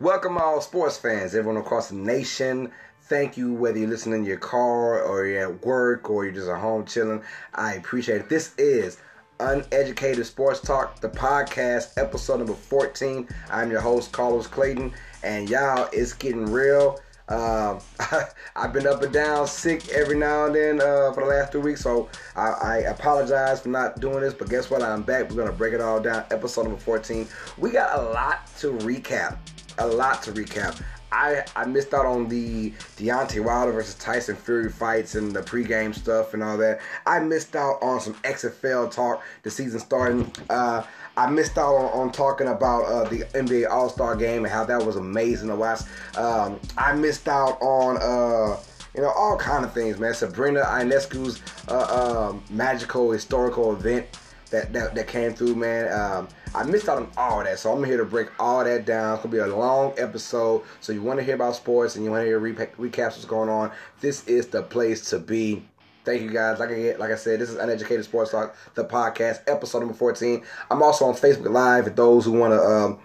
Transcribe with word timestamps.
Welcome, 0.00 0.38
all 0.38 0.60
sports 0.60 0.96
fans, 0.96 1.36
everyone 1.36 1.62
across 1.62 1.90
the 1.90 1.94
nation. 1.94 2.72
Thank 3.02 3.36
you, 3.36 3.54
whether 3.54 3.78
you're 3.78 3.88
listening 3.88 4.20
in 4.20 4.24
your 4.24 4.38
car 4.38 5.00
or 5.00 5.24
you're 5.24 5.42
at 5.42 5.64
work 5.64 6.10
or 6.10 6.24
you're 6.24 6.34
just 6.34 6.48
at 6.48 6.58
home 6.58 6.84
chilling. 6.84 7.22
I 7.54 7.74
appreciate 7.74 8.22
it. 8.22 8.28
This 8.28 8.56
is 8.58 8.98
Uneducated 9.38 10.26
Sports 10.26 10.60
Talk, 10.60 10.98
the 10.98 11.08
podcast, 11.08 11.96
episode 11.96 12.38
number 12.38 12.54
14. 12.54 13.28
I'm 13.52 13.70
your 13.70 13.80
host, 13.80 14.10
Carlos 14.10 14.48
Clayton, 14.48 14.92
and 15.22 15.48
y'all, 15.48 15.88
it's 15.92 16.12
getting 16.12 16.46
real. 16.46 16.98
Uh, 17.28 17.78
I've 18.56 18.72
been 18.72 18.88
up 18.88 19.00
and 19.00 19.12
down, 19.12 19.46
sick 19.46 19.90
every 19.90 20.18
now 20.18 20.46
and 20.46 20.56
then 20.56 20.80
uh, 20.80 21.12
for 21.12 21.22
the 21.22 21.30
last 21.30 21.52
three 21.52 21.60
weeks, 21.60 21.82
so 21.82 22.08
I, 22.34 22.48
I, 22.48 22.76
apologize 22.78 23.60
for 23.60 23.68
not 23.68 24.00
doing 24.00 24.20
this. 24.22 24.34
But 24.34 24.50
guess 24.50 24.70
what? 24.70 24.82
I'm 24.82 25.02
back. 25.02 25.30
We're 25.30 25.44
gonna 25.44 25.56
break 25.56 25.72
it 25.72 25.80
all 25.80 26.00
down. 26.00 26.24
Episode 26.32 26.64
number 26.64 26.80
14. 26.80 27.28
We 27.58 27.70
got 27.70 27.96
a 27.96 28.02
lot 28.10 28.46
to 28.58 28.72
recap 28.72 29.38
a 29.78 29.86
lot 29.86 30.22
to 30.24 30.32
recap. 30.32 30.80
I, 31.14 31.44
I 31.54 31.64
missed 31.64 31.94
out 31.94 32.06
on 32.06 32.28
the 32.28 32.72
Deontay 32.96 33.44
Wilder 33.44 33.70
versus 33.70 33.94
Tyson 33.94 34.34
Fury 34.34 34.70
fights 34.70 35.14
and 35.14 35.32
the 35.32 35.42
pregame 35.42 35.94
stuff 35.94 36.34
and 36.34 36.42
all 36.42 36.56
that. 36.58 36.80
I 37.06 37.20
missed 37.20 37.54
out 37.54 37.78
on 37.80 38.00
some 38.00 38.14
XFL 38.14 38.90
talk, 38.90 39.22
the 39.44 39.50
season 39.50 39.78
starting. 39.78 40.30
Uh, 40.50 40.82
I 41.16 41.30
missed 41.30 41.56
out 41.56 41.76
on, 41.76 42.00
on 42.00 42.12
talking 42.12 42.48
about 42.48 42.84
uh, 42.86 43.08
the 43.08 43.20
NBA 43.26 43.70
All 43.70 43.88
Star 43.88 44.16
game 44.16 44.44
and 44.44 44.52
how 44.52 44.64
that 44.64 44.84
was 44.84 44.96
amazing 44.96 45.48
to 45.48 45.56
watch. 45.56 45.82
Um, 46.16 46.58
I 46.76 46.92
missed 46.94 47.28
out 47.28 47.60
on. 47.62 47.98
Uh, 47.98 48.60
you 48.96 49.02
know, 49.02 49.10
all 49.10 49.36
kind 49.36 49.64
of 49.64 49.74
things, 49.74 49.98
man. 49.98 50.14
Sabrina 50.14 50.60
Ionescu's 50.60 51.42
uh, 51.66 52.28
um, 52.30 52.44
magical 52.48 53.10
historical 53.10 53.72
event 53.72 54.06
that, 54.50 54.72
that, 54.72 54.94
that 54.94 55.08
came 55.08 55.32
through, 55.34 55.54
man. 55.54 55.92
Um, 55.92 56.28
I 56.54 56.62
missed 56.64 56.88
out 56.88 56.98
on 56.98 57.10
all 57.16 57.42
that, 57.42 57.58
so 57.58 57.72
I'm 57.72 57.82
here 57.82 57.96
to 57.96 58.04
break 58.04 58.28
all 58.38 58.64
that 58.64 58.86
down. 58.86 59.14
It's 59.14 59.22
gonna 59.24 59.32
be 59.32 59.38
a 59.38 59.46
long 59.46 59.92
episode, 59.96 60.62
so 60.80 60.92
you 60.92 61.02
want 61.02 61.18
to 61.18 61.24
hear 61.24 61.34
about 61.34 61.56
sports 61.56 61.96
and 61.96 62.04
you 62.04 62.10
want 62.10 62.22
to 62.22 62.26
hear 62.26 62.38
re- 62.38 62.52
recaps 62.52 63.12
what's 63.12 63.24
going 63.24 63.48
on. 63.48 63.72
This 64.00 64.26
is 64.26 64.46
the 64.48 64.62
place 64.62 65.10
to 65.10 65.18
be. 65.18 65.64
Thank 66.04 66.22
you 66.22 66.30
guys. 66.30 66.58
Like 66.58 66.70
I 66.70 66.94
like 66.96 67.10
I 67.10 67.16
said, 67.16 67.40
this 67.40 67.48
is 67.48 67.56
Uneducated 67.56 68.04
Sports 68.04 68.30
Talk, 68.30 68.54
the 68.74 68.84
podcast, 68.84 69.40
episode 69.46 69.80
number 69.80 69.94
14. 69.94 70.42
I'm 70.70 70.82
also 70.82 71.06
on 71.06 71.14
Facebook 71.14 71.50
Live. 71.50 71.84
For 71.84 71.90
those 71.90 72.26
who 72.26 72.32
want 72.32 72.52
to, 72.52 72.60
um, 72.60 72.98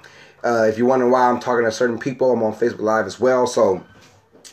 uh, 0.44 0.68
if 0.68 0.78
you're 0.78 0.88
wondering 0.88 1.12
why 1.12 1.30
I'm 1.30 1.40
talking 1.40 1.66
to 1.66 1.72
certain 1.72 1.98
people, 1.98 2.32
I'm 2.32 2.44
on 2.44 2.54
Facebook 2.54 2.82
Live 2.82 3.06
as 3.06 3.20
well. 3.20 3.48
So 3.48 3.84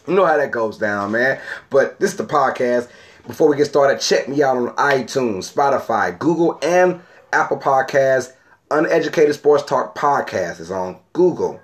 you 0.06 0.14
know 0.14 0.24
how 0.24 0.36
that 0.36 0.50
goes 0.52 0.78
down, 0.78 1.12
man. 1.12 1.40
But 1.70 1.98
this 1.98 2.12
is 2.12 2.16
the 2.16 2.24
podcast. 2.24 2.88
Before 3.26 3.48
we 3.48 3.56
get 3.56 3.66
started, 3.66 4.00
check 4.00 4.28
me 4.28 4.40
out 4.40 4.56
on 4.56 4.68
iTunes, 4.76 5.52
Spotify, 5.52 6.16
Google, 6.16 6.60
and 6.62 7.00
Apple 7.32 7.58
Podcasts. 7.58 8.32
Uneducated 8.70 9.34
Sports 9.34 9.64
Talk 9.64 9.96
Podcast 9.96 10.60
is 10.60 10.70
on 10.70 10.98
Google, 11.12 11.60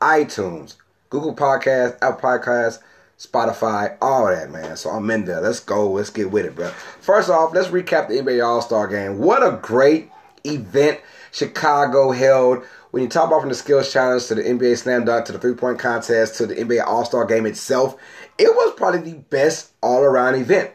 iTunes, 0.00 0.74
Google 1.08 1.36
Podcast, 1.36 1.98
Apple 2.02 2.20
Podcast, 2.20 2.80
Spotify, 3.16 3.96
all 4.00 4.26
that, 4.26 4.50
man. 4.50 4.76
So 4.76 4.90
I'm 4.90 5.08
in 5.10 5.24
there. 5.24 5.40
Let's 5.40 5.60
go. 5.60 5.92
Let's 5.92 6.10
get 6.10 6.32
with 6.32 6.46
it, 6.46 6.56
bro. 6.56 6.68
First 7.00 7.30
off, 7.30 7.54
let's 7.54 7.68
recap 7.68 8.08
the 8.08 8.14
NBA 8.14 8.44
All 8.44 8.60
Star 8.60 8.88
game. 8.88 9.18
What 9.18 9.44
a 9.44 9.56
great 9.62 10.10
event 10.44 11.00
Chicago 11.30 12.10
held. 12.10 12.64
When 12.90 13.02
you 13.02 13.08
talk 13.08 13.26
about 13.26 13.40
from 13.40 13.50
the 13.50 13.54
skills 13.54 13.92
challenge 13.92 14.26
to 14.26 14.34
the 14.34 14.42
NBA 14.42 14.78
slam 14.78 15.04
dunk 15.04 15.26
to 15.26 15.32
the 15.32 15.38
three 15.38 15.54
point 15.54 15.78
contest 15.78 16.36
to 16.36 16.46
the 16.46 16.54
NBA 16.54 16.86
All 16.86 17.04
Star 17.04 17.26
game 17.26 17.44
itself, 17.44 17.96
it 18.38 18.48
was 18.48 18.74
probably 18.76 19.12
the 19.12 19.18
best 19.18 19.72
all 19.82 20.02
around 20.02 20.36
event. 20.36 20.70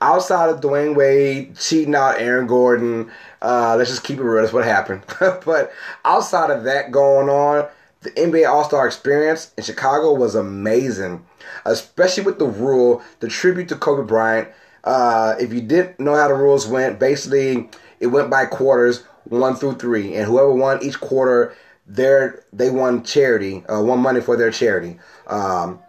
Outside 0.00 0.50
of 0.50 0.60
Dwyane 0.60 0.94
Wade 0.94 1.56
cheating 1.56 1.94
out 1.94 2.20
Aaron 2.20 2.46
Gordon, 2.46 3.10
uh, 3.42 3.74
let's 3.76 3.90
just 3.90 4.04
keep 4.04 4.18
it 4.18 4.22
real. 4.22 4.42
That's 4.42 4.52
what 4.52 4.64
happened. 4.64 5.02
but 5.18 5.72
outside 6.04 6.50
of 6.50 6.64
that 6.64 6.92
going 6.92 7.28
on, 7.28 7.66
the 8.02 8.10
NBA 8.12 8.48
All 8.48 8.62
Star 8.62 8.86
experience 8.86 9.52
in 9.58 9.64
Chicago 9.64 10.14
was 10.14 10.36
amazing, 10.36 11.26
especially 11.64 12.22
with 12.22 12.38
the 12.38 12.46
rule, 12.46 13.02
the 13.18 13.28
tribute 13.28 13.68
to 13.70 13.76
Kobe 13.76 14.06
Bryant. 14.06 14.48
Uh, 14.84 15.34
if 15.40 15.52
you 15.52 15.62
didn't 15.62 15.98
know 15.98 16.14
how 16.14 16.28
the 16.28 16.34
rules 16.34 16.68
went, 16.68 17.00
basically 17.00 17.68
it 17.98 18.06
went 18.06 18.30
by 18.30 18.46
quarters, 18.46 19.02
one 19.28 19.56
through 19.56 19.74
three, 19.74 20.14
and 20.14 20.26
whoever 20.26 20.52
won 20.52 20.82
each 20.82 21.00
quarter, 21.00 21.54
their 21.86 22.44
they 22.52 22.70
won 22.70 23.04
charity, 23.04 23.64
uh, 23.66 23.82
won 23.82 24.00
money 24.00 24.20
for 24.20 24.36
their 24.36 24.50
charity. 24.50 24.98
Um, 25.26 25.80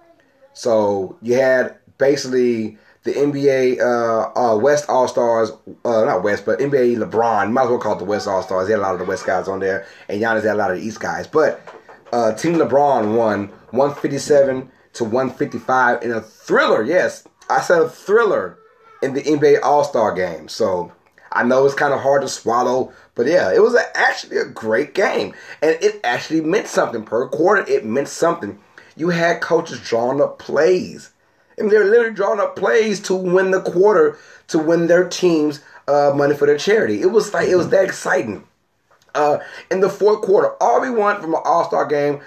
so 0.53 1.17
you 1.21 1.35
had 1.35 1.77
basically 1.97 2.77
the 3.03 3.13
NBA 3.13 3.79
uh, 3.79 4.31
uh, 4.37 4.57
West 4.57 4.89
All 4.89 5.07
Stars, 5.07 5.51
uh, 5.85 6.03
not 6.03 6.23
West, 6.23 6.45
but 6.45 6.59
NBA 6.59 6.97
LeBron. 6.97 7.51
Might 7.51 7.63
as 7.63 7.69
well 7.69 7.79
call 7.79 7.95
it 7.95 7.99
the 7.99 8.05
West 8.05 8.27
All 8.27 8.43
Stars. 8.43 8.67
They 8.67 8.73
had 8.73 8.79
a 8.79 8.81
lot 8.81 8.93
of 8.93 8.99
the 8.99 9.05
West 9.05 9.25
guys 9.25 9.47
on 9.47 9.59
there, 9.59 9.85
and 10.09 10.21
Giannis 10.21 10.43
had 10.43 10.55
a 10.55 10.55
lot 10.55 10.71
of 10.71 10.77
the 10.77 10.83
East 10.83 10.99
guys. 10.99 11.25
But 11.25 11.61
uh, 12.11 12.33
Team 12.33 12.55
LeBron 12.55 13.15
won 13.15 13.47
157 13.71 14.69
to 14.93 15.03
155 15.03 16.03
in 16.03 16.11
a 16.11 16.21
thriller. 16.21 16.83
Yes, 16.83 17.27
I 17.49 17.61
said 17.61 17.81
a 17.81 17.89
thriller 17.89 18.57
in 19.01 19.13
the 19.13 19.21
NBA 19.21 19.59
All 19.63 19.83
Star 19.83 20.13
game. 20.13 20.47
So 20.47 20.91
I 21.37 21.43
know 21.43 21.65
it's 21.65 21.75
kind 21.75 21.93
of 21.93 22.01
hard 22.01 22.23
to 22.23 22.29
swallow, 22.29 22.91
but 23.15 23.27
yeah, 23.27 23.53
it 23.53 23.61
was 23.61 23.75
a, 23.75 23.97
actually 23.97 24.37
a 24.37 24.45
great 24.45 24.93
game, 24.93 25.33
and 25.61 25.77
it 25.81 26.01
actually 26.03 26.41
meant 26.41 26.67
something 26.67 27.03
per 27.03 27.27
quarter. 27.27 27.65
It 27.69 27.85
meant 27.85 28.07
something. 28.07 28.59
You 28.95 29.09
had 29.09 29.41
coaches 29.41 29.79
drawing 29.79 30.21
up 30.21 30.39
plays 30.39 31.11
and 31.57 31.71
they're 31.71 31.85
literally 31.85 32.13
drawing 32.13 32.39
up 32.39 32.55
plays 32.55 32.99
to 33.01 33.15
win 33.15 33.51
the 33.51 33.61
quarter 33.61 34.17
to 34.47 34.59
win 34.59 34.87
their 34.87 35.07
teams 35.07 35.61
uh, 35.87 36.13
money 36.15 36.35
for 36.35 36.45
their 36.45 36.57
charity. 36.57 37.01
It 37.01 37.07
was 37.07 37.33
like 37.33 37.47
it 37.47 37.55
was 37.55 37.69
that 37.69 37.85
exciting. 37.85 38.43
Uh, 39.15 39.39
in 39.71 39.79
the 39.79 39.89
fourth 39.89 40.21
quarter, 40.21 40.51
all 40.61 40.81
we 40.81 40.91
want 40.91 41.21
from 41.21 41.33
an 41.33 41.41
All 41.43 41.65
Star 41.65 41.85
game, 41.85 42.21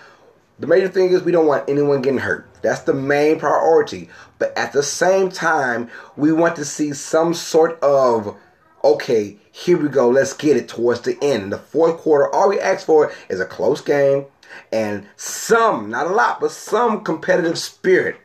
the 0.58 0.66
major 0.66 0.88
thing 0.88 1.10
is 1.10 1.22
we 1.22 1.32
don't 1.32 1.46
want 1.46 1.68
anyone 1.68 2.02
getting 2.02 2.18
hurt. 2.18 2.48
That's 2.62 2.80
the 2.82 2.94
main 2.94 3.38
priority. 3.38 4.08
But 4.38 4.56
at 4.58 4.72
the 4.72 4.82
same 4.82 5.30
time, 5.30 5.88
we 6.16 6.32
want 6.32 6.56
to 6.56 6.64
see 6.64 6.92
some 6.92 7.32
sort 7.32 7.80
of 7.80 8.36
okay, 8.84 9.36
here 9.52 9.76
we 9.76 9.88
go, 9.88 10.08
let's 10.08 10.32
get 10.32 10.56
it 10.56 10.68
towards 10.68 11.02
the 11.02 11.18
end. 11.22 11.44
In 11.44 11.50
the 11.50 11.58
fourth 11.58 11.98
quarter, 11.98 12.32
all 12.34 12.48
we 12.48 12.60
ask 12.60 12.86
for 12.86 13.12
is 13.28 13.40
a 13.40 13.46
close 13.46 13.80
game 13.80 14.26
and 14.72 15.06
some, 15.16 15.90
not 15.90 16.06
a 16.06 16.10
lot, 16.10 16.40
but 16.40 16.50
some 16.50 17.02
competitive 17.04 17.58
spirit 17.58 18.16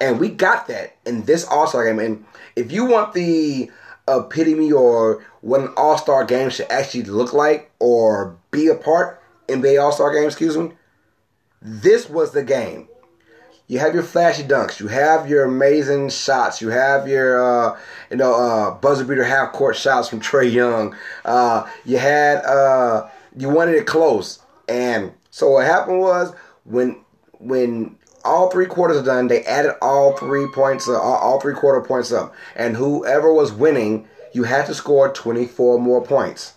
and 0.00 0.20
we 0.20 0.28
got 0.28 0.68
that 0.68 0.96
in 1.04 1.24
this 1.24 1.44
All 1.44 1.66
Star 1.66 1.84
game. 1.84 1.98
And 1.98 2.24
if 2.54 2.72
you 2.72 2.84
want 2.84 3.14
the 3.14 3.70
epitome 4.08 4.72
or 4.72 5.24
what 5.40 5.60
an 5.60 5.72
All 5.76 5.98
Star 5.98 6.24
game 6.24 6.50
should 6.50 6.70
actually 6.70 7.04
look 7.04 7.32
like 7.32 7.70
or 7.78 8.36
be 8.50 8.68
a 8.68 8.74
part 8.74 9.22
the 9.62 9.78
All 9.78 9.92
Star 9.92 10.12
game, 10.12 10.26
excuse 10.26 10.56
me, 10.56 10.72
this 11.62 12.08
was 12.08 12.32
the 12.32 12.42
game. 12.42 12.88
You 13.68 13.80
have 13.80 13.94
your 13.94 14.04
flashy 14.04 14.44
dunks, 14.44 14.78
you 14.78 14.86
have 14.86 15.28
your 15.28 15.44
amazing 15.44 16.10
shots, 16.10 16.60
you 16.60 16.68
have 16.68 17.08
your 17.08 17.42
uh, 17.42 17.78
you 18.10 18.16
know 18.16 18.34
uh, 18.34 18.70
buzzer 18.74 19.04
beater 19.04 19.24
half 19.24 19.52
court 19.52 19.76
shots 19.76 20.08
from 20.08 20.20
Trae 20.20 20.52
Young. 20.52 20.94
Uh, 21.24 21.68
you 21.84 21.98
had 21.98 22.44
uh, 22.44 23.08
you 23.36 23.48
wanted 23.48 23.74
it 23.74 23.86
close, 23.86 24.40
and 24.68 25.12
so 25.30 25.50
what 25.50 25.66
happened 25.66 25.98
was 25.98 26.32
when 26.64 27.04
when 27.38 27.96
all 28.24 28.50
three 28.50 28.66
quarters 28.66 28.98
are 28.98 29.04
done, 29.04 29.28
they 29.28 29.42
added 29.44 29.74
all 29.82 30.16
three 30.16 30.46
points, 30.52 30.88
uh, 30.88 31.00
all 31.00 31.40
three 31.40 31.54
quarter 31.54 31.80
points 31.80 32.12
up, 32.12 32.34
and 32.54 32.76
whoever 32.76 33.32
was 33.32 33.52
winning, 33.52 34.06
you 34.32 34.44
had 34.44 34.66
to 34.66 34.74
score 34.74 35.12
24 35.12 35.80
more 35.80 36.04
points. 36.04 36.54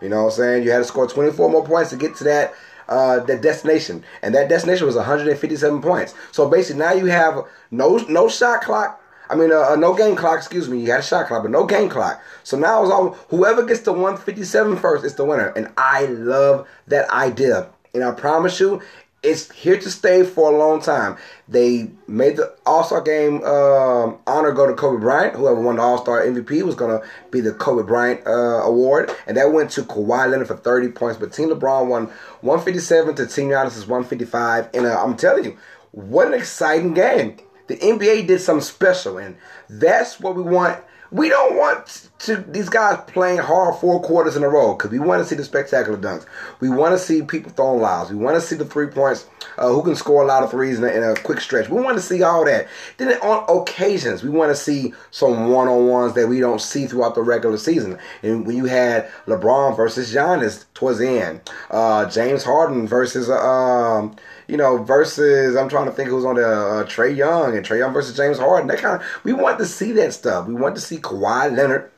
You 0.00 0.08
know 0.08 0.24
what 0.24 0.32
I'm 0.32 0.36
saying? 0.36 0.62
You 0.62 0.70
had 0.70 0.78
to 0.78 0.84
score 0.84 1.08
24 1.08 1.50
more 1.50 1.64
points 1.64 1.90
to 1.90 1.96
get 1.96 2.16
to 2.16 2.24
that 2.24 2.54
uh, 2.88 3.20
that 3.20 3.42
destination, 3.42 4.04
and 4.22 4.34
that 4.34 4.48
destination 4.48 4.86
was 4.86 4.96
157 4.96 5.82
points. 5.82 6.14
So 6.32 6.48
basically, 6.48 6.80
now 6.80 6.92
you 6.92 7.06
have 7.06 7.44
no 7.70 7.96
no 8.08 8.28
shot 8.28 8.62
clock. 8.62 9.02
I 9.30 9.34
mean, 9.34 9.52
uh, 9.52 9.72
uh, 9.72 9.76
no 9.76 9.94
game 9.94 10.16
clock. 10.16 10.38
Excuse 10.38 10.68
me. 10.68 10.80
You 10.80 10.90
had 10.90 11.00
a 11.00 11.02
shot 11.02 11.28
clock, 11.28 11.42
but 11.42 11.50
no 11.50 11.66
game 11.66 11.88
clock. 11.88 12.22
So 12.44 12.58
now 12.58 12.82
it's 12.82 12.90
all 12.90 13.10
whoever 13.28 13.64
gets 13.64 13.80
to 13.82 13.92
157 13.92 14.76
first 14.76 15.04
is 15.04 15.14
the 15.14 15.24
winner, 15.24 15.48
and 15.48 15.70
I 15.76 16.06
love 16.06 16.66
that 16.86 17.08
idea. 17.10 17.68
And 17.94 18.04
I 18.04 18.12
promise 18.12 18.60
you, 18.60 18.82
it's 19.28 19.50
here 19.52 19.78
to 19.78 19.90
stay 19.90 20.24
for 20.24 20.52
a 20.52 20.56
long 20.56 20.80
time. 20.80 21.16
They 21.46 21.90
made 22.06 22.36
the 22.36 22.54
All 22.66 22.82
Star 22.84 23.00
game 23.00 23.42
um, 23.44 24.18
honor 24.26 24.52
go 24.52 24.66
to 24.66 24.74
Kobe 24.74 25.00
Bryant. 25.00 25.36
Whoever 25.36 25.60
won 25.60 25.76
the 25.76 25.82
All 25.82 25.98
Star 25.98 26.22
MVP 26.22 26.62
was 26.62 26.74
going 26.74 26.98
to 26.98 27.06
be 27.30 27.40
the 27.40 27.52
Kobe 27.52 27.86
Bryant 27.86 28.26
uh, 28.26 28.62
award, 28.64 29.10
and 29.26 29.36
that 29.36 29.52
went 29.52 29.70
to 29.72 29.82
Kawhi 29.82 30.30
Leonard 30.30 30.48
for 30.48 30.56
30 30.56 30.88
points. 30.92 31.18
But 31.18 31.32
Team 31.32 31.50
LeBron 31.50 31.88
won 31.88 32.06
157 32.40 33.14
to 33.16 33.26
Team 33.26 33.48
Giannis 33.48 33.86
155. 33.86 34.70
And 34.74 34.86
uh, 34.86 35.02
I'm 35.02 35.16
telling 35.16 35.44
you, 35.44 35.58
what 35.92 36.26
an 36.26 36.34
exciting 36.34 36.94
game! 36.94 37.36
The 37.66 37.76
NBA 37.76 38.26
did 38.26 38.40
something 38.40 38.62
special, 38.62 39.18
and 39.18 39.36
that's 39.68 40.18
what 40.18 40.34
we 40.34 40.42
want 40.42 40.82
We 41.10 41.28
don't 41.28 41.56
want 41.56 42.08
to 42.20 42.36
these 42.36 42.68
guys 42.68 42.98
playing 43.06 43.38
hard 43.38 43.76
four 43.76 44.02
quarters 44.02 44.36
in 44.36 44.42
a 44.42 44.48
row 44.48 44.74
because 44.74 44.90
we 44.90 44.98
want 44.98 45.22
to 45.22 45.28
see 45.28 45.36
the 45.36 45.44
spectacular 45.44 45.96
dunks. 45.96 46.26
We 46.60 46.68
want 46.68 46.92
to 46.92 46.98
see 46.98 47.22
people 47.22 47.52
throwing 47.52 47.80
lives. 47.80 48.10
We 48.10 48.16
want 48.16 48.36
to 48.36 48.40
see 48.40 48.56
the 48.56 48.64
three 48.64 48.88
points, 48.88 49.26
uh, 49.56 49.68
who 49.68 49.82
can 49.82 49.96
score 49.96 50.22
a 50.22 50.26
lot 50.26 50.42
of 50.42 50.50
threes 50.50 50.78
in 50.78 50.84
a, 50.84 50.88
in 50.88 51.02
a, 51.02 51.14
quick 51.14 51.40
stretch. 51.40 51.68
We 51.68 51.80
want 51.80 51.96
to 51.96 52.02
see 52.02 52.22
all 52.22 52.44
that. 52.44 52.68
Then 52.96 53.18
on 53.20 53.62
occasions, 53.62 54.22
we 54.22 54.30
want 54.30 54.50
to 54.50 54.56
see 54.56 54.92
some 55.10 55.48
one 55.48 55.68
on 55.68 55.86
ones 55.86 56.14
that 56.14 56.28
we 56.28 56.40
don't 56.40 56.60
see 56.60 56.86
throughout 56.86 57.14
the 57.14 57.22
regular 57.22 57.56
season. 57.56 57.98
And 58.22 58.46
when 58.46 58.56
you 58.56 58.66
had 58.66 59.08
LeBron 59.26 59.76
versus 59.76 60.12
Giannis 60.12 60.64
towards 60.74 60.98
the 60.98 61.08
end, 61.08 61.40
uh, 61.70 62.08
James 62.10 62.44
Harden 62.44 62.86
versus. 62.86 63.30
Uh, 63.30 63.38
um, 63.38 64.16
you 64.48 64.56
know, 64.56 64.82
versus 64.82 65.54
I'm 65.56 65.68
trying 65.68 65.86
to 65.86 65.92
think 65.92 66.08
who's 66.08 66.24
on 66.24 66.36
the 66.36 66.48
uh, 66.48 66.84
Trae 66.84 67.14
Young 67.14 67.56
and 67.56 67.64
Trae 67.64 67.78
Young 67.78 67.92
versus 67.92 68.16
James 68.16 68.38
Harden. 68.38 68.66
That 68.66 68.78
kind 68.78 69.00
of 69.00 69.06
we 69.22 69.32
want 69.32 69.58
to 69.58 69.66
see 69.66 69.92
that 69.92 70.14
stuff. 70.14 70.48
We 70.48 70.54
want 70.54 70.74
to 70.74 70.80
see 70.80 70.96
Kawhi 70.96 71.54
Leonard 71.54 71.90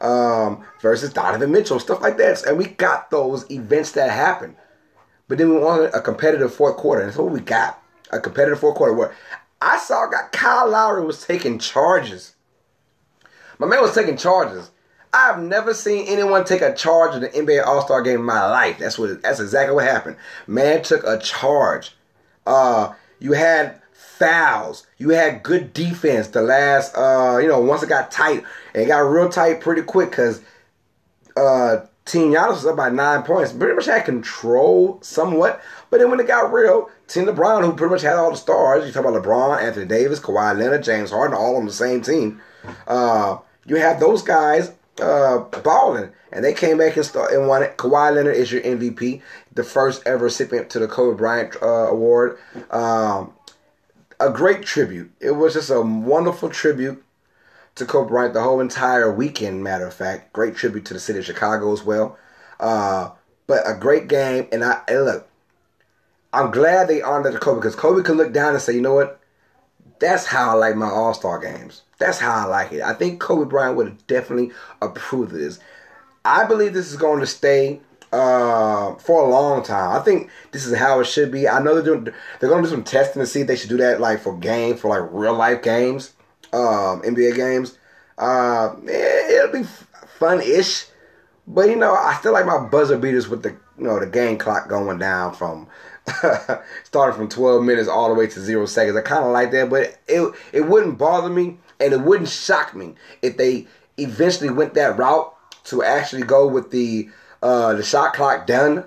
um, 0.00 0.64
versus 0.80 1.12
Donovan 1.12 1.50
Mitchell, 1.50 1.80
stuff 1.80 2.00
like 2.00 2.16
that. 2.18 2.44
And 2.44 2.56
we 2.56 2.66
got 2.66 3.10
those 3.10 3.50
events 3.50 3.92
that 3.92 4.10
happen. 4.10 4.56
But 5.28 5.38
then 5.38 5.50
we 5.50 5.58
wanted 5.58 5.92
a 5.92 6.00
competitive 6.00 6.54
fourth 6.54 6.76
quarter. 6.76 7.02
And 7.02 7.10
that's 7.10 7.18
what 7.18 7.32
we 7.32 7.40
got. 7.40 7.82
A 8.12 8.20
competitive 8.20 8.60
fourth 8.60 8.76
quarter 8.76 8.94
where 8.94 9.14
I 9.60 9.78
saw 9.78 10.06
got 10.06 10.30
Kyle 10.30 10.70
Lowry 10.70 11.04
was 11.04 11.26
taking 11.26 11.58
charges. 11.58 12.36
My 13.58 13.66
man 13.66 13.82
was 13.82 13.94
taking 13.94 14.16
charges. 14.16 14.70
I've 15.12 15.40
never 15.40 15.72
seen 15.72 16.06
anyone 16.06 16.44
take 16.44 16.60
a 16.60 16.74
charge 16.74 17.14
in 17.14 17.22
the 17.22 17.28
NBA 17.28 17.66
All 17.66 17.82
Star 17.82 18.02
game 18.02 18.20
in 18.20 18.26
my 18.26 18.46
life. 18.48 18.78
That's 18.78 18.98
what. 18.98 19.22
That's 19.22 19.40
exactly 19.40 19.74
what 19.74 19.84
happened. 19.84 20.16
Man 20.46 20.82
took 20.82 21.04
a 21.04 21.18
charge. 21.18 21.95
Uh, 22.46 22.94
you 23.18 23.32
had 23.32 23.80
fouls. 23.92 24.86
You 24.98 25.10
had 25.10 25.42
good 25.42 25.72
defense. 25.72 26.28
The 26.28 26.42
last, 26.42 26.94
uh, 26.96 27.38
you 27.38 27.48
know, 27.48 27.60
once 27.60 27.82
it 27.82 27.88
got 27.88 28.10
tight, 28.10 28.44
it 28.74 28.86
got 28.86 28.98
real 28.98 29.28
tight 29.28 29.60
pretty 29.60 29.82
quick 29.82 30.10
because 30.10 30.42
uh, 31.36 31.86
Team 32.04 32.32
Giannis 32.32 32.50
was 32.50 32.66
up 32.66 32.76
by 32.76 32.88
nine 32.88 33.22
points. 33.22 33.52
Pretty 33.52 33.74
much 33.74 33.86
had 33.86 34.04
control 34.04 34.98
somewhat. 35.02 35.60
But 35.90 35.98
then 36.00 36.10
when 36.10 36.20
it 36.20 36.26
got 36.26 36.52
real, 36.52 36.88
Team 37.08 37.26
LeBron, 37.26 37.64
who 37.64 37.74
pretty 37.74 37.92
much 37.92 38.02
had 38.02 38.16
all 38.16 38.30
the 38.30 38.36
stars, 38.36 38.86
you 38.86 38.92
talk 38.92 39.04
about 39.04 39.22
LeBron, 39.22 39.62
Anthony 39.62 39.86
Davis, 39.86 40.20
Kawhi 40.20 40.56
Leonard, 40.56 40.82
James 40.82 41.10
Harden, 41.10 41.36
all 41.36 41.56
on 41.56 41.66
the 41.66 41.72
same 41.72 42.00
team. 42.00 42.40
Uh, 42.86 43.38
you 43.66 43.76
have 43.76 44.00
those 44.00 44.22
guys 44.22 44.72
uh, 45.00 45.38
balling, 45.62 46.10
and 46.32 46.44
they 46.44 46.52
came 46.52 46.78
back 46.78 46.96
and 46.96 47.04
start 47.04 47.32
and 47.32 47.48
won 47.48 47.62
it. 47.62 47.76
Kawhi 47.76 48.14
Leonard 48.14 48.36
is 48.36 48.52
your 48.52 48.62
MVP, 48.62 49.22
the 49.52 49.64
first 49.64 50.02
ever 50.06 50.24
recipient 50.24 50.70
to 50.70 50.78
the 50.78 50.88
Kobe 50.88 51.16
Bryant 51.16 51.56
uh, 51.62 51.88
Award. 51.88 52.38
Um, 52.70 53.32
a 54.18 54.30
great 54.30 54.62
tribute. 54.62 55.12
It 55.20 55.32
was 55.32 55.54
just 55.54 55.70
a 55.70 55.80
wonderful 55.80 56.48
tribute 56.48 57.04
to 57.74 57.84
Kobe 57.84 58.08
Bryant 58.08 58.34
the 58.34 58.42
whole 58.42 58.60
entire 58.60 59.12
weekend. 59.12 59.62
Matter 59.62 59.86
of 59.86 59.94
fact, 59.94 60.32
great 60.32 60.56
tribute 60.56 60.84
to 60.86 60.94
the 60.94 61.00
city 61.00 61.18
of 61.18 61.24
Chicago 61.24 61.72
as 61.72 61.82
well. 61.82 62.18
Uh, 62.58 63.10
but 63.46 63.62
a 63.66 63.74
great 63.74 64.08
game, 64.08 64.48
and 64.50 64.64
I 64.64 64.80
and 64.88 65.04
look, 65.04 65.28
I'm 66.32 66.50
glad 66.50 66.88
they 66.88 67.02
honored 67.02 67.34
the 67.34 67.38
Kobe 67.38 67.60
because 67.60 67.76
Kobe 67.76 68.02
could 68.02 68.16
look 68.16 68.32
down 68.32 68.54
and 68.54 68.62
say, 68.62 68.74
you 68.74 68.80
know 68.80 68.94
what, 68.94 69.20
that's 69.98 70.26
how 70.26 70.50
I 70.50 70.54
like 70.54 70.76
my 70.76 70.88
All 70.88 71.14
Star 71.14 71.38
games. 71.38 71.82
That's 71.98 72.18
how 72.18 72.32
I 72.32 72.44
like 72.44 72.72
it. 72.72 72.82
I 72.82 72.92
think 72.92 73.20
Kobe 73.20 73.48
Bryant 73.48 73.76
would 73.76 73.86
have 73.86 74.06
definitely 74.06 74.52
approved 74.82 75.32
of 75.32 75.38
this. 75.38 75.58
I 76.24 76.44
believe 76.44 76.74
this 76.74 76.90
is 76.90 76.96
going 76.96 77.20
to 77.20 77.26
stay 77.26 77.80
uh, 78.12 78.94
for 78.96 79.22
a 79.22 79.28
long 79.28 79.62
time. 79.62 79.98
I 79.98 80.02
think 80.02 80.30
this 80.52 80.66
is 80.66 80.76
how 80.76 81.00
it 81.00 81.06
should 81.06 81.30
be. 81.30 81.48
I 81.48 81.60
know 81.60 81.74
they're 81.74 81.84
doing 81.84 82.04
they're 82.40 82.50
going 82.50 82.62
to 82.62 82.68
do 82.68 82.74
some 82.74 82.84
testing 82.84 83.20
to 83.20 83.26
see 83.26 83.42
if 83.42 83.46
they 83.46 83.56
should 83.56 83.70
do 83.70 83.76
that 83.78 84.00
like 84.00 84.20
for 84.20 84.36
game 84.36 84.76
for 84.76 84.88
like 84.88 85.08
real 85.12 85.34
life 85.34 85.62
games, 85.62 86.12
um, 86.52 87.02
NBA 87.02 87.36
games. 87.36 87.78
Uh, 88.18 88.74
it'll 88.88 89.52
be 89.52 89.68
fun-ish, 90.18 90.86
but 91.46 91.68
you 91.68 91.76
know 91.76 91.94
I 91.94 92.16
still 92.18 92.32
like 92.32 92.46
my 92.46 92.66
buzzer 92.66 92.98
beaters 92.98 93.28
with 93.28 93.42
the 93.42 93.50
you 93.78 93.84
know 93.84 94.00
the 94.00 94.06
game 94.06 94.38
clock 94.38 94.68
going 94.68 94.98
down 94.98 95.34
from 95.34 95.68
starting 96.84 97.16
from 97.16 97.28
12 97.28 97.64
minutes 97.64 97.88
all 97.88 98.08
the 98.08 98.14
way 98.14 98.26
to 98.26 98.40
zero 98.40 98.66
seconds. 98.66 98.96
I 98.96 99.02
kind 99.02 99.24
of 99.24 99.32
like 99.32 99.50
that, 99.52 99.70
but 99.70 99.98
it 100.06 100.34
it 100.52 100.66
wouldn't 100.66 100.98
bother 100.98 101.28
me 101.28 101.58
and 101.80 101.92
it 101.92 102.00
wouldn't 102.00 102.28
shock 102.28 102.74
me 102.74 102.94
if 103.22 103.36
they 103.36 103.66
eventually 103.98 104.50
went 104.50 104.74
that 104.74 104.96
route 104.96 105.34
to 105.64 105.82
actually 105.82 106.22
go 106.22 106.46
with 106.46 106.70
the 106.70 107.08
uh, 107.42 107.74
the 107.74 107.82
shot 107.82 108.14
clock 108.14 108.46
done. 108.46 108.84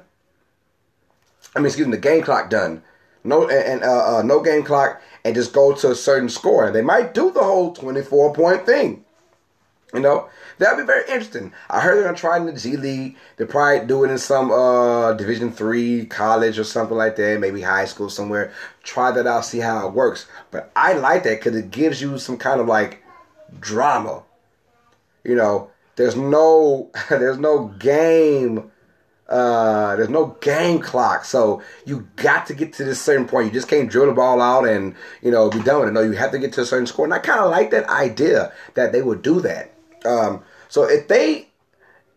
I 1.56 1.60
mean, 1.60 1.68
excuse 1.68 1.88
me, 1.88 1.92
the 1.92 2.01
game 2.01 2.24
clock 2.24 2.50
done. 2.50 2.83
No 3.24 3.50
and 3.50 3.83
uh, 3.83 4.18
uh, 4.18 4.21
no 4.24 4.42
game 4.42 4.63
clock, 4.63 5.01
and 5.25 5.36
just 5.36 5.51
go 5.51 5.74
to 5.74 5.92
a 5.92 5.95
certain 5.95 6.30
score. 6.30 6.71
They 6.71 6.81
might 6.81 7.13
do 7.13 7.31
the 7.31 7.44
whole 7.44 7.74
twenty 7.74 8.01
four 8.01 8.33
point 8.33 8.66
thing. 8.66 9.04
You 9.94 10.00
know, 10.00 10.30
that'd 10.60 10.78
be 10.78 10.86
very 10.86 11.04
interesting. 11.10 11.52
I 11.70 11.80
heard 11.80 11.96
they're 11.96 12.04
gonna 12.04 12.18
try 12.18 12.38
it 12.38 12.42
in 12.42 12.46
the 12.46 12.54
G 12.54 12.78
League. 12.78 13.18
They 13.38 13.46
probably 13.46 13.88
do 13.88 14.04
it 14.04 14.12
in 14.12 14.18
some 14.18 14.52
uh, 14.52 15.14
Division 15.14 15.52
three 15.52 16.06
college 16.06 16.60
or 16.60 16.64
something 16.64 16.98
like 16.98 17.16
that, 17.16 17.40
maybe 17.40 17.62
high 17.62 17.86
school 17.86 18.10
somewhere. 18.10 18.54
Try 18.84 19.12
that 19.12 19.26
out, 19.26 19.46
see 19.46 19.60
how 19.60 19.88
it 19.88 19.94
works. 19.94 20.28
But 20.52 20.72
I 20.76 20.94
like 20.94 21.24
that 21.24 21.40
because 21.40 21.56
it 21.56 21.72
gives 21.72 22.02
you 22.02 22.20
some 22.20 22.38
kind 22.38 22.62
of 22.62 22.68
like 22.68 23.02
drama. 23.60 24.24
You 25.24 25.36
know, 25.36 25.72
there's 25.96 26.16
no 26.16 26.92
there's 27.10 27.40
no 27.40 27.68
game. 27.80 28.72
Uh, 29.28 29.96
there's 29.96 30.10
no 30.10 30.36
game 30.42 30.80
clock, 30.80 31.24
so 31.24 31.62
you 31.86 32.08
got 32.16 32.48
to 32.48 32.54
get 32.56 32.74
to 32.74 32.84
this 32.84 33.00
certain 33.00 33.28
point. 33.28 33.46
You 33.46 33.54
just 33.54 33.68
can't 33.68 33.88
drill 33.88 34.08
the 34.08 34.12
ball 34.12 34.42
out 34.42 34.68
and 34.68 34.96
you 35.22 35.30
know 35.30 35.52
be 35.52 35.62
done 35.62 35.82
with 35.82 35.90
it. 35.90 35.92
No, 35.92 36.02
you 36.02 36.14
have 36.14 36.32
to 36.32 36.40
get 36.40 36.52
to 36.54 36.62
a 36.62 36.66
certain 36.66 36.88
score. 36.88 37.06
And 37.06 37.14
I 37.14 37.20
kind 37.20 37.40
of 37.40 37.52
like 37.52 37.70
that 37.70 37.88
idea 37.90 38.52
that 38.74 38.92
they 38.92 39.04
would 39.04 39.22
do 39.22 39.40
that. 39.42 39.72
Um, 40.04 40.44
so 40.69 40.83
if 40.83 41.07
they, 41.07 41.48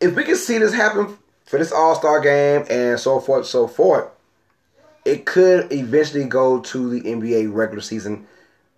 if 0.01 0.15
we 0.15 0.25
can 0.25 0.37
see 0.37 0.59
this 0.59 0.73
happen 0.73 1.19
for 1.45 1.59
this 1.59 1.73
All 1.73 1.97
Star 1.97 2.21
game 2.21 2.65
and 2.71 3.01
so 3.01 3.19
forth, 3.19 3.47
so 3.47 3.67
forth, 3.67 4.09
it 5.05 5.27
could 5.27 5.73
eventually 5.73 6.25
go 6.25 6.61
to 6.61 6.91
the 6.91 7.01
NBA 7.01 7.53
regular 7.53 7.83
season. 7.83 8.27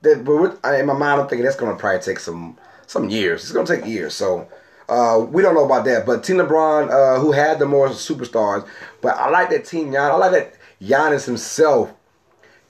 That, 0.03 0.25
but 0.25 0.59
in 0.75 0.87
my 0.87 0.95
mind, 0.95 1.21
I'm 1.21 1.29
thinking 1.29 1.45
that's 1.45 1.57
going 1.57 1.75
to 1.75 1.79
probably 1.79 2.01
take 2.01 2.21
some 2.21 2.57
some 2.87 3.11
years. 3.11 3.43
It's 3.43 3.53
going 3.53 3.67
to 3.67 3.77
take 3.77 3.87
years. 3.87 4.15
So 4.15 4.49
uh, 4.89 5.27
we 5.29 5.43
don't 5.43 5.55
know 5.55 5.65
about 5.65 5.85
that. 5.87 6.07
But 6.07 6.25
Team 6.25 6.37
LeBron, 6.37 6.91
uh, 6.91 7.21
who 7.21 7.33
had 7.33 7.59
the 7.59 7.67
more 7.67 7.89
superstars, 7.89 8.67
but 9.01 9.17
I 9.17 9.29
like 9.31 9.51
that 9.51 9.65
Team 9.65 9.89
Giannis. 9.89 10.11
I 10.11 10.17
like 10.17 10.33
that 10.33 10.55
Giannis 10.81 11.27
himself 11.27 11.93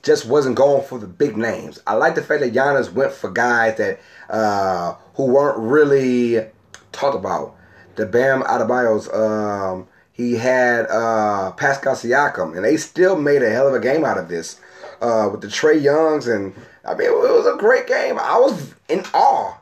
just 0.02 0.26
wasn't 0.26 0.56
going 0.56 0.86
for 0.86 0.98
the 0.98 1.06
big 1.06 1.36
names. 1.36 1.80
I 1.86 1.94
like 1.94 2.14
the 2.14 2.22
fact 2.22 2.40
that 2.40 2.52
Giannis 2.52 2.92
went 2.92 3.12
for 3.12 3.30
guys 3.30 3.78
that 3.78 4.00
uh, 4.28 4.94
who 5.14 5.26
weren't 5.26 5.58
really 5.58 6.46
talked 6.94 7.17
about. 7.17 7.56
The 7.96 8.06
Bam 8.06 8.43
Adebayo's, 8.43 9.08
um, 9.12 9.87
he 10.12 10.35
had 10.35 10.87
uh, 10.87 11.52
Pascal 11.52 11.94
Siakam, 11.94 12.56
and 12.56 12.64
they 12.64 12.76
still 12.76 13.17
made 13.17 13.43
a 13.43 13.50
hell 13.50 13.69
of 13.69 13.75
a 13.75 13.81
game 13.81 14.05
out 14.05 14.19
of 14.19 14.29
this 14.29 14.61
uh, 15.00 15.29
with 15.31 15.41
the 15.41 15.49
Trae 15.49 15.81
Youngs, 15.81 16.26
and 16.26 16.55
I 16.85 16.94
mean 16.94 17.08
it 17.08 17.12
was 17.12 17.46
a 17.46 17.58
great 17.58 17.87
game. 17.87 18.19
I 18.19 18.38
was 18.38 18.75
in 18.88 19.05
awe, 19.12 19.56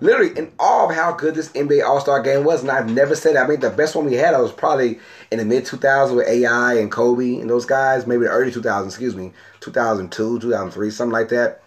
literally 0.00 0.36
in 0.38 0.52
awe 0.58 0.88
of 0.88 0.94
how 0.94 1.12
good 1.12 1.34
this 1.34 1.50
NBA 1.50 1.84
All 1.84 2.00
Star 2.00 2.22
game 2.22 2.44
was, 2.44 2.62
and 2.62 2.70
I've 2.70 2.90
never 2.90 3.14
said. 3.14 3.36
I 3.36 3.46
mean 3.46 3.60
the 3.60 3.70
best 3.70 3.94
one 3.94 4.06
we 4.06 4.14
had, 4.14 4.34
I 4.34 4.40
was 4.40 4.52
probably 4.52 4.98
in 5.30 5.38
the 5.38 5.44
mid 5.44 5.64
2000s 5.64 6.14
with 6.14 6.28
AI 6.28 6.74
and 6.74 6.90
Kobe 6.90 7.40
and 7.40 7.50
those 7.50 7.66
guys, 7.66 8.06
maybe 8.06 8.24
the 8.24 8.30
early 8.30 8.52
2000s, 8.52 8.86
excuse 8.86 9.16
me, 9.16 9.32
2002, 9.60 10.40
2003, 10.40 10.90
something 10.90 11.12
like 11.12 11.28
that 11.30 11.62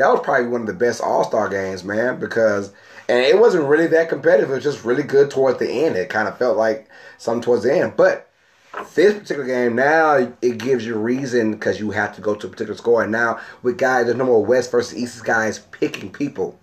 that 0.00 0.08
was 0.08 0.20
probably 0.24 0.46
one 0.46 0.62
of 0.62 0.66
the 0.66 0.72
best 0.72 1.02
All 1.02 1.24
Star 1.24 1.48
games, 1.50 1.84
man, 1.84 2.18
because 2.18 2.72
and 3.10 3.26
it 3.26 3.40
wasn't 3.40 3.66
really 3.66 3.88
that 3.88 4.08
competitive. 4.08 4.50
It 4.50 4.54
was 4.54 4.62
just 4.62 4.84
really 4.84 5.02
good 5.02 5.32
towards 5.32 5.58
the 5.58 5.68
end. 5.68 5.96
It 5.96 6.08
kind 6.10 6.28
of 6.28 6.38
felt 6.38 6.56
like 6.56 6.88
something 7.18 7.42
towards 7.42 7.64
the 7.64 7.76
end, 7.76 7.94
but 7.96 8.30
this 8.94 9.14
particular 9.14 9.46
game 9.46 9.74
now 9.74 10.32
it 10.40 10.58
gives 10.58 10.86
you 10.86 10.94
reason 10.94 11.50
because 11.50 11.80
you 11.80 11.90
have 11.90 12.14
to 12.14 12.20
go 12.20 12.36
to 12.36 12.46
a 12.46 12.50
particular 12.50 12.76
score. 12.76 13.02
And 13.02 13.10
now 13.10 13.40
with 13.64 13.78
guys, 13.78 14.06
there's 14.06 14.16
no 14.16 14.26
more 14.26 14.46
West 14.46 14.70
versus 14.70 14.96
East 14.96 15.24
guys 15.24 15.58
picking 15.58 16.12
people, 16.12 16.56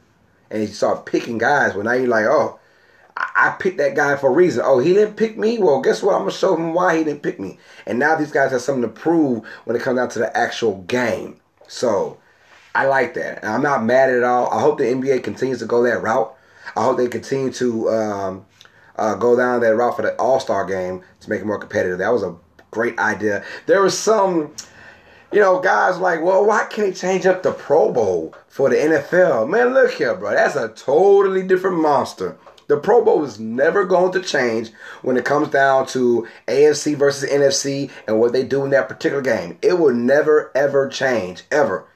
and 0.49 0.61
you 0.61 0.67
start 0.67 1.05
picking 1.05 1.37
guys. 1.37 1.73
Well, 1.73 1.83
now 1.83 1.91
you're 1.91 2.07
like, 2.07 2.27
oh, 2.27 2.57
I 3.17 3.57
picked 3.59 3.79
that 3.79 3.97
guy 3.97 4.15
for 4.15 4.29
a 4.29 4.33
reason. 4.33 4.63
Oh, 4.65 4.79
he 4.79 4.93
didn't 4.93 5.17
pick 5.17 5.37
me. 5.37 5.57
Well, 5.57 5.81
guess 5.81 6.01
what? 6.01 6.15
I'm 6.15 6.21
gonna 6.21 6.31
show 6.31 6.55
him 6.55 6.73
why 6.73 6.97
he 6.97 7.03
didn't 7.03 7.23
pick 7.23 7.41
me. 7.41 7.59
And 7.85 7.99
now 7.99 8.15
these 8.15 8.31
guys 8.31 8.51
have 8.51 8.61
something 8.61 8.83
to 8.83 8.87
prove 8.87 9.45
when 9.65 9.75
it 9.75 9.81
comes 9.81 9.97
down 9.97 10.07
to 10.11 10.19
the 10.19 10.37
actual 10.37 10.81
game. 10.83 11.41
So 11.67 12.19
I 12.73 12.85
like 12.85 13.15
that. 13.15 13.43
And 13.43 13.51
I'm 13.51 13.61
not 13.61 13.83
mad 13.83 14.11
at 14.11 14.23
all. 14.23 14.49
I 14.49 14.61
hope 14.61 14.77
the 14.77 14.85
NBA 14.85 15.23
continues 15.25 15.59
to 15.59 15.65
go 15.65 15.83
that 15.83 16.01
route. 16.01 16.35
I 16.75 16.83
hope 16.83 16.97
they 16.97 17.07
continue 17.07 17.51
to 17.53 17.89
um, 17.89 18.45
uh, 18.95 19.15
go 19.15 19.35
down 19.35 19.61
that 19.61 19.75
route 19.75 19.95
for 19.95 20.01
the 20.01 20.15
All 20.15 20.39
Star 20.39 20.65
game 20.65 21.01
to 21.21 21.29
make 21.29 21.41
it 21.41 21.45
more 21.45 21.59
competitive. 21.59 21.99
That 21.99 22.13
was 22.13 22.23
a 22.23 22.35
great 22.71 22.97
idea. 22.99 23.43
There 23.65 23.81
was 23.81 23.97
some, 23.97 24.53
you 25.31 25.39
know, 25.39 25.59
guys 25.59 25.97
like, 25.97 26.21
well, 26.21 26.45
why 26.45 26.65
can't 26.69 26.93
they 26.93 26.99
change 26.99 27.25
up 27.25 27.43
the 27.43 27.51
Pro 27.51 27.91
Bowl 27.91 28.35
for 28.47 28.69
the 28.69 28.75
NFL? 28.75 29.49
Man, 29.49 29.73
look 29.73 29.91
here, 29.93 30.15
bro. 30.15 30.31
That's 30.31 30.55
a 30.55 30.69
totally 30.69 31.43
different 31.43 31.79
monster. 31.79 32.37
The 32.67 32.77
Pro 32.77 33.03
Bowl 33.03 33.23
is 33.23 33.39
never 33.39 33.85
going 33.85 34.11
to 34.11 34.21
change 34.21 34.71
when 35.01 35.15
it 35.15 35.23
comes 35.23 35.47
down 35.47 35.87
to 35.87 36.27
AFC 36.47 36.95
versus 36.97 37.29
NFC 37.29 37.89
and 38.07 38.19
what 38.19 38.33
they 38.33 38.43
do 38.43 38.65
in 38.65 38.71
that 38.71 38.89
particular 38.89 39.21
game. 39.21 39.57
It 39.61 39.79
will 39.79 39.93
never, 39.93 40.51
ever 40.53 40.89
change, 40.89 41.43
ever 41.49 41.87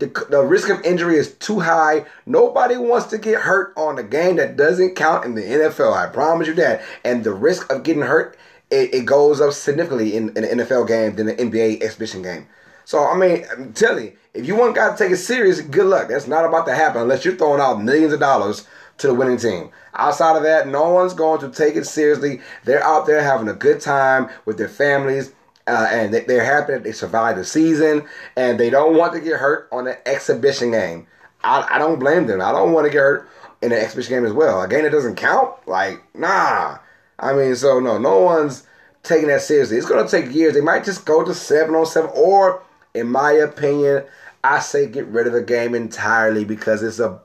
the, 0.00 0.26
the 0.30 0.42
risk 0.42 0.70
of 0.70 0.82
injury 0.82 1.16
is 1.16 1.34
too 1.34 1.60
high. 1.60 2.06
Nobody 2.26 2.76
wants 2.76 3.06
to 3.08 3.18
get 3.18 3.40
hurt 3.40 3.72
on 3.76 3.98
a 3.98 4.02
game 4.02 4.36
that 4.36 4.56
doesn't 4.56 4.96
count 4.96 5.24
in 5.24 5.34
the 5.34 5.42
NFL. 5.42 5.92
I 5.92 6.10
promise 6.10 6.48
you 6.48 6.54
that. 6.54 6.82
And 7.04 7.22
the 7.22 7.34
risk 7.34 7.70
of 7.70 7.82
getting 7.82 8.02
hurt, 8.02 8.36
it, 8.70 8.94
it 8.94 9.04
goes 9.04 9.40
up 9.40 9.52
significantly 9.52 10.16
in, 10.16 10.30
in 10.30 10.44
an 10.44 10.58
NFL 10.58 10.88
game 10.88 11.16
than 11.16 11.28
an 11.28 11.36
NBA 11.36 11.82
exhibition 11.82 12.22
game. 12.22 12.46
So 12.84 13.04
I 13.04 13.16
mean, 13.16 13.44
I'm 13.52 13.72
telling 13.72 14.06
you, 14.06 14.12
if 14.34 14.46
you 14.46 14.56
want 14.56 14.74
guys 14.74 14.98
to 14.98 15.04
take 15.04 15.12
it 15.12 15.18
serious, 15.18 15.60
good 15.60 15.86
luck. 15.86 16.08
That's 16.08 16.26
not 16.26 16.44
about 16.44 16.66
to 16.66 16.74
happen 16.74 17.02
unless 17.02 17.24
you're 17.24 17.36
throwing 17.36 17.60
out 17.60 17.82
millions 17.82 18.12
of 18.12 18.20
dollars 18.20 18.66
to 18.98 19.06
the 19.06 19.14
winning 19.14 19.38
team. 19.38 19.70
Outside 19.94 20.36
of 20.36 20.42
that, 20.44 20.68
no 20.68 20.90
one's 20.90 21.14
going 21.14 21.40
to 21.40 21.50
take 21.50 21.76
it 21.76 21.86
seriously. 21.86 22.40
They're 22.64 22.82
out 22.82 23.06
there 23.06 23.22
having 23.22 23.48
a 23.48 23.54
good 23.54 23.80
time 23.80 24.28
with 24.44 24.56
their 24.56 24.68
families. 24.68 25.32
Uh, 25.66 25.86
and 25.90 26.12
they're 26.14 26.44
happy 26.44 26.72
that 26.72 26.82
they 26.82 26.92
survived 26.92 27.38
the 27.38 27.44
season, 27.44 28.04
and 28.36 28.58
they 28.58 28.70
don't 28.70 28.96
want 28.96 29.12
to 29.12 29.20
get 29.20 29.38
hurt 29.38 29.68
on 29.70 29.86
an 29.86 29.96
exhibition 30.06 30.72
game. 30.72 31.06
I, 31.44 31.66
I 31.72 31.78
don't 31.78 31.98
blame 32.00 32.26
them. 32.26 32.40
I 32.40 32.52
don't 32.52 32.72
want 32.72 32.86
to 32.86 32.90
get 32.90 32.98
hurt 32.98 33.28
in 33.62 33.72
an 33.72 33.78
exhibition 33.78 34.14
game 34.16 34.24
as 34.24 34.32
well. 34.32 34.60
A 34.62 34.68
game 34.68 34.84
that 34.84 34.90
doesn't 34.92 35.16
count, 35.16 35.54
like 35.68 36.02
nah. 36.14 36.78
I 37.18 37.34
mean, 37.34 37.54
so 37.54 37.78
no, 37.78 37.98
no 37.98 38.20
one's 38.20 38.66
taking 39.02 39.28
that 39.28 39.42
seriously. 39.42 39.76
It's 39.76 39.86
going 39.86 40.04
to 40.04 40.10
take 40.10 40.34
years. 40.34 40.54
They 40.54 40.60
might 40.60 40.84
just 40.84 41.04
go 41.04 41.22
to 41.24 41.34
seven 41.34 41.74
on 41.74 41.86
seven, 41.86 42.10
or 42.14 42.62
in 42.94 43.08
my 43.08 43.32
opinion, 43.32 44.04
I 44.42 44.60
say 44.60 44.86
get 44.86 45.06
rid 45.06 45.26
of 45.26 45.32
the 45.32 45.42
game 45.42 45.74
entirely 45.74 46.44
because 46.44 46.82
it's 46.82 46.98
a 46.98 47.20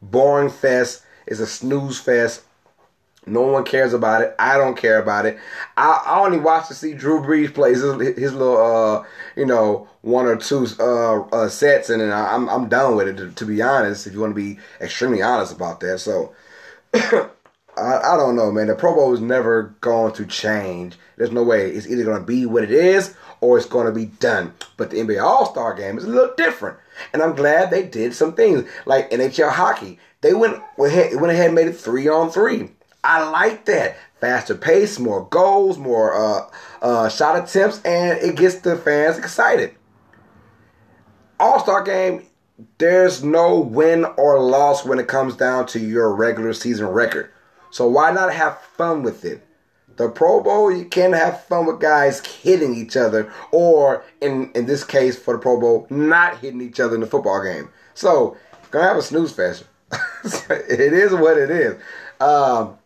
boring 0.00 0.50
fest. 0.50 1.02
It's 1.26 1.40
a 1.40 1.46
snooze 1.46 1.98
fest. 1.98 2.42
No 3.24 3.42
one 3.42 3.64
cares 3.64 3.92
about 3.92 4.22
it. 4.22 4.34
I 4.38 4.56
don't 4.56 4.76
care 4.76 5.00
about 5.00 5.26
it. 5.26 5.38
I, 5.76 6.02
I 6.06 6.20
only 6.20 6.40
watch 6.40 6.66
to 6.68 6.74
see 6.74 6.92
Drew 6.92 7.20
Brees 7.20 7.54
play 7.54 7.70
his, 7.70 7.82
his 8.18 8.32
little, 8.32 8.56
uh, 8.56 9.04
you 9.36 9.46
know, 9.46 9.88
one 10.00 10.26
or 10.26 10.36
two 10.36 10.66
uh, 10.80 11.20
uh, 11.20 11.48
sets, 11.48 11.88
and 11.88 12.00
then 12.00 12.12
I'm 12.12 12.48
I'm 12.48 12.68
done 12.68 12.96
with 12.96 13.06
it. 13.08 13.16
To, 13.18 13.30
to, 13.30 13.44
be 13.46 13.62
honest, 13.62 14.06
if 14.06 14.12
you 14.12 14.20
want 14.20 14.34
to 14.34 14.40
be 14.40 14.58
extremely 14.80 15.22
honest 15.22 15.52
about 15.54 15.78
that, 15.80 16.00
so 16.00 16.34
I, 16.94 17.30
I 17.76 18.16
don't 18.16 18.34
know, 18.34 18.50
man. 18.50 18.66
The 18.66 18.74
Pro 18.74 18.94
Bowl 18.94 19.14
is 19.14 19.20
never 19.20 19.74
going 19.80 20.12
to 20.14 20.26
change. 20.26 20.96
There's 21.16 21.30
no 21.30 21.44
way. 21.44 21.70
It's 21.70 21.86
either 21.86 22.04
going 22.04 22.18
to 22.18 22.26
be 22.26 22.44
what 22.44 22.64
it 22.64 22.72
is 22.72 23.14
or 23.40 23.56
it's 23.56 23.66
going 23.66 23.86
to 23.86 23.92
be 23.92 24.06
done. 24.06 24.52
But 24.76 24.90
the 24.90 24.98
NBA 24.98 25.22
All 25.22 25.46
Star 25.46 25.74
Game 25.74 25.96
is 25.96 26.04
a 26.04 26.08
little 26.08 26.34
different, 26.36 26.78
and 27.12 27.22
I'm 27.22 27.36
glad 27.36 27.70
they 27.70 27.84
did 27.84 28.14
some 28.14 28.34
things 28.34 28.68
like 28.84 29.10
NHL 29.10 29.52
hockey. 29.52 30.00
They 30.22 30.34
went 30.34 30.60
went 30.76 30.92
ahead, 30.92 31.20
went 31.20 31.32
ahead 31.32 31.46
and 31.46 31.54
made 31.54 31.68
it 31.68 31.76
three 31.76 32.08
on 32.08 32.32
three. 32.32 32.70
I 33.04 33.28
like 33.28 33.64
that. 33.66 33.96
Faster 34.20 34.54
pace, 34.54 34.98
more 34.98 35.26
goals, 35.28 35.78
more 35.78 36.14
uh, 36.14 36.48
uh, 36.80 37.08
shot 37.08 37.42
attempts, 37.42 37.82
and 37.82 38.18
it 38.18 38.36
gets 38.36 38.56
the 38.56 38.76
fans 38.76 39.18
excited. 39.18 39.74
All 41.40 41.58
Star 41.58 41.82
game, 41.82 42.24
there's 42.78 43.24
no 43.24 43.58
win 43.58 44.04
or 44.16 44.40
loss 44.40 44.84
when 44.84 45.00
it 45.00 45.08
comes 45.08 45.34
down 45.34 45.66
to 45.66 45.80
your 45.80 46.14
regular 46.14 46.52
season 46.52 46.86
record. 46.86 47.30
So 47.70 47.88
why 47.88 48.12
not 48.12 48.32
have 48.32 48.60
fun 48.60 49.02
with 49.02 49.24
it? 49.24 49.44
The 49.96 50.08
Pro 50.08 50.40
Bowl, 50.42 50.70
you 50.70 50.84
can 50.84 51.12
have 51.12 51.44
fun 51.44 51.66
with 51.66 51.80
guys 51.80 52.24
hitting 52.24 52.74
each 52.74 52.96
other, 52.96 53.32
or 53.50 54.04
in 54.20 54.52
in 54.54 54.66
this 54.66 54.84
case 54.84 55.18
for 55.18 55.34
the 55.34 55.40
Pro 55.40 55.58
Bowl, 55.60 55.86
not 55.90 56.38
hitting 56.38 56.60
each 56.60 56.80
other 56.80 56.94
in 56.94 57.00
the 57.00 57.06
football 57.06 57.42
game. 57.42 57.68
So 57.94 58.36
gonna 58.70 58.86
have 58.86 58.96
a 58.96 59.02
snooze 59.02 59.32
fest. 59.32 59.64
it 60.50 60.92
is 60.92 61.12
what 61.12 61.36
it 61.36 61.50
is. 61.50 61.82
Um, 62.20 62.78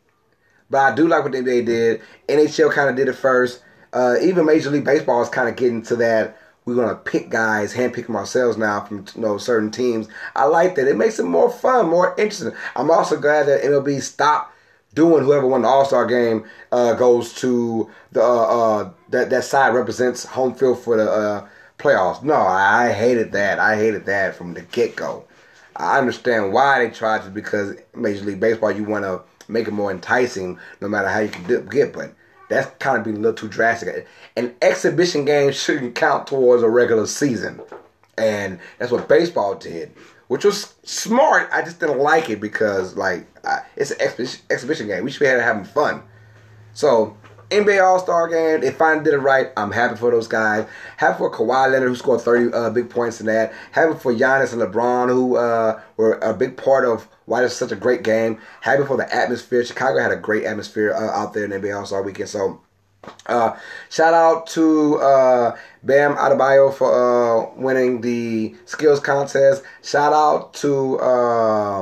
but 0.71 0.79
I 0.79 0.95
do 0.95 1.09
like 1.09 1.23
what 1.23 1.33
the 1.33 1.39
NBA 1.39 1.67
did. 1.67 2.03
NHL 2.29 2.73
kind 2.73 2.91
of 2.91 2.97
did 2.97 3.09
it 3.09 3.15
first. 3.15 3.63
Uh, 3.93 4.17
even 4.21 4.45
Major 4.47 4.71
League 4.71 4.85
Baseball 4.85 5.23
is 5.23 5.29
kind 5.29 5.49
of 5.49 5.57
getting 5.57 5.83
to 5.83 5.97
that. 5.97 6.39
We're 6.65 6.75
gonna 6.75 6.97
pick 6.97 7.31
guys, 7.31 7.73
handpick 7.73 8.07
them 8.07 8.17
ourselves 8.17 8.57
now 8.57 8.81
from 8.81 9.05
you 9.15 9.21
know 9.21 9.39
certain 9.39 9.71
teams. 9.71 10.09
I 10.35 10.45
like 10.47 10.75
that. 10.75 10.89
It 10.89 10.97
makes 10.97 11.19
it 11.21 11.25
more 11.25 11.51
fun, 11.51 11.89
more 11.89 12.15
interesting. 12.19 12.53
I'm 12.75 12.91
also 12.91 13.21
glad 13.21 13.47
that 13.47 13.63
MLB 13.63 14.03
stopped 14.03 14.53
doing 14.93 15.23
whoever 15.23 15.47
won 15.47 15.63
the 15.63 15.69
All 15.69 15.85
Star 15.85 16.05
game 16.07 16.45
uh, 16.73 16.95
goes 16.95 17.33
to 17.35 17.89
the 18.11 18.21
uh, 18.21 18.25
uh, 18.25 18.91
that 19.11 19.31
that 19.31 19.45
side 19.45 19.75
represents 19.75 20.25
home 20.25 20.55
field 20.55 20.81
for 20.81 20.97
the 20.97 21.09
uh, 21.09 21.49
playoffs. 21.79 22.25
No, 22.25 22.35
I 22.35 22.91
hated 22.91 23.31
that. 23.33 23.61
I 23.61 23.77
hated 23.77 24.07
that 24.07 24.35
from 24.35 24.55
the 24.55 24.63
get 24.63 24.97
go. 24.97 25.25
I 25.77 25.99
understand 25.99 26.53
why 26.53 26.85
they 26.85 26.91
tried 26.91 27.23
to 27.23 27.31
because 27.31 27.77
Major 27.95 28.25
League 28.25 28.41
Baseball 28.41 28.73
you 28.73 28.85
want 28.85 29.05
to 29.05 29.23
make 29.49 29.69
it 29.69 29.73
more 29.73 29.91
enticing 29.91 30.59
no 30.81 30.89
matter 30.89 31.09
how 31.09 31.21
you 31.21 31.29
can 31.29 31.67
get. 31.69 31.93
But 31.93 32.15
that's 32.49 32.71
kind 32.79 32.99
of 32.99 33.05
being 33.05 33.17
a 33.17 33.21
little 33.21 33.35
too 33.35 33.49
drastic. 33.49 34.07
An 34.37 34.55
exhibition 34.63 35.25
game 35.25 35.53
shouldn't 35.53 35.95
count 35.95 36.27
towards 36.27 36.63
a 36.63 36.69
regular 36.69 37.07
season. 37.07 37.61
And 38.19 38.59
that's 38.79 38.93
what 38.93 39.09
baseball 39.09 39.55
did, 39.57 39.93
which 40.29 40.45
was 40.45 40.75
smart. 40.85 41.51
I 41.53 41.63
just 41.63 41.81
didn't 41.81 41.99
like 41.99 42.31
it 42.31 42.41
because, 42.41 42.97
like, 42.97 43.27
it's 43.77 43.91
an 43.91 44.01
exhibition, 44.01 44.41
exhibition 44.51 44.87
game. 44.87 45.05
We 45.05 45.11
should 45.11 45.21
be 45.21 45.27
having 45.27 45.65
fun. 45.65 46.03
So 46.73 47.17
NBA 47.51 47.83
All 47.83 47.99
Star 47.99 48.29
game. 48.29 48.61
They 48.61 48.71
finally 48.71 49.05
did 49.05 49.15
it 49.15 49.19
right. 49.19 49.49
I'm 49.57 49.71
happy 49.71 49.97
for 49.97 50.11
those 50.11 50.29
guys. 50.29 50.67
Happy 50.97 51.19
for 51.19 51.31
Kawhi 51.31 51.71
Leonard, 51.71 51.89
who 51.89 51.97
scored 51.97 52.21
30 52.21 52.53
uh, 52.53 52.71
big 52.71 52.91
points 52.91 53.21
in 53.21 53.27
that. 53.27 53.53
Happy 53.73 53.99
for 53.99 54.13
Giannis 54.13 54.53
and 54.53 54.63
LeBron, 54.63 55.09
who 55.09 55.37
uh, 55.37 55.81
were 55.97 56.15
a 56.19 56.35
big 56.35 56.57
part 56.57 56.85
of 56.85 57.09
why 57.27 57.45
it's 57.45 57.55
such 57.55 57.73
a 57.73 57.77
great 57.77 58.03
game. 58.03 58.39
Happy 58.61 58.85
for 58.85 58.97
the 58.97 59.15
atmosphere. 59.15 59.65
Chicago 59.65 60.01
had 60.01 60.13
a 60.13 60.17
great 60.17 60.45
atmosphere 60.45 60.95
uh, 60.95 61.11
out 61.11 61.35
there 61.35 61.45
in 61.45 61.51
the 61.51 61.59
NBA 61.59 61.77
All 61.77 61.87
Star 61.87 62.03
weekend. 62.03 62.29
So, 62.29 62.61
uh, 63.27 63.57
shout 63.91 64.15
out 64.15 64.47
to 64.49 64.97
uh, 64.97 65.57
Bam 65.83 66.17
Adebayo 66.17 66.73
for 66.73 66.91
uh, 66.93 67.55
winning 67.57 68.01
the 68.01 68.55
skills 68.65 69.01
contest. 69.01 69.63
Shout 69.83 70.13
out 70.13 70.55
to 70.55 70.99
uh, 71.01 71.81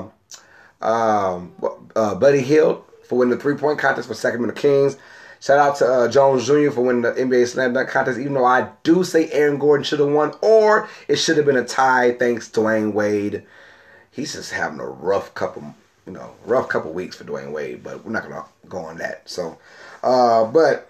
um, 0.81 1.53
uh, 1.95 2.15
Buddy 2.15 2.41
Hield 2.41 2.85
for 3.05 3.19
winning 3.19 3.37
the 3.37 3.43
three 3.43 3.57
point 3.57 3.79
contest 3.79 4.09
for 4.09 4.15
Sacramento 4.15 4.61
Kings. 4.61 4.97
Shout 5.41 5.59
out 5.59 5.77
to 5.77 5.87
uh, 5.87 6.09
Jones 6.09 6.47
Jr. 6.47 6.71
for 6.71 6.81
winning 6.81 7.03
the 7.03 7.13
NBA 7.13 7.49
Slam 7.49 7.75
Dunk 7.75 7.91
contest, 7.91 8.19
even 8.19 8.33
though 8.33 8.47
I 8.47 8.71
do 8.83 9.05
say 9.05 9.31
Aaron 9.31 9.59
Gordon 9.59 9.85
should 9.85 10.01
have 10.01 10.09
won, 10.09 10.33
or 10.41 10.89
it 11.07 11.17
should 11.17 11.37
have 11.37 11.45
been 11.45 11.59
a 11.59 11.65
tie 11.65 12.13
thanks 12.13 12.49
to 12.49 12.61
Dwyane 12.61 12.95
Wade. 12.95 13.45
He's 14.15 14.35
just 14.35 14.53
having 14.53 14.79
a 14.79 14.87
rough 14.87 15.35
couple, 15.35 15.75
you 16.07 16.13
know, 16.13 16.35
rough 16.45 16.69
couple 16.69 16.93
weeks 16.93 17.17
for 17.17 17.25
Dwyane 17.25 17.53
Wade, 17.53 17.83
but 17.83 18.05
we're 18.05 18.13
not 18.13 18.23
gonna 18.23 18.45
go 18.69 18.79
on 18.79 18.99
that. 18.99 19.29
So, 19.29 19.59
uh, 20.03 20.45
but 20.45 20.89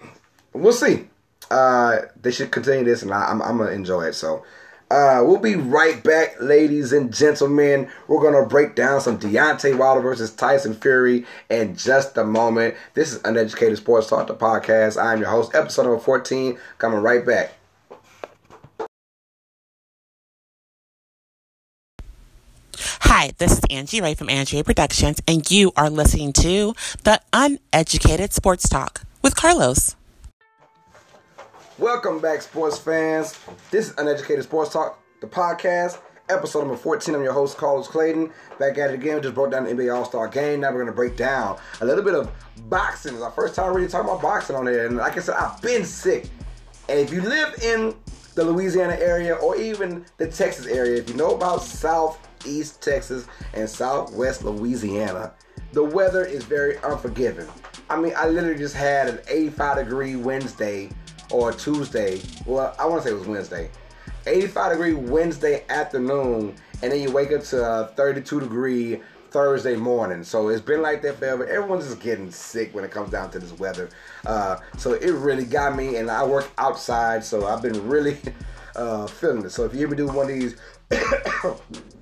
we'll 0.53 0.73
see. 0.73 1.07
Uh, 1.49 2.01
they 2.21 2.31
should 2.31 2.51
continue 2.51 2.83
this, 2.83 3.01
and 3.01 3.11
I, 3.11 3.25
I'm, 3.25 3.41
I'm 3.41 3.57
gonna 3.57 3.71
enjoy 3.71 4.03
it. 4.03 4.13
So, 4.13 4.43
uh, 4.91 5.23
we'll 5.25 5.39
be 5.39 5.55
right 5.55 6.03
back, 6.03 6.39
ladies 6.39 6.93
and 6.93 7.11
gentlemen. 7.11 7.89
We're 8.07 8.21
to 8.31 8.47
break 8.47 8.75
down 8.75 9.01
some 9.01 9.19
Deontay 9.19 9.75
Wilder 9.75 10.01
versus 10.01 10.31
Tyson 10.31 10.75
Fury 10.75 11.25
in 11.49 11.75
just 11.75 12.15
a 12.17 12.23
moment. 12.23 12.75
This 12.93 13.11
is 13.11 13.21
Uneducated 13.25 13.77
Sports 13.77 14.07
Talk, 14.07 14.27
the 14.27 14.35
podcast. 14.35 15.01
I'm 15.03 15.19
your 15.19 15.29
host, 15.29 15.55
episode 15.55 15.83
number 15.83 15.99
14. 15.99 16.59
Coming 16.77 16.99
right 16.99 17.25
back. 17.25 17.53
Hi, 23.25 23.33
this 23.39 23.53
is 23.53 23.61
Angie 23.71 24.01
Ray 24.01 24.13
from 24.13 24.29
Angie 24.29 24.57
Ray 24.57 24.61
Productions, 24.61 25.19
and 25.27 25.49
you 25.49 25.71
are 25.75 25.89
listening 25.89 26.31
to 26.33 26.75
the 27.05 27.19
Uneducated 27.33 28.31
Sports 28.31 28.69
Talk 28.69 29.01
with 29.23 29.35
Carlos. 29.35 29.95
Welcome 31.79 32.19
back, 32.19 32.43
sports 32.43 32.77
fans. 32.77 33.35
This 33.71 33.89
is 33.89 33.95
Uneducated 33.97 34.43
Sports 34.43 34.73
Talk, 34.73 35.01
the 35.21 35.27
podcast, 35.27 35.97
episode 36.29 36.59
number 36.59 36.77
14. 36.77 37.15
I'm 37.15 37.23
your 37.23 37.33
host, 37.33 37.57
Carlos 37.57 37.87
Clayton. 37.87 38.31
Back 38.59 38.77
at 38.77 38.91
it 38.91 38.93
again. 38.93 39.15
We 39.15 39.21
just 39.21 39.33
broke 39.33 39.49
down 39.49 39.63
the 39.63 39.71
NBA 39.71 39.95
All 39.95 40.05
Star 40.05 40.27
game. 40.27 40.59
Now 40.59 40.69
we're 40.69 40.83
going 40.83 40.85
to 40.85 40.93
break 40.93 41.17
down 41.17 41.57
a 41.81 41.85
little 41.85 42.03
bit 42.03 42.13
of 42.13 42.31
boxing. 42.69 43.15
It's 43.15 43.23
our 43.23 43.31
first 43.31 43.55
time 43.55 43.73
really 43.73 43.87
talking 43.87 44.07
about 44.07 44.21
boxing 44.21 44.55
on 44.55 44.67
here. 44.67 44.85
And 44.85 44.97
like 44.97 45.17
I 45.17 45.21
said, 45.21 45.33
I've 45.33 45.59
been 45.63 45.83
sick. 45.83 46.29
And 46.89 46.99
if 46.99 47.11
you 47.11 47.23
live 47.23 47.55
in 47.63 47.95
the 48.35 48.43
Louisiana 48.43 48.97
area 48.99 49.33
or 49.33 49.55
even 49.55 50.05
the 50.17 50.27
Texas 50.27 50.67
area, 50.67 50.97
if 50.97 51.09
you 51.09 51.15
know 51.15 51.33
about 51.33 51.63
Southeast 52.45 52.79
Texas 52.79 53.27
and 53.55 53.67
Southwest 53.67 54.43
Louisiana, 54.43 55.33
the 55.73 55.83
weather 55.83 56.23
is 56.23 56.43
very 56.43 56.77
unforgiving. 56.83 57.47
I 57.89 57.99
mean, 57.99 58.13
I 58.15 58.27
literally 58.27 58.59
just 58.59 58.75
had 58.75 59.07
an 59.07 59.19
85 59.27 59.77
degree 59.77 60.15
Wednesday 60.15 60.91
or 61.31 61.51
Tuesday. 61.51 62.21
Well, 62.45 62.75
I 62.77 62.85
want 62.85 63.01
to 63.01 63.09
say 63.09 63.15
it 63.15 63.17
was 63.17 63.27
Wednesday. 63.27 63.71
85 64.27 64.71
degree 64.73 64.93
Wednesday 64.93 65.65
afternoon, 65.69 66.55
and 66.83 66.91
then 66.91 67.01
you 67.01 67.11
wake 67.11 67.31
up 67.31 67.41
to 67.45 67.65
a 67.65 67.87
32 67.95 68.41
degree 68.41 69.01
Thursday 69.31 69.75
morning. 69.75 70.23
So 70.23 70.49
it's 70.49 70.61
been 70.61 70.83
like 70.83 71.01
that 71.01 71.17
forever. 71.17 71.47
Everyone's 71.47 71.87
just 71.87 71.99
getting 71.99 72.29
sick 72.29 72.75
when 72.75 72.83
it 72.83 72.91
comes 72.91 73.09
down 73.09 73.31
to 73.31 73.39
this 73.39 73.53
weather. 73.53 73.89
Uh, 74.27 74.57
so 74.77 74.93
it 74.93 75.11
really 75.13 75.45
got 75.45 75.75
me, 75.75 75.95
and 75.95 76.11
I 76.11 76.23
work 76.23 76.47
outside, 76.59 77.23
so 77.23 77.47
I've 77.47 77.63
been 77.63 77.87
really 77.87 78.17
uh, 78.75 79.07
feeling 79.07 79.45
it. 79.45 79.49
So 79.49 79.65
if 79.65 79.73
you 79.73 79.87
ever 79.87 79.95
do 79.95 80.05
one 80.05 80.29
of 80.29 80.39
these, 80.39 80.55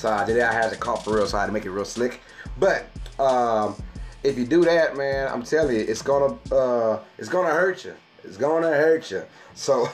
sorry, 0.00 0.26
today 0.26 0.42
I 0.42 0.52
had 0.52 0.70
to 0.70 0.76
cough 0.76 1.04
for 1.04 1.16
real, 1.16 1.26
so 1.26 1.36
I 1.36 1.40
had 1.42 1.46
to 1.48 1.52
make 1.52 1.66
it 1.66 1.70
real 1.70 1.84
slick. 1.84 2.20
But 2.58 2.86
um, 3.18 3.80
if 4.22 4.38
you 4.38 4.46
do 4.46 4.64
that, 4.64 4.96
man, 4.96 5.28
I'm 5.28 5.42
telling 5.42 5.76
you, 5.76 5.82
it's 5.82 6.02
gonna 6.02 6.38
uh, 6.50 7.00
it's 7.18 7.28
gonna 7.28 7.52
hurt 7.52 7.84
you. 7.84 7.94
It's 8.24 8.38
gonna 8.38 8.68
hurt 8.68 9.10
you. 9.10 9.22
So 9.54 9.88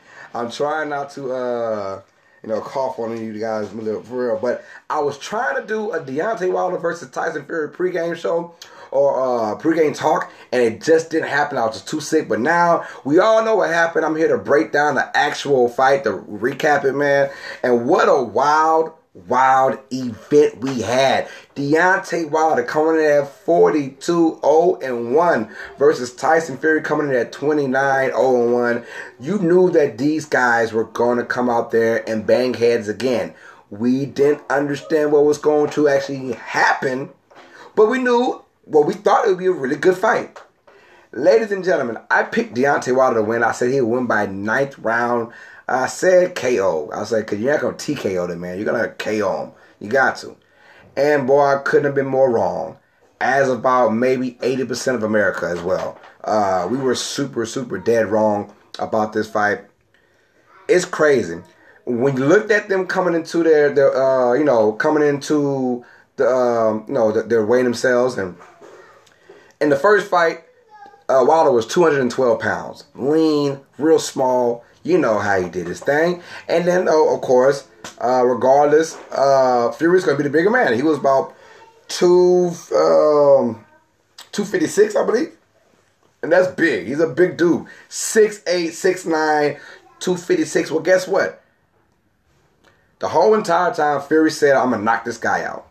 I'm 0.34 0.50
trying 0.50 0.90
not 0.90 1.10
to 1.12 1.32
uh, 1.32 2.02
you 2.42 2.48
know, 2.48 2.60
cough 2.60 2.98
on 2.98 3.16
you 3.16 3.38
guys 3.38 3.68
for 3.70 4.00
real. 4.00 4.38
But 4.40 4.64
I 4.90 5.00
was 5.00 5.18
trying 5.18 5.60
to 5.60 5.66
do 5.66 5.92
a 5.92 6.00
Deontay 6.00 6.52
Wilder 6.52 6.76
versus 6.78 7.10
Tyson 7.10 7.44
Fury 7.44 7.70
pregame 7.70 8.16
show 8.16 8.54
or 8.90 9.20
uh, 9.20 9.58
pregame 9.58 9.96
talk, 9.96 10.30
and 10.52 10.62
it 10.62 10.82
just 10.82 11.10
didn't 11.10 11.28
happen. 11.28 11.56
I 11.56 11.66
was 11.66 11.76
just 11.76 11.88
too 11.88 12.00
sick. 12.00 12.28
But 12.28 12.40
now 12.40 12.84
we 13.04 13.18
all 13.18 13.44
know 13.44 13.56
what 13.56 13.70
happened. 13.70 14.04
I'm 14.04 14.16
here 14.16 14.28
to 14.28 14.38
break 14.38 14.70
down 14.70 14.96
the 14.96 15.16
actual 15.16 15.68
fight, 15.68 16.04
to 16.04 16.10
recap 16.10 16.84
it, 16.84 16.92
man. 16.92 17.30
And 17.62 17.86
what 17.86 18.08
a 18.08 18.22
wild, 18.22 18.92
wild 19.14 19.78
event 19.90 20.58
we 20.58 20.80
had. 20.82 21.28
Deontay 21.54 22.30
Wilder 22.30 22.62
coming 22.64 23.00
in 23.00 23.10
at 23.10 23.28
42 23.28 24.40
0 24.42 24.78
and 24.82 25.14
1 25.14 25.56
versus 25.78 26.14
Tyson 26.14 26.56
Fury 26.56 26.82
coming 26.82 27.08
in 27.08 27.16
at 27.16 27.32
29 27.32 28.10
0 28.10 28.42
and 28.44 28.52
1. 28.52 28.84
You 29.20 29.38
knew 29.38 29.70
that 29.70 29.98
these 29.98 30.24
guys 30.24 30.72
were 30.72 30.84
going 30.84 31.18
to 31.18 31.24
come 31.24 31.50
out 31.50 31.70
there 31.70 32.08
and 32.08 32.26
bang 32.26 32.54
heads 32.54 32.88
again. 32.88 33.34
We 33.70 34.06
didn't 34.06 34.42
understand 34.50 35.12
what 35.12 35.24
was 35.24 35.38
going 35.38 35.70
to 35.70 35.88
actually 35.88 36.32
happen, 36.32 37.10
but 37.74 37.88
we 37.88 37.98
knew 37.98 38.42
well, 38.64 38.84
we 38.84 38.94
thought 38.94 39.26
it 39.26 39.30
would 39.30 39.38
be 39.38 39.46
a 39.46 39.52
really 39.52 39.76
good 39.76 39.96
fight. 39.96 40.40
Ladies 41.12 41.52
and 41.52 41.64
gentlemen, 41.64 41.98
I 42.10 42.22
picked 42.22 42.54
Deontay 42.54 42.94
Wilder 42.96 43.20
to 43.20 43.22
win. 43.22 43.42
I 43.42 43.52
said 43.52 43.70
he 43.70 43.80
would 43.80 43.94
win 43.94 44.06
by 44.06 44.26
ninth 44.26 44.78
round. 44.78 45.32
I 45.72 45.86
said 45.86 46.34
KO. 46.34 46.90
I 46.94 47.04
said, 47.04 47.24
because 47.24 47.40
you're 47.40 47.50
not 47.50 47.62
going 47.62 47.76
to 47.76 47.94
TKO 47.94 48.28
the 48.28 48.36
man. 48.36 48.56
You're 48.56 48.66
going 48.66 48.82
to 48.82 48.90
KO 48.90 49.44
him. 49.44 49.52
You 49.80 49.88
got 49.88 50.16
to. 50.18 50.36
And 50.98 51.26
boy, 51.26 51.40
I 51.40 51.62
couldn't 51.62 51.86
have 51.86 51.94
been 51.94 52.06
more 52.06 52.30
wrong. 52.30 52.76
As 53.22 53.48
about 53.48 53.94
maybe 53.94 54.32
80% 54.42 54.96
of 54.96 55.02
America 55.02 55.46
as 55.46 55.62
well. 55.62 55.98
Uh, 56.24 56.68
we 56.70 56.76
were 56.76 56.94
super, 56.94 57.46
super 57.46 57.78
dead 57.78 58.10
wrong 58.10 58.54
about 58.78 59.14
this 59.14 59.30
fight. 59.30 59.60
It's 60.68 60.84
crazy. 60.84 61.40
When 61.86 62.18
you 62.18 62.26
looked 62.26 62.50
at 62.50 62.68
them 62.68 62.86
coming 62.86 63.14
into 63.14 63.42
their, 63.42 63.72
their 63.72 63.96
uh, 63.96 64.34
you 64.34 64.44
know, 64.44 64.72
coming 64.72 65.08
into 65.08 65.86
the, 66.16 66.28
um, 66.28 66.84
you 66.86 66.92
know, 66.92 67.12
they're 67.12 67.46
weighing 67.46 67.64
themselves 67.64 68.18
and 68.18 68.36
in 69.58 69.70
the 69.70 69.76
first 69.76 70.10
fight, 70.10 70.44
uh, 71.08 71.24
Wilder 71.26 71.50
was 71.50 71.66
212 71.66 72.40
pounds, 72.40 72.84
lean, 72.94 73.60
real 73.78 73.98
small. 73.98 74.64
You 74.82 74.98
know 74.98 75.18
how 75.18 75.40
he 75.40 75.48
did 75.48 75.66
his 75.66 75.80
thing. 75.80 76.22
And 76.48 76.66
then, 76.66 76.88
of 76.88 77.20
course, 77.20 77.68
uh, 78.02 78.24
regardless, 78.24 78.96
uh, 79.12 79.72
Fury's 79.72 80.04
going 80.04 80.16
to 80.16 80.22
be 80.22 80.28
the 80.28 80.32
bigger 80.32 80.50
man. 80.50 80.74
He 80.74 80.82
was 80.82 80.98
about 80.98 81.34
two, 81.88 82.48
um, 82.74 83.64
256, 84.32 84.96
I 84.96 85.04
believe. 85.04 85.36
And 86.22 86.32
that's 86.32 86.48
big. 86.48 86.86
He's 86.86 87.00
a 87.00 87.08
big 87.08 87.36
dude. 87.36 87.66
6'8, 87.88 88.44
6'9, 88.44 89.58
256. 89.98 90.70
Well, 90.70 90.80
guess 90.80 91.06
what? 91.08 91.42
The 93.00 93.08
whole 93.08 93.34
entire 93.34 93.74
time, 93.74 94.00
Fury 94.02 94.30
said, 94.30 94.56
I'm 94.56 94.70
going 94.70 94.80
to 94.80 94.84
knock 94.84 95.04
this 95.04 95.18
guy 95.18 95.44
out. 95.44 95.66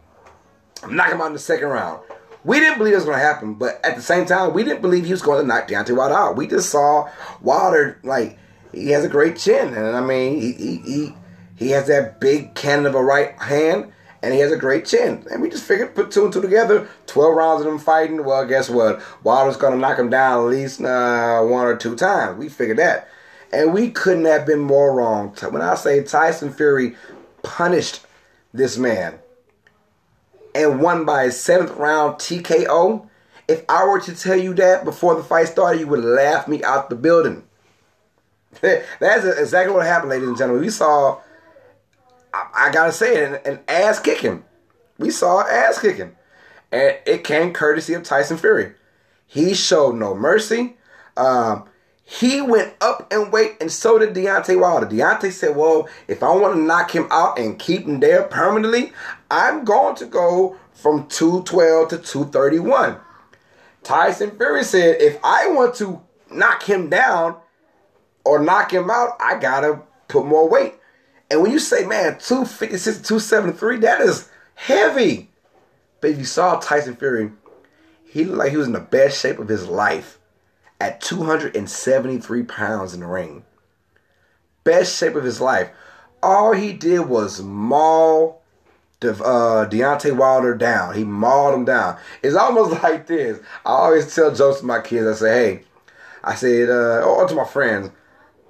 I'm 0.84 0.96
knocking 0.96 1.16
him 1.16 1.22
out 1.22 1.28
in 1.28 1.34
the 1.34 1.40
second 1.40 1.68
round. 1.70 2.02
We 2.44 2.60
didn't 2.60 2.80
believe 2.80 2.94
it 2.94 2.98
was 2.98 3.06
going 3.06 3.20
to 3.20 3.24
happen, 3.24 3.54
but 3.54 3.80
at 3.86 3.96
the 3.96 4.02
same 4.02 4.26
time, 4.26 4.54
we 4.54 4.64
didn't 4.64 4.82
believe 4.82 5.06
he 5.06 5.12
was 5.12 5.22
going 5.22 5.42
to 5.42 5.48
knock 5.48 5.68
Deontay 5.68 5.96
Wilder 5.96 6.16
out. 6.16 6.36
We 6.36 6.48
just 6.48 6.70
saw 6.70 7.10
Wilder 7.40 8.00
like 8.04 8.38
he 8.74 8.90
has 8.92 9.04
a 9.04 9.10
great 9.10 9.38
chin, 9.38 9.74
and 9.74 9.96
I 9.96 10.02
mean 10.02 10.40
he 10.40 10.54
he 10.54 10.78
he, 10.78 11.14
he 11.56 11.70
has 11.72 11.88
that 11.88 12.20
big 12.20 12.56
cannon 12.56 12.86
of 12.86 12.96
a 12.96 13.04
right 13.04 13.38
hand, 13.40 13.92
and 14.22 14.34
he 14.34 14.40
has 14.40 14.52
a 14.52 14.58
great 14.58 14.86
chin. 14.86 15.26
And 15.32 15.42
we 15.42 15.50
just 15.50 15.66
figured 15.66 15.96
put 15.96 16.12
two 16.12 16.26
and 16.26 16.34
two 16.34 16.42
together. 16.42 16.88
Twelve 17.08 17.36
rounds 17.36 17.62
of 17.62 17.68
them 17.68 17.80
fighting. 17.80 18.24
Well, 18.24 18.46
guess 18.46 18.70
what? 18.70 19.02
Wilder's 19.24 19.58
to 19.58 19.76
knock 19.76 20.00
him 20.00 20.10
down 20.10 20.46
at 20.46 20.50
least 20.50 20.82
uh, 20.82 21.42
one 21.42 21.68
or 21.68 21.76
two 21.76 21.96
times. 21.96 22.38
We 22.38 22.50
figured 22.50 22.78
that, 22.80 23.10
and 23.52 23.74
we 23.74 23.92
couldn't 23.92 24.26
have 24.26 24.46
been 24.46 24.60
more 24.60 24.94
wrong. 24.94 25.36
When 25.50 25.62
I 25.62 25.76
say 25.76 26.04
Tyson 26.04 26.54
Fury 26.54 26.96
punished 27.44 28.06
this 28.54 28.78
man 28.78 29.20
and 30.54 30.82
won 30.82 31.06
by 31.06 31.24
a 31.24 31.32
seventh 31.32 31.72
round 31.78 32.16
TKO. 32.16 33.08
If 33.48 33.66
I 33.68 33.86
were 33.86 34.00
to 34.02 34.16
tell 34.16 34.38
you 34.38 34.54
that 34.56 34.86
before 34.86 35.16
the 35.16 35.24
fight 35.24 35.48
started, 35.48 35.80
you 35.80 35.88
would 35.88 36.04
laugh 36.04 36.48
me 36.48 36.64
out 36.64 36.90
the 36.90 36.96
building. 36.96 37.44
That's 38.62 39.26
exactly 39.26 39.74
what 39.74 39.86
happened, 39.86 40.10
ladies 40.10 40.28
and 40.28 40.38
gentlemen. 40.38 40.64
We 40.64 40.70
saw, 40.70 41.20
I, 42.34 42.68
I 42.68 42.72
gotta 42.72 42.92
say 42.92 43.16
it, 43.16 43.42
an, 43.46 43.54
an 43.54 43.60
ass 43.68 44.00
kicking. 44.00 44.44
We 44.98 45.10
saw 45.10 45.42
ass 45.42 45.80
kicking. 45.80 46.16
And 46.72 46.98
it 47.06 47.24
came 47.24 47.54
courtesy 47.54 47.94
of 47.94 48.04
Tyson 48.04 48.38
Fury. 48.38 48.74
He 49.28 49.54
showed 49.54 49.96
no 49.96 50.16
mercy. 50.16 50.78
Um, 51.18 51.66
he 52.04 52.42
went 52.42 52.74
up 52.82 53.12
and 53.12 53.32
weight, 53.32 53.56
and 53.62 53.72
so 53.72 53.98
did 53.98 54.14
Deontay 54.14 54.60
Wilder. 54.60 54.86
Deontay 54.86 55.32
said, 55.32 55.56
Well, 55.56 55.88
if 56.08 56.24
I 56.24 56.36
want 56.36 56.56
to 56.56 56.62
knock 56.62 56.92
him 56.94 57.08
out 57.10 57.40
and 57.40 57.58
keep 57.58 57.86
him 57.86 58.02
there 58.02 58.24
permanently, 58.24 58.92
I'm 59.30 59.64
going 59.64 59.96
to 59.96 60.06
go 60.06 60.58
from 60.74 61.08
212 61.08 61.90
to 61.90 61.98
231. 61.98 62.98
Tyson 63.84 64.32
Fury 64.38 64.64
said, 64.64 65.02
If 65.02 65.20
I 65.24 65.48
want 65.48 65.76
to 65.76 66.02
knock 66.30 66.64
him 66.64 66.90
down 66.90 67.38
or 68.32 68.40
knock 68.40 68.72
him 68.72 68.90
out, 68.90 69.18
I 69.20 69.38
got 69.38 69.62
to 69.62 69.82
put 70.08 70.26
more 70.26 70.48
weight. 70.48 70.76
And 71.30 71.42
when 71.42 71.52
you 71.52 71.60
say, 71.60 71.86
man, 71.86 72.18
256 72.18 73.06
273, 73.06 73.78
that 73.80 74.00
is 74.00 74.30
heavy. 74.56 75.30
But 76.00 76.12
if 76.12 76.18
you 76.18 76.24
saw 76.24 76.58
Tyson 76.58 76.96
Fury, 76.96 77.32
he 78.06 78.24
looked 78.24 78.38
like 78.38 78.52
he 78.52 78.58
was 78.58 78.68
in 78.68 78.74
the 78.74 78.80
best 78.80 79.20
shape 79.20 79.38
of 79.38 79.50
his 79.50 79.68
life 79.68 80.18
at 80.80 81.02
273 81.02 82.44
pounds 82.44 82.94
in 82.94 83.02
the 83.02 83.06
ring. 83.06 83.44
Best 84.64 84.98
shape 84.98 85.16
of 85.16 85.26
his 85.26 85.42
life. 85.42 85.70
All 86.24 86.54
he 86.54 86.72
did 86.72 87.02
was 87.02 87.42
maul 87.42 88.42
De- 89.02 89.12
uh, 89.12 89.68
Deontay 89.68 90.16
Wilder 90.16 90.56
down. 90.56 90.96
He 90.96 91.04
mauled 91.04 91.56
him 91.56 91.66
down. 91.66 91.98
It's 92.24 92.36
almost 92.36 92.82
like 92.84 93.08
this. 93.08 93.40
I 93.66 93.72
always 93.72 94.16
tell 94.16 94.34
jokes 94.34 94.62
to 94.62 94.66
my 94.66 94.80
kids. 94.80 95.06
I 95.06 95.14
say, 95.14 95.34
hey, 95.34 95.64
I 96.24 96.36
said, 96.36 96.70
uh, 96.70 97.02
or 97.02 97.28
to 97.28 97.36
my 97.36 97.46
friends, 97.46 97.90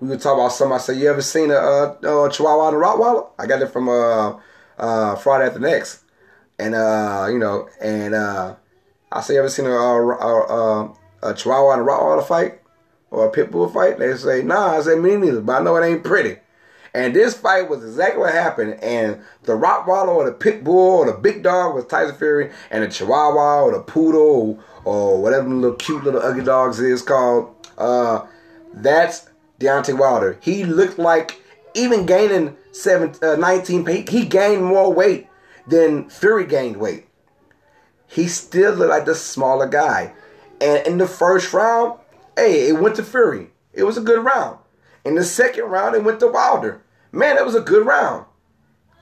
we 0.01 0.07
would 0.07 0.19
talk 0.19 0.33
about. 0.33 0.73
I 0.73 0.77
said, 0.79 0.97
you 0.97 1.09
ever 1.09 1.21
seen 1.21 1.51
a, 1.51 1.55
a, 1.55 2.29
Chihuahua 2.31 2.69
and 2.69 2.77
a 2.77 2.79
Rottweiler? 2.79 3.29
I 3.37 3.45
got 3.45 3.61
it 3.61 3.67
from 3.67 3.87
uh, 3.87 4.39
uh, 4.77 5.15
Friday 5.15 5.45
After 5.45 5.59
Next. 5.59 6.03
And, 6.57 6.73
uh, 6.75 7.27
you 7.31 7.37
know, 7.37 7.69
and 7.79 8.15
uh, 8.15 8.55
I 9.11 9.21
say, 9.21 9.35
you 9.35 9.39
ever 9.39 9.49
seen 9.49 9.67
a, 9.67 9.69
a, 9.69 10.41
a, 10.81 10.95
a 11.21 11.33
Chihuahua 11.35 11.73
and 11.73 11.81
a 11.83 11.85
Rottweiler 11.85 12.27
fight 12.27 12.61
or 13.11 13.27
a 13.27 13.31
Pit 13.31 13.51
Bull 13.51 13.69
fight? 13.69 13.99
They 13.99 14.15
say, 14.15 14.41
nah. 14.41 14.77
I 14.77 14.81
say, 14.81 14.95
me 14.95 15.15
neither, 15.15 15.39
but 15.39 15.61
I 15.61 15.63
know 15.63 15.75
it 15.75 15.87
ain't 15.87 16.03
pretty. 16.03 16.37
And 16.93 17.15
this 17.15 17.35
fight 17.35 17.69
was 17.69 17.83
exactly 17.83 18.21
what 18.21 18.33
happened. 18.33 18.83
And 18.83 19.21
the 19.43 19.53
Rottweiler 19.53 20.09
or 20.09 20.25
the 20.25 20.33
Pit 20.33 20.63
Bull 20.63 20.97
or 20.99 21.05
the 21.05 21.17
big 21.17 21.43
dog 21.43 21.75
was 21.75 21.85
Tyson 21.85 22.15
Fury, 22.15 22.51
and 22.71 22.83
the 22.83 22.89
Chihuahua 22.89 23.61
or 23.61 23.71
the 23.71 23.83
Poodle 23.83 24.59
or, 24.83 25.13
or 25.13 25.21
whatever 25.21 25.47
the 25.47 25.55
little 25.55 25.77
cute 25.77 26.03
little 26.03 26.21
ugly 26.21 26.43
dogs 26.43 26.79
is 26.79 27.03
called. 27.03 27.55
Uh, 27.77 28.25
that's 28.73 29.29
Deontay 29.62 29.97
Wilder. 29.97 30.38
He 30.41 30.65
looked 30.65 31.00
like 31.00 31.41
even 31.74 32.06
gaining 32.06 32.58
seven, 32.71 33.13
uh, 33.21 33.36
19, 33.36 33.86
he 34.08 34.26
gained 34.26 34.65
more 34.65 34.91
weight 34.91 35.28
than 35.67 36.10
Fury 36.10 36.45
gained 36.45 36.78
weight. 36.78 37.08
He 38.08 38.28
still 38.28 38.74
looked 38.74 38.89
like 38.89 39.06
the 39.06 39.15
smaller 39.15 39.67
guy. 39.67 40.13
And 40.60 40.86
in 40.86 40.97
the 40.97 41.08
first 41.08 41.54
round, 41.54 42.00
hey, 42.36 42.67
it 42.67 42.80
went 42.80 42.95
to 42.97 43.04
Fury. 43.04 43.52
It 43.74 43.84
was 43.84 43.97
a 43.97 44.02
good 44.02 44.24
round. 44.24 44.58
In 45.06 45.15
the 45.15 45.24
second 45.24 45.65
round, 45.65 45.95
it 45.95 46.04
went 46.04 46.19
to 46.19 46.28
Wilder. 46.28 46.84
Man, 47.12 47.36
that 47.36 47.45
was 47.45 47.56
a 47.56 47.62
good 47.62 47.86
round. 47.86 48.26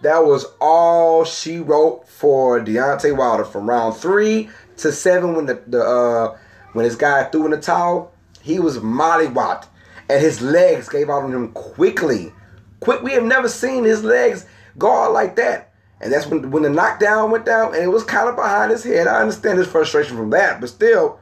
That 0.01 0.19
was 0.19 0.45
all 0.61 1.25
she 1.25 1.59
wrote 1.59 2.07
for 2.07 2.59
Deontay 2.59 3.15
Wilder 3.15 3.43
from 3.43 3.67
round 3.67 3.95
three 3.95 4.49
to 4.77 4.91
seven 4.91 5.35
when 5.35 5.45
the, 5.45 5.61
the 5.67 5.83
uh, 5.83 6.37
when 6.73 6.85
this 6.85 6.95
guy 6.95 7.25
threw 7.25 7.45
in 7.45 7.51
the 7.51 7.59
towel. 7.59 8.13
He 8.41 8.59
was 8.59 8.77
mollywopped, 8.77 9.67
and 10.09 10.21
his 10.21 10.41
legs 10.41 10.89
gave 10.89 11.09
out 11.09 11.23
on 11.23 11.33
him 11.33 11.51
quickly. 11.51 12.33
Quick, 12.79 13.01
we 13.03 13.11
have 13.13 13.23
never 13.23 13.47
seen 13.47 13.83
his 13.83 14.03
legs 14.03 14.45
go 14.77 14.91
out 14.91 15.13
like 15.13 15.35
that. 15.35 15.73
And 16.01 16.11
that's 16.11 16.27
when 16.27 16.49
when 16.51 16.63
the 16.63 16.69
knockdown 16.69 17.29
went 17.29 17.45
down, 17.45 17.75
and 17.75 17.83
it 17.83 17.89
was 17.89 18.03
kind 18.03 18.29
of 18.29 18.35
behind 18.35 18.71
his 18.71 18.83
head. 18.83 19.07
I 19.07 19.19
understand 19.19 19.59
his 19.59 19.67
frustration 19.67 20.15
from 20.15 20.29
that, 20.29 20.61
but 20.61 20.69
still, 20.69 21.19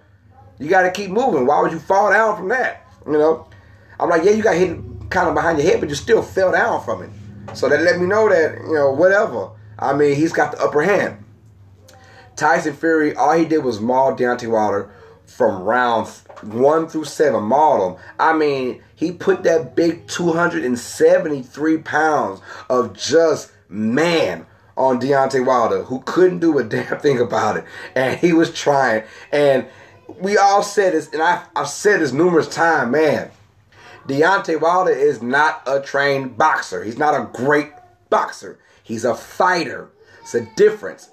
you 0.59 0.69
got 0.69 0.83
to 0.83 0.91
keep 0.91 1.09
moving. 1.09 1.47
Why 1.47 1.61
would 1.61 1.71
you 1.71 1.79
fall 1.79 2.11
down 2.11 2.37
from 2.37 2.49
that? 2.49 2.85
You 3.05 3.13
know, 3.13 3.47
I'm 3.99 4.09
like, 4.09 4.23
yeah, 4.23 4.31
you 4.31 4.43
got 4.43 4.55
hit 4.55 4.77
kind 5.09 5.27
of 5.27 5.33
behind 5.33 5.57
your 5.57 5.67
head, 5.67 5.79
but 5.79 5.89
you 5.89 5.95
still 5.95 6.21
fell 6.21 6.51
down 6.51 6.83
from 6.83 7.01
it. 7.01 7.09
So 7.55 7.69
that 7.69 7.81
let 7.81 7.99
me 7.99 8.05
know 8.05 8.29
that 8.29 8.59
you 8.67 8.73
know 8.73 8.91
whatever. 8.91 9.49
I 9.79 9.93
mean, 9.93 10.15
he's 10.15 10.31
got 10.31 10.51
the 10.51 10.61
upper 10.61 10.83
hand. 10.83 11.23
Tyson 12.35 12.75
Fury, 12.75 13.15
all 13.15 13.33
he 13.33 13.45
did 13.45 13.63
was 13.63 13.79
maul 13.79 14.15
Deontay 14.15 14.49
Wilder 14.49 14.91
from 15.27 15.61
round 15.61 16.07
one 16.41 16.87
through 16.87 17.05
seven. 17.05 17.43
Him. 17.43 17.95
I 18.19 18.33
mean, 18.33 18.81
he 18.95 19.11
put 19.11 19.43
that 19.43 19.75
big 19.75 20.07
273 20.07 21.77
pounds 21.79 22.41
of 22.69 22.93
just 22.93 23.51
man 23.69 24.45
on 24.75 24.99
Deontay 24.99 25.45
Wilder, 25.45 25.83
who 25.83 26.01
couldn't 26.01 26.39
do 26.39 26.57
a 26.57 26.63
damn 26.65 26.99
thing 26.99 27.19
about 27.19 27.57
it, 27.57 27.65
and 27.95 28.19
he 28.19 28.33
was 28.33 28.53
trying. 28.53 29.03
And 29.31 29.67
we 30.19 30.37
all 30.37 30.63
said 30.63 30.93
this, 30.93 31.11
and 31.11 31.21
I, 31.21 31.43
I've 31.55 31.67
said 31.67 32.01
this 32.01 32.11
numerous 32.13 32.47
times, 32.47 32.91
man. 32.91 33.31
Deontay 34.07 34.61
Wilder 34.61 34.91
is 34.91 35.21
not 35.21 35.61
a 35.67 35.81
trained 35.81 36.37
boxer. 36.37 36.83
He's 36.83 36.97
not 36.97 37.13
a 37.13 37.29
great 37.33 37.71
boxer. 38.09 38.57
He's 38.81 39.03
a 39.03 39.13
fighter. 39.13 39.89
It's 40.21 40.33
a 40.33 40.45
difference. 40.55 41.09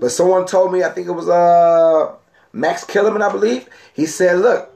But 0.00 0.10
someone 0.10 0.46
told 0.46 0.72
me, 0.72 0.82
I 0.82 0.88
think 0.88 1.08
it 1.08 1.12
was 1.12 1.28
uh 1.28 2.14
Max 2.52 2.84
Kellerman, 2.84 3.22
I 3.22 3.30
believe. 3.30 3.68
He 3.94 4.06
said, 4.06 4.38
look, 4.38 4.74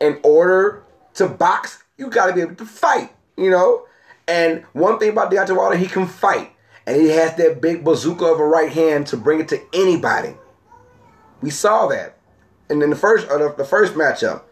in 0.00 0.18
order 0.22 0.84
to 1.14 1.28
box, 1.28 1.82
you 1.96 2.08
got 2.08 2.26
to 2.26 2.32
be 2.32 2.40
able 2.40 2.54
to 2.56 2.64
fight, 2.64 3.12
you 3.36 3.50
know? 3.50 3.86
And 4.26 4.64
one 4.72 4.98
thing 4.98 5.10
about 5.10 5.32
Deontay 5.32 5.56
Wilder, 5.56 5.76
he 5.76 5.86
can 5.86 6.06
fight. 6.06 6.52
And 6.86 7.00
he 7.00 7.08
has 7.08 7.34
that 7.36 7.60
big 7.60 7.84
bazooka 7.84 8.24
of 8.24 8.40
a 8.40 8.44
right 8.44 8.72
hand 8.72 9.06
to 9.08 9.16
bring 9.16 9.40
it 9.40 9.48
to 9.48 9.60
anybody. 9.74 10.34
We 11.40 11.50
saw 11.50 11.86
that. 11.88 12.18
And 12.70 12.82
in 12.82 12.90
the 12.90 12.96
first 12.96 13.28
uh, 13.28 13.52
the 13.52 13.64
first 13.64 13.94
matchup, 13.94 14.42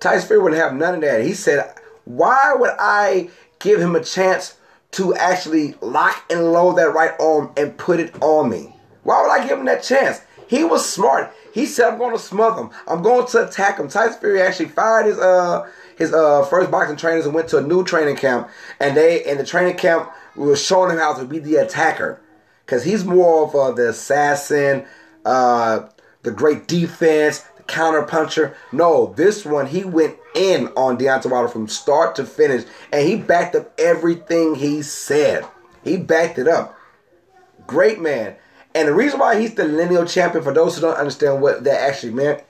Tyson 0.00 0.28
Fury 0.28 0.42
wouldn't 0.42 0.60
have 0.60 0.74
none 0.74 0.94
of 0.94 1.00
that. 1.02 1.24
He 1.24 1.34
said, 1.34 1.74
why 2.04 2.54
would 2.56 2.72
I 2.78 3.30
give 3.58 3.80
him 3.80 3.96
a 3.96 4.04
chance 4.04 4.56
to 4.92 5.14
actually 5.14 5.74
lock 5.80 6.24
and 6.30 6.52
load 6.52 6.76
that 6.76 6.94
right 6.94 7.12
arm 7.20 7.52
and 7.56 7.76
put 7.76 8.00
it 8.00 8.14
on 8.22 8.50
me? 8.50 8.74
Why 9.02 9.20
would 9.22 9.30
I 9.30 9.46
give 9.46 9.58
him 9.58 9.66
that 9.66 9.82
chance? 9.82 10.20
He 10.46 10.64
was 10.64 10.88
smart. 10.88 11.32
He 11.52 11.66
said, 11.66 11.88
"I'm 11.92 11.98
going 11.98 12.14
to 12.16 12.22
smother 12.22 12.62
him. 12.62 12.70
I'm 12.86 13.02
going 13.02 13.26
to 13.28 13.46
attack 13.48 13.78
him." 13.78 13.88
Tyson 13.88 14.20
Fury 14.20 14.40
actually 14.42 14.68
fired 14.68 15.06
his 15.06 15.18
uh 15.18 15.68
his 15.96 16.12
uh 16.12 16.44
first 16.44 16.70
boxing 16.70 16.96
trainers 16.96 17.26
and 17.26 17.34
went 17.34 17.48
to 17.48 17.58
a 17.58 17.62
new 17.62 17.84
training 17.84 18.16
camp, 18.16 18.48
and 18.80 18.96
they 18.96 19.24
in 19.24 19.38
the 19.38 19.44
training 19.44 19.76
camp 19.76 20.10
was 20.36 20.64
showing 20.64 20.92
him 20.92 20.98
how 20.98 21.14
to 21.14 21.24
be 21.24 21.38
the 21.38 21.56
attacker, 21.56 22.20
because 22.64 22.84
he's 22.84 23.04
more 23.04 23.44
of 23.44 23.54
uh, 23.54 23.72
the 23.72 23.88
assassin, 23.88 24.84
uh, 25.24 25.88
the 26.22 26.30
great 26.30 26.68
defense, 26.68 27.40
the 27.56 27.62
counter 27.64 28.02
puncher. 28.02 28.56
No, 28.70 29.12
this 29.16 29.44
one 29.44 29.66
he 29.66 29.84
went 29.84 30.16
in 30.36 30.68
on 30.76 30.96
Deontay 30.96 31.30
Wilder 31.30 31.48
from 31.48 31.66
start 31.66 32.14
to 32.16 32.24
finish, 32.24 32.64
and 32.92 33.08
he 33.08 33.16
backed 33.16 33.56
up 33.56 33.72
everything 33.78 34.54
he 34.54 34.82
said. 34.82 35.44
He 35.82 35.96
backed 35.96 36.38
it 36.38 36.46
up. 36.46 36.76
Great 37.66 38.00
man. 38.00 38.36
And 38.74 38.88
the 38.88 38.94
reason 38.94 39.18
why 39.18 39.40
he's 39.40 39.54
the 39.54 39.64
lineal 39.64 40.04
champion, 40.04 40.44
for 40.44 40.52
those 40.52 40.74
who 40.74 40.82
don't 40.82 40.96
understand 40.96 41.40
what 41.40 41.64
that 41.64 41.80
actually 41.80 42.12
meant, 42.12 42.42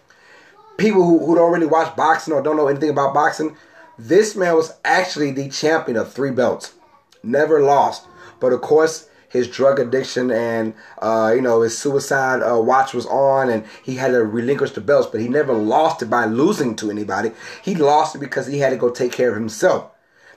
people 0.77 1.05
who, 1.05 1.25
who 1.25 1.35
don't 1.35 1.53
really 1.53 1.67
watch 1.67 1.95
boxing 1.97 2.35
or 2.35 2.43
don't 2.43 2.57
know 2.57 2.69
anything 2.69 2.91
about 2.91 3.15
boxing, 3.15 3.57
this 3.99 4.37
man 4.37 4.55
was 4.55 4.75
actually 4.85 5.31
the 5.31 5.49
champion 5.49 5.97
of 5.97 6.13
three 6.13 6.31
belts. 6.31 6.75
Never 7.23 7.61
lost. 7.61 8.07
But 8.41 8.53
of 8.53 8.61
course, 8.61 9.09
his 9.29 9.49
drug 9.49 9.79
addiction 9.79 10.31
and 10.31 10.75
uh, 11.01 11.33
you 11.35 11.43
know 11.43 11.63
his 11.63 11.77
suicide 11.77 12.43
uh, 12.43 12.59
watch 12.61 12.95
was 12.95 13.07
on, 13.07 13.51
and 13.51 13.65
he 13.85 13.97
had 13.97 14.13
to 14.13 14.25
relinquish 14.25 14.73
the 14.73 14.81
belts. 14.81 15.09
But 15.11 15.21
he 15.21 15.29
never 15.29 15.53
lost 15.53 16.03
it 16.03 16.11
by 16.11 16.25
losing 16.25 16.77
to 16.77 16.91
anybody. 16.91 17.33
He 17.63 17.75
lost 17.75 18.15
it 18.15 18.21
because 18.21 18.47
he 18.47 18.61
had 18.61 18.71
to 18.71 18.77
go 18.77 18.91
take 18.91 19.13
care 19.13 19.31
of 19.31 19.37
himself. 19.37 19.91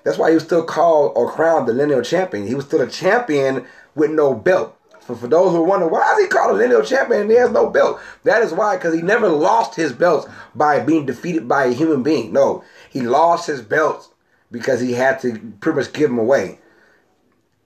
That's 0.04 0.18
why 0.18 0.30
he 0.30 0.36
was 0.36 0.44
still 0.44 0.64
called 0.64 1.14
or 1.16 1.32
crowned 1.32 1.68
the 1.68 1.74
lineal 1.74 2.02
champion. 2.02 2.48
He 2.48 2.56
was 2.56 2.66
still 2.66 2.82
a 2.82 2.88
champion 2.88 3.66
with 3.94 4.10
no 4.12 4.34
belt. 4.34 4.76
For, 5.12 5.22
for 5.22 5.28
those 5.28 5.52
who 5.52 5.64
wonder, 5.64 5.88
why 5.88 6.14
is 6.14 6.24
he 6.24 6.28
called 6.28 6.52
a 6.52 6.54
lineal 6.54 6.84
champion 6.84 7.22
and 7.22 7.32
he 7.32 7.38
has 7.38 7.52
no 7.52 7.70
belt? 7.70 8.00
That 8.24 8.42
is 8.42 8.54
why, 8.54 8.78
because 8.78 8.94
he 8.94 9.02
never 9.02 9.28
lost 9.28 9.76
his 9.76 9.94
belts 9.94 10.28
by 10.56 10.80
being 10.80 11.06
defeated 11.06 11.48
by 11.48 11.66
a 11.66 11.74
human 11.74 12.04
being. 12.04 12.32
No, 12.32 12.64
he 12.90 13.02
lost 13.02 13.48
his 13.48 13.62
belts 13.62 14.10
because 14.52 14.82
he 14.82 14.94
had 14.94 15.20
to 15.22 15.54
pretty 15.60 15.80
much 15.80 15.94
give 15.94 16.10
them 16.10 16.20
away. 16.20 16.60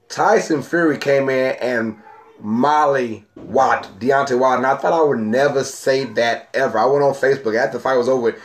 Tyson 0.10 0.62
Fury 0.62 0.98
came 0.98 1.30
in 1.30 1.56
and 1.62 1.98
Molly 2.40 3.26
Watt, 3.36 4.00
Deontay 4.00 4.38
Wilder, 4.38 4.58
and 4.58 4.66
I 4.66 4.76
thought 4.76 4.94
I 4.94 5.04
would 5.04 5.20
never 5.20 5.64
say 5.64 6.06
that 6.06 6.50
ever. 6.54 6.78
I 6.78 6.86
went 6.86 7.04
on 7.04 7.14
Facebook 7.14 7.58
after 7.58 7.78
the 7.78 7.84
fight 7.84 7.98
was 7.98 8.10
over. 8.10 8.36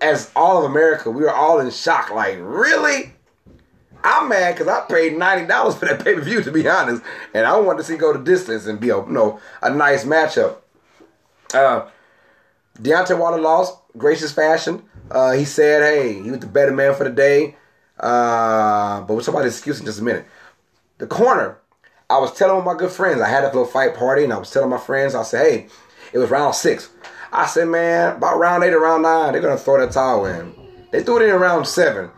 As 0.00 0.30
all 0.34 0.58
of 0.58 0.70
America, 0.70 1.10
we 1.10 1.22
were 1.22 1.32
all 1.32 1.60
in 1.60 1.70
shock. 1.70 2.10
Like, 2.10 2.36
really? 2.40 3.14
I'm 4.04 4.28
mad 4.28 4.54
because 4.54 4.68
I 4.68 4.82
paid 4.86 5.16
ninety 5.16 5.46
dollars 5.46 5.74
for 5.76 5.86
that 5.86 6.04
pay 6.04 6.14
per 6.14 6.20
view 6.20 6.42
to 6.42 6.52
be 6.52 6.68
honest, 6.68 7.02
and 7.32 7.46
I 7.46 7.58
wanted 7.58 7.78
to 7.78 7.84
see 7.84 7.96
go 7.96 8.12
the 8.12 8.18
distance 8.18 8.66
and 8.66 8.78
be 8.78 8.90
a 8.90 8.98
you 8.98 9.10
know 9.10 9.40
a 9.62 9.74
nice 9.74 10.04
matchup. 10.04 10.58
Uh, 11.52 11.88
Deontay 12.78 13.18
Wilder 13.18 13.40
lost, 13.40 13.78
gracious 13.96 14.30
fashion. 14.32 14.82
Uh, 15.10 15.32
he 15.32 15.44
said, 15.44 15.82
"Hey, 15.82 16.22
he 16.22 16.30
was 16.30 16.40
the 16.40 16.46
better 16.46 16.72
man 16.72 16.94
for 16.94 17.04
the 17.04 17.10
day." 17.10 17.56
Uh, 17.98 19.00
but 19.00 19.14
we'll 19.14 19.22
talk 19.22 19.34
about 19.34 19.44
his 19.44 19.54
excuse 19.54 19.80
in 19.80 19.86
just 19.86 20.00
a 20.00 20.04
minute. 20.04 20.26
The 20.98 21.06
corner, 21.06 21.58
I 22.10 22.18
was 22.18 22.36
telling 22.36 22.64
my 22.64 22.74
good 22.74 22.90
friends, 22.90 23.20
I 23.20 23.28
had 23.28 23.44
a 23.44 23.46
little 23.46 23.64
fight 23.64 23.94
party, 23.94 24.24
and 24.24 24.32
I 24.32 24.38
was 24.38 24.50
telling 24.50 24.70
my 24.70 24.78
friends, 24.78 25.14
I 25.14 25.22
said, 25.22 25.46
"Hey, 25.46 25.66
it 26.12 26.18
was 26.18 26.30
round 26.30 26.54
six. 26.54 26.90
I 27.32 27.46
said, 27.46 27.66
man, 27.66 28.16
about 28.16 28.38
round 28.38 28.62
eight 28.62 28.72
or 28.72 28.80
round 28.80 29.02
nine, 29.02 29.32
they're 29.32 29.42
gonna 29.42 29.58
throw 29.58 29.80
that 29.80 29.92
towel 29.92 30.26
in. 30.26 30.54
They 30.92 31.02
threw 31.02 31.20
it 31.20 31.28
in 31.28 31.34
round 31.34 31.66
seven. 31.66 32.10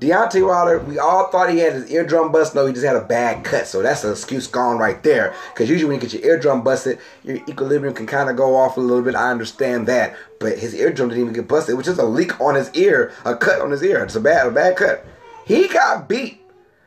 Deontay 0.00 0.46
Wilder, 0.46 0.80
we 0.80 0.98
all 0.98 1.30
thought 1.30 1.50
he 1.50 1.58
had 1.58 1.72
his 1.72 1.90
eardrum 1.90 2.32
busted. 2.32 2.56
No, 2.56 2.66
he 2.66 2.72
just 2.72 2.84
had 2.84 2.96
a 2.96 3.04
bad 3.04 3.44
cut. 3.44 3.66
So 3.66 3.80
that's 3.80 4.02
an 4.02 4.10
excuse 4.10 4.46
gone 4.46 4.78
right 4.78 5.00
there. 5.02 5.34
Because 5.52 5.70
usually 5.70 5.88
when 5.88 6.00
you 6.00 6.08
get 6.08 6.12
your 6.12 6.24
eardrum 6.24 6.62
busted, 6.62 6.98
your 7.22 7.36
equilibrium 7.48 7.94
can 7.94 8.06
kind 8.06 8.28
of 8.28 8.36
go 8.36 8.56
off 8.56 8.76
a 8.76 8.80
little 8.80 9.04
bit. 9.04 9.14
I 9.14 9.30
understand 9.30 9.86
that. 9.86 10.16
But 10.40 10.58
his 10.58 10.74
eardrum 10.74 11.10
didn't 11.10 11.22
even 11.22 11.34
get 11.34 11.48
busted. 11.48 11.74
It 11.74 11.76
was 11.76 11.86
just 11.86 12.00
a 12.00 12.04
leak 12.04 12.40
on 12.40 12.56
his 12.56 12.72
ear, 12.74 13.12
a 13.24 13.36
cut 13.36 13.60
on 13.60 13.70
his 13.70 13.82
ear. 13.82 14.02
It's 14.02 14.16
a 14.16 14.20
bad, 14.20 14.48
a 14.48 14.50
bad 14.50 14.76
cut. 14.76 15.06
He 15.46 15.68
got 15.68 16.08
beat. 16.08 16.40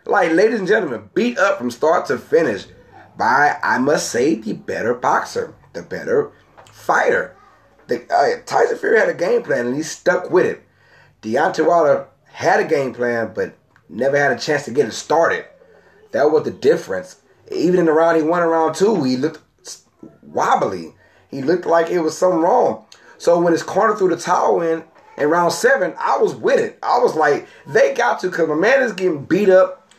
Like, 0.06 0.32
ladies 0.32 0.60
and 0.60 0.67
gentlemen, 0.67 1.10
beat 1.13 1.38
up 1.38 1.58
from 1.58 1.72
start 1.72 2.06
to 2.08 2.17
finish 2.17 2.65
by, 3.17 3.58
I 3.63 3.78
must 3.78 4.10
say, 4.10 4.36
the 4.36 4.54
better 4.54 4.93
boxer, 4.93 5.54
the 5.74 5.82
better 5.82 6.32
fighter. 6.72 7.36
The, 7.88 8.06
uh, 8.13 8.41
Tyson 8.46 8.78
Fury 8.78 9.00
had 9.00 9.10
a 9.10 9.13
game 9.13 9.43
plan 9.43 9.65
and 9.65 9.76
he 9.76 9.84
stuck 9.84 10.30
with 10.30 10.46
it. 10.46 10.63
Deontay 11.22 11.65
Wilder 11.65 12.08
had 12.38 12.60
a 12.60 12.65
game 12.65 12.93
plan, 12.93 13.32
but 13.34 13.56
never 13.89 14.15
had 14.15 14.32
a 14.32 14.38
chance 14.38 14.63
to 14.65 14.71
get 14.71 14.88
it 14.88 14.91
started. 14.91 15.43
That 16.12 16.30
was 16.32 16.43
the 16.43 16.52
difference. 16.52 17.19
Even 17.52 17.80
in 17.80 17.88
the 17.88 17.91
round 17.91 18.15
he 18.15 18.21
won 18.21 18.43
round 18.43 18.76
two, 18.76 19.04
he 19.04 19.17
looked 19.17 19.39
wobbly. 20.21 20.93
He 21.32 21.41
looked 21.41 21.65
like 21.65 21.89
it 21.89 22.00
was 22.02 22.15
something 22.15 22.41
wrong. 22.41 22.86
So 23.17 23.41
when 23.41 23.54
his 23.54 23.63
corner 23.63 23.95
threw 23.95 24.10
the 24.10 24.17
towel 24.17 24.62
in 24.62 24.84
in 25.17 25.30
round 25.32 25.52
seven, 25.52 25.95
I 25.97 26.19
was 26.19 26.36
with 26.36 26.60
it. 26.60 26.78
I 26.84 27.00
was 27.00 27.15
like, 27.15 27.47
they 27.65 27.95
got 27.95 28.19
to 28.19 28.30
because 28.30 28.47
my 28.47 28.54
man 28.54 28.84
is 28.84 28.93
getting 28.93 29.26
beat 29.26 29.50
up, 29.50 29.91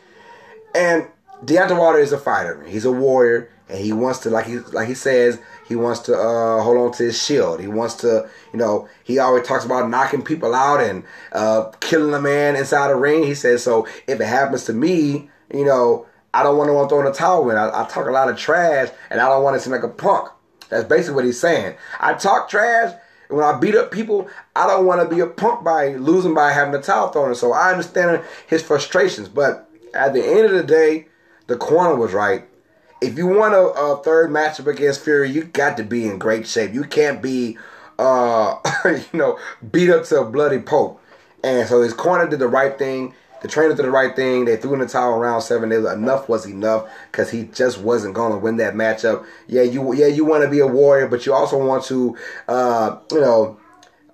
and 0.77 1.09
Deontay 1.45 1.77
Wilder 1.77 1.99
is 1.99 2.13
a 2.13 2.19
fighter. 2.19 2.63
He's 2.63 2.85
a 2.85 2.93
warrior, 2.93 3.51
and 3.69 3.81
he 3.81 3.93
wants 3.93 4.21
to, 4.21 4.31
like 4.31 4.47
he 4.47 4.59
like 4.59 4.87
he 4.87 4.95
says, 4.95 5.41
he 5.69 5.77
wants 5.77 6.01
to 6.01 6.15
uh, 6.15 6.63
hold 6.63 6.79
on 6.79 6.93
to 6.93 7.03
his 7.05 7.23
shield. 7.23 7.61
He 7.61 7.69
wants 7.69 7.95
to, 7.97 8.29
you 8.53 8.59
know, 8.59 8.89
he 9.05 9.19
always 9.19 9.47
talks 9.47 9.67
about 9.67 9.91
knocking 9.91 10.23
people 10.23 10.55
out 10.55 10.81
and 10.81 11.05
uh, 11.33 11.71
killing 11.81 12.15
a 12.15 12.21
man 12.21 12.57
inside 12.57 12.91
a 12.91 12.97
ring. 12.97 13.25
He 13.25 13.35
says, 13.35 13.63
so 13.63 13.87
if 14.07 14.19
it 14.19 14.27
happens 14.27 14.65
to 14.65 14.73
me, 14.73 15.29
you 15.53 15.67
know, 15.67 16.07
I 16.33 16.43
don't 16.43 16.57
want 16.57 16.69
to 16.71 16.89
throw 16.89 17.01
in 17.01 17.07
a 17.07 17.13
towel 17.13 17.51
in. 17.51 17.59
I, 17.59 17.69
I 17.69 17.87
talk 17.87 18.07
a 18.07 18.11
lot 18.11 18.31
of 18.31 18.39
trash 18.39 18.89
and 19.11 19.21
I 19.21 19.29
don't 19.29 19.43
want 19.43 19.57
to 19.57 19.61
seem 19.61 19.73
like 19.73 19.83
a 19.83 19.89
punk. 19.89 20.31
That's 20.71 20.89
basically 20.89 21.17
what 21.17 21.25
he's 21.27 21.41
saying. 21.41 21.77
I 22.01 22.15
talk 22.15 22.49
trash. 22.49 22.95
And 23.29 23.37
when 23.37 23.47
I 23.47 23.59
beat 23.59 23.75
up 23.75 23.91
people, 23.91 24.29
I 24.57 24.67
don't 24.67 24.87
want 24.87 25.07
to 25.07 25.15
be 25.15 25.21
a 25.21 25.27
punk 25.27 25.65
by 25.65 25.97
losing 25.97 26.33
by 26.33 26.51
having 26.51 26.75
a 26.75 26.81
towel 26.81 27.09
thrown. 27.09 27.35
So 27.35 27.53
I 27.53 27.71
understand 27.73 28.23
his 28.47 28.63
frustrations. 28.63 29.29
But 29.29 29.69
at 29.93 30.15
the 30.15 30.25
end 30.25 30.47
of 30.47 30.53
the 30.53 30.63
day, 30.63 31.09
the 31.47 31.57
corner 31.57 31.95
was 31.95 32.15
right 32.15 32.49
if 33.01 33.17
you 33.17 33.27
want 33.27 33.55
a, 33.55 33.59
a, 33.59 34.03
third 34.03 34.31
matchup 34.31 34.67
against 34.67 35.05
Fury, 35.05 35.31
you 35.31 35.45
got 35.45 35.77
to 35.77 35.85
be 35.85 36.07
in 36.07 36.19
great 36.19 36.47
shape. 36.47 36.75
You 36.75 36.85
can't 36.85 37.23
be, 37.23 37.59
uh, 37.99 38.57
you 38.85 39.19
know, 39.19 39.39
beat 39.71 39.91
up 39.91 40.05
to 40.07 40.21
a 40.21 40.31
bloody 40.31 40.59
pope. 40.59 41.01
And 41.45 41.69
so 41.69 41.83
his 41.83 41.95
corner 41.95 42.29
did 42.29 42.41
the 42.41 42.49
right 42.49 42.77
thing. 42.77 43.15
The 43.41 43.49
trainer 43.49 43.75
did 43.75 43.85
the 43.85 43.91
right 43.91 44.15
thing. 44.17 44.47
They 44.47 44.57
threw 44.57 44.75
in 44.75 44.81
the 44.81 44.87
towel 44.87 45.15
around 45.15 45.43
seven. 45.43 45.69
Was, 45.69 45.93
enough 45.93 46.29
was 46.29 46.47
enough 46.47 46.91
because 47.13 47.31
he 47.31 47.45
just 47.45 47.79
wasn't 47.79 48.15
going 48.15 48.33
to 48.33 48.39
win 48.39 48.57
that 48.57 48.75
matchup. 48.75 49.25
Yeah, 49.47 49.63
you 49.63 49.95
yeah 49.95 50.09
you 50.09 50.25
want 50.25 50.43
to 50.43 50.51
be 50.51 50.59
a 50.59 50.67
warrior, 50.67 51.07
but 51.07 51.25
you 51.25 51.33
also 51.33 51.65
want 51.65 51.85
to, 51.85 52.17
uh, 52.49 52.99
you 53.13 53.21
know, 53.21 53.61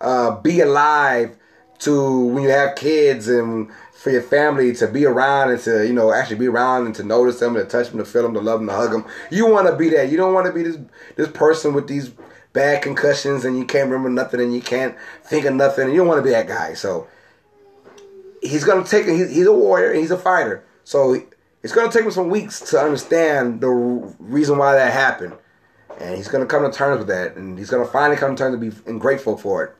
uh, 0.03 0.39
be 0.43 0.61
alive 0.61 1.39
to 1.79 2.27
when 2.27 2.43
you 2.43 2.51
have 2.51 2.77
kids 2.77 3.29
and 3.29 3.71
for 4.05 4.11
your 4.11 4.21
family 4.21 4.75
to 4.75 4.87
be 4.87 5.07
around 5.07 5.51
and 5.51 5.59
to 5.63 5.87
you 5.87 5.95
know 5.95 6.13
actually 6.13 6.37
be 6.37 6.47
around 6.47 6.85
and 6.85 6.95
to 6.95 7.03
notice 7.03 7.41
them, 7.41 7.55
to 7.55 7.65
touch 7.65 7.89
them, 7.89 7.97
to 7.97 8.05
feel 8.05 8.23
them, 8.23 8.35
to 8.35 8.41
love 8.41 8.61
them, 8.61 8.69
to 8.69 8.75
hug 8.75 8.91
them. 8.93 9.07
You 9.31 9.51
want 9.51 9.67
to 9.67 9.75
be 9.75 9.89
that. 9.89 10.11
You 10.11 10.19
don't 10.19 10.35
want 10.35 10.47
to 10.47 10.53
be 10.53 10.63
this 10.63 10.77
this 11.17 11.29
person 11.29 11.73
with 11.73 11.89
these 11.89 12.13
bad 12.53 12.83
concussions 12.83 13.47
and 13.47 13.57
you 13.59 13.65
can't 13.65 13.89
remember 13.89 14.11
nothing 14.11 14.43
and 14.43 14.55
you 14.55 14.61
can't 14.61 14.95
think 15.25 15.47
of 15.47 15.55
nothing. 15.55 15.85
And 15.85 15.93
You 15.95 16.01
don't 16.01 16.07
want 16.07 16.19
to 16.19 16.23
be 16.23 16.31
that 16.31 16.47
guy. 16.47 16.75
So 16.75 17.09
he's 18.43 18.63
gonna 18.63 18.85
take. 18.85 19.07
He's, 19.07 19.35
he's 19.35 19.47
a 19.47 19.53
warrior. 19.53 19.95
He's 19.95 20.11
a 20.11 20.19
fighter. 20.19 20.63
So 20.85 21.17
it's 21.63 21.73
gonna 21.73 21.91
take 21.91 22.05
him 22.05 22.11
some 22.11 22.29
weeks 22.29 22.61
to 22.73 22.79
understand 22.79 23.63
the 23.63 23.71
reason 23.71 24.59
why 24.59 24.75
that 24.75 24.93
happened, 24.93 25.33
and 25.99 26.15
he's 26.15 26.29
gonna 26.29 26.45
come 26.45 26.63
to 26.63 26.77
terms 26.77 26.99
with 26.99 27.09
that, 27.09 27.37
and 27.37 27.59
he's 27.59 27.71
gonna 27.71 27.87
finally 27.87 28.19
come 28.19 28.37
to 28.37 28.39
terms 28.43 28.55
to 28.55 28.93
be 28.93 28.99
grateful 28.99 29.39
for 29.39 29.65
it. 29.65 29.77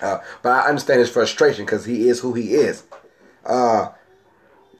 Uh, 0.00 0.18
but 0.44 0.50
I 0.50 0.68
understand 0.68 1.00
his 1.00 1.10
frustration 1.10 1.64
because 1.64 1.86
he 1.86 2.08
is 2.08 2.20
who 2.20 2.34
he 2.34 2.54
is. 2.54 2.84
Uh, 3.44 3.90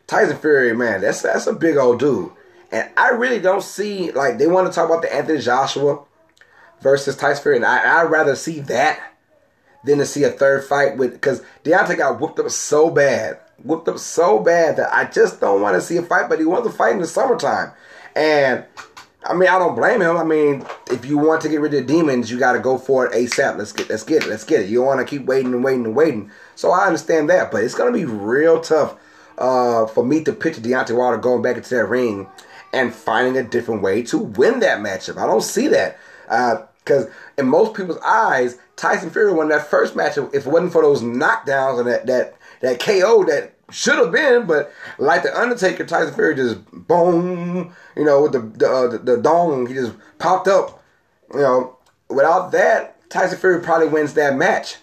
Tyson 0.06 0.38
Fury, 0.38 0.74
man, 0.74 1.00
that's 1.00 1.22
that's 1.22 1.46
a 1.46 1.52
big 1.52 1.76
old 1.76 2.00
dude. 2.00 2.32
And 2.70 2.88
I 2.96 3.10
really 3.10 3.40
don't 3.40 3.62
see 3.62 4.10
like 4.12 4.38
they 4.38 4.46
want 4.46 4.66
to 4.66 4.72
talk 4.72 4.88
about 4.88 5.02
the 5.02 5.14
Anthony 5.14 5.40
Joshua 5.40 6.02
versus 6.80 7.16
Tyson 7.16 7.42
Fury, 7.42 7.56
and 7.56 7.64
I, 7.64 8.00
I'd 8.00 8.10
rather 8.10 8.36
see 8.36 8.60
that 8.60 9.00
than 9.84 9.98
to 9.98 10.06
see 10.06 10.24
a 10.24 10.30
third 10.30 10.64
fight 10.64 10.96
with 10.96 11.12
because 11.12 11.42
Deontay 11.64 11.98
got 11.98 12.20
whooped 12.20 12.38
up 12.38 12.50
so 12.50 12.90
bad 12.90 13.38
whooped 13.62 13.88
up 13.88 13.98
so 13.98 14.38
bad 14.38 14.76
that 14.76 14.92
I 14.92 15.04
just 15.04 15.40
don't 15.40 15.60
want 15.60 15.74
to 15.74 15.80
see 15.80 15.96
a 15.96 16.02
fight. 16.02 16.28
But 16.28 16.38
he 16.38 16.44
wants 16.44 16.68
to 16.68 16.74
fight 16.74 16.92
in 16.92 17.00
the 17.00 17.06
summertime, 17.06 17.72
and 18.14 18.64
I 19.24 19.34
mean 19.34 19.48
I 19.48 19.58
don't 19.58 19.74
blame 19.74 20.02
him. 20.02 20.16
I 20.16 20.24
mean 20.24 20.64
if 20.90 21.04
you 21.04 21.18
want 21.18 21.42
to 21.42 21.48
get 21.48 21.60
rid 21.60 21.74
of 21.74 21.86
demons, 21.86 22.30
you 22.30 22.38
got 22.38 22.52
to 22.52 22.60
go 22.60 22.78
for 22.78 23.06
it 23.06 23.12
ASAP. 23.12 23.58
Let's 23.58 23.72
get 23.72 23.88
let's 23.88 24.04
get 24.04 24.24
it. 24.24 24.28
Let's 24.28 24.44
get 24.44 24.60
it. 24.60 24.68
You 24.68 24.78
don't 24.78 24.86
want 24.86 25.00
to 25.00 25.06
keep 25.06 25.26
waiting 25.26 25.52
and 25.52 25.64
waiting 25.64 25.86
and 25.86 25.96
waiting. 25.96 26.30
So 26.58 26.72
I 26.72 26.86
understand 26.86 27.30
that, 27.30 27.52
but 27.52 27.62
it's 27.62 27.76
gonna 27.76 27.92
be 27.92 28.04
real 28.04 28.60
tough 28.60 28.96
uh, 29.38 29.86
for 29.86 30.04
me 30.04 30.24
to 30.24 30.32
picture 30.32 30.60
Deontay 30.60 30.96
Wilder 30.96 31.16
going 31.16 31.40
back 31.40 31.56
into 31.56 31.72
that 31.76 31.84
ring 31.84 32.26
and 32.72 32.92
finding 32.92 33.36
a 33.36 33.48
different 33.48 33.80
way 33.80 34.02
to 34.02 34.18
win 34.18 34.58
that 34.58 34.80
matchup. 34.80 35.18
I 35.18 35.26
don't 35.28 35.44
see 35.44 35.68
that 35.68 36.00
because 36.26 37.06
uh, 37.06 37.10
in 37.38 37.46
most 37.46 37.74
people's 37.74 38.00
eyes, 38.04 38.58
Tyson 38.74 39.08
Fury 39.08 39.32
won 39.32 39.50
that 39.50 39.68
first 39.68 39.94
matchup. 39.94 40.34
If 40.34 40.46
it 40.48 40.50
wasn't 40.50 40.72
for 40.72 40.82
those 40.82 41.00
knockdowns 41.00 41.78
and 41.78 41.88
that 41.88 42.06
that 42.06 42.34
that 42.60 42.80
KO 42.80 43.22
that 43.26 43.54
should 43.70 43.98
have 44.00 44.10
been, 44.10 44.44
but 44.48 44.72
like 44.98 45.22
the 45.22 45.40
Undertaker, 45.40 45.86
Tyson 45.86 46.12
Fury 46.12 46.34
just 46.34 46.58
boom, 46.72 47.72
you 47.96 48.04
know, 48.04 48.22
with 48.22 48.32
the 48.32 48.40
the, 48.40 48.68
uh, 48.68 48.88
the, 48.88 48.98
the 48.98 49.16
dong, 49.18 49.68
he 49.68 49.74
just 49.74 49.92
popped 50.18 50.48
up. 50.48 50.82
You 51.32 51.38
know, 51.38 51.76
without 52.08 52.50
that, 52.50 53.08
Tyson 53.10 53.38
Fury 53.38 53.62
probably 53.62 53.86
wins 53.86 54.14
that 54.14 54.34
match. 54.34 54.78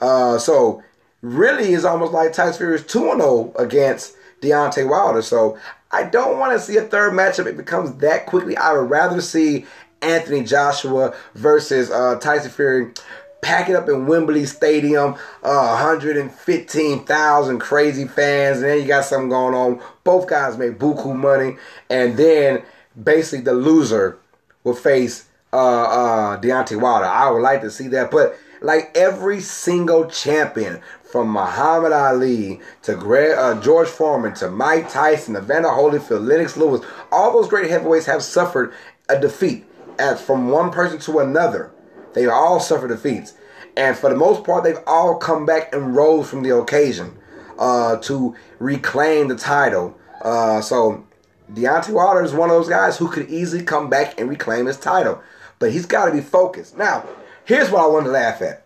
Uh, 0.00 0.38
so 0.38 0.82
really, 1.20 1.72
is 1.72 1.84
almost 1.84 2.12
like 2.12 2.32
Tyson 2.32 2.58
Fury 2.58 2.76
is 2.76 2.86
two 2.86 3.00
0 3.00 3.52
against 3.58 4.16
Deontay 4.40 4.88
Wilder. 4.88 5.22
So 5.22 5.58
I 5.90 6.04
don't 6.04 6.38
want 6.38 6.52
to 6.52 6.60
see 6.64 6.76
a 6.76 6.82
third 6.82 7.12
matchup. 7.12 7.46
It 7.46 7.56
becomes 7.56 7.94
that 7.96 8.26
quickly. 8.26 8.56
I 8.56 8.72
would 8.72 8.90
rather 8.90 9.20
see 9.20 9.66
Anthony 10.02 10.44
Joshua 10.44 11.14
versus 11.34 11.90
uh, 11.90 12.18
Tyson 12.20 12.50
Fury 12.50 12.92
pack 13.40 13.68
it 13.68 13.76
up 13.76 13.88
in 13.88 14.06
Wembley 14.06 14.44
Stadium, 14.44 15.14
uh, 15.42 15.78
115,000 15.80 17.58
crazy 17.58 18.06
fans, 18.06 18.58
and 18.58 18.66
then 18.66 18.80
you 18.80 18.86
got 18.86 19.04
something 19.04 19.28
going 19.28 19.54
on. 19.54 19.80
Both 20.04 20.26
guys 20.26 20.58
make 20.58 20.78
buku 20.78 21.14
money, 21.14 21.56
and 21.88 22.16
then 22.16 22.62
basically 23.02 23.44
the 23.44 23.54
loser 23.54 24.18
will 24.64 24.74
face 24.74 25.26
uh, 25.52 25.56
uh, 25.56 26.40
Deontay 26.40 26.80
Wilder. 26.80 27.06
I 27.06 27.30
would 27.30 27.42
like 27.42 27.60
to 27.62 27.70
see 27.70 27.88
that, 27.88 28.10
but 28.10 28.36
like 28.60 28.90
every 28.96 29.40
single 29.40 30.06
champion 30.10 30.80
from 31.10 31.30
Muhammad 31.30 31.92
Ali 31.92 32.60
to 32.82 32.94
Greg, 32.94 33.36
uh, 33.36 33.60
George 33.60 33.88
Foreman 33.88 34.34
to 34.34 34.50
Mike 34.50 34.90
Tyson, 34.90 35.36
Evander 35.36 35.68
Holyfield, 35.68 36.26
Lennox 36.26 36.56
Lewis, 36.56 36.84
all 37.10 37.32
those 37.32 37.48
great 37.48 37.70
heavyweights 37.70 38.06
have 38.06 38.22
suffered 38.22 38.74
a 39.08 39.18
defeat 39.18 39.64
as 39.98 40.20
from 40.20 40.50
one 40.50 40.70
person 40.70 40.98
to 41.00 41.18
another. 41.18 41.72
They 42.14 42.26
all 42.26 42.60
suffered 42.60 42.88
defeats. 42.88 43.34
And 43.76 43.96
for 43.96 44.10
the 44.10 44.16
most 44.16 44.44
part, 44.44 44.64
they've 44.64 44.78
all 44.86 45.16
come 45.16 45.46
back 45.46 45.72
and 45.72 45.94
rose 45.94 46.28
from 46.28 46.42
the 46.42 46.56
occasion 46.56 47.16
uh, 47.58 47.96
to 47.98 48.34
reclaim 48.58 49.28
the 49.28 49.36
title. 49.36 49.96
Uh, 50.20 50.60
so 50.60 51.06
Deontay 51.52 51.92
Wilder 51.92 52.22
is 52.22 52.34
one 52.34 52.50
of 52.50 52.56
those 52.56 52.68
guys 52.68 52.98
who 52.98 53.08
could 53.08 53.30
easily 53.30 53.64
come 53.64 53.88
back 53.88 54.20
and 54.20 54.28
reclaim 54.28 54.66
his 54.66 54.76
title. 54.76 55.22
But 55.58 55.72
he's 55.72 55.86
got 55.86 56.06
to 56.06 56.12
be 56.12 56.20
focused. 56.20 56.76
Now, 56.76 57.06
here's 57.44 57.70
what 57.70 57.82
I 57.82 57.86
wanted 57.86 58.06
to 58.06 58.12
laugh 58.12 58.42
at. 58.42 58.64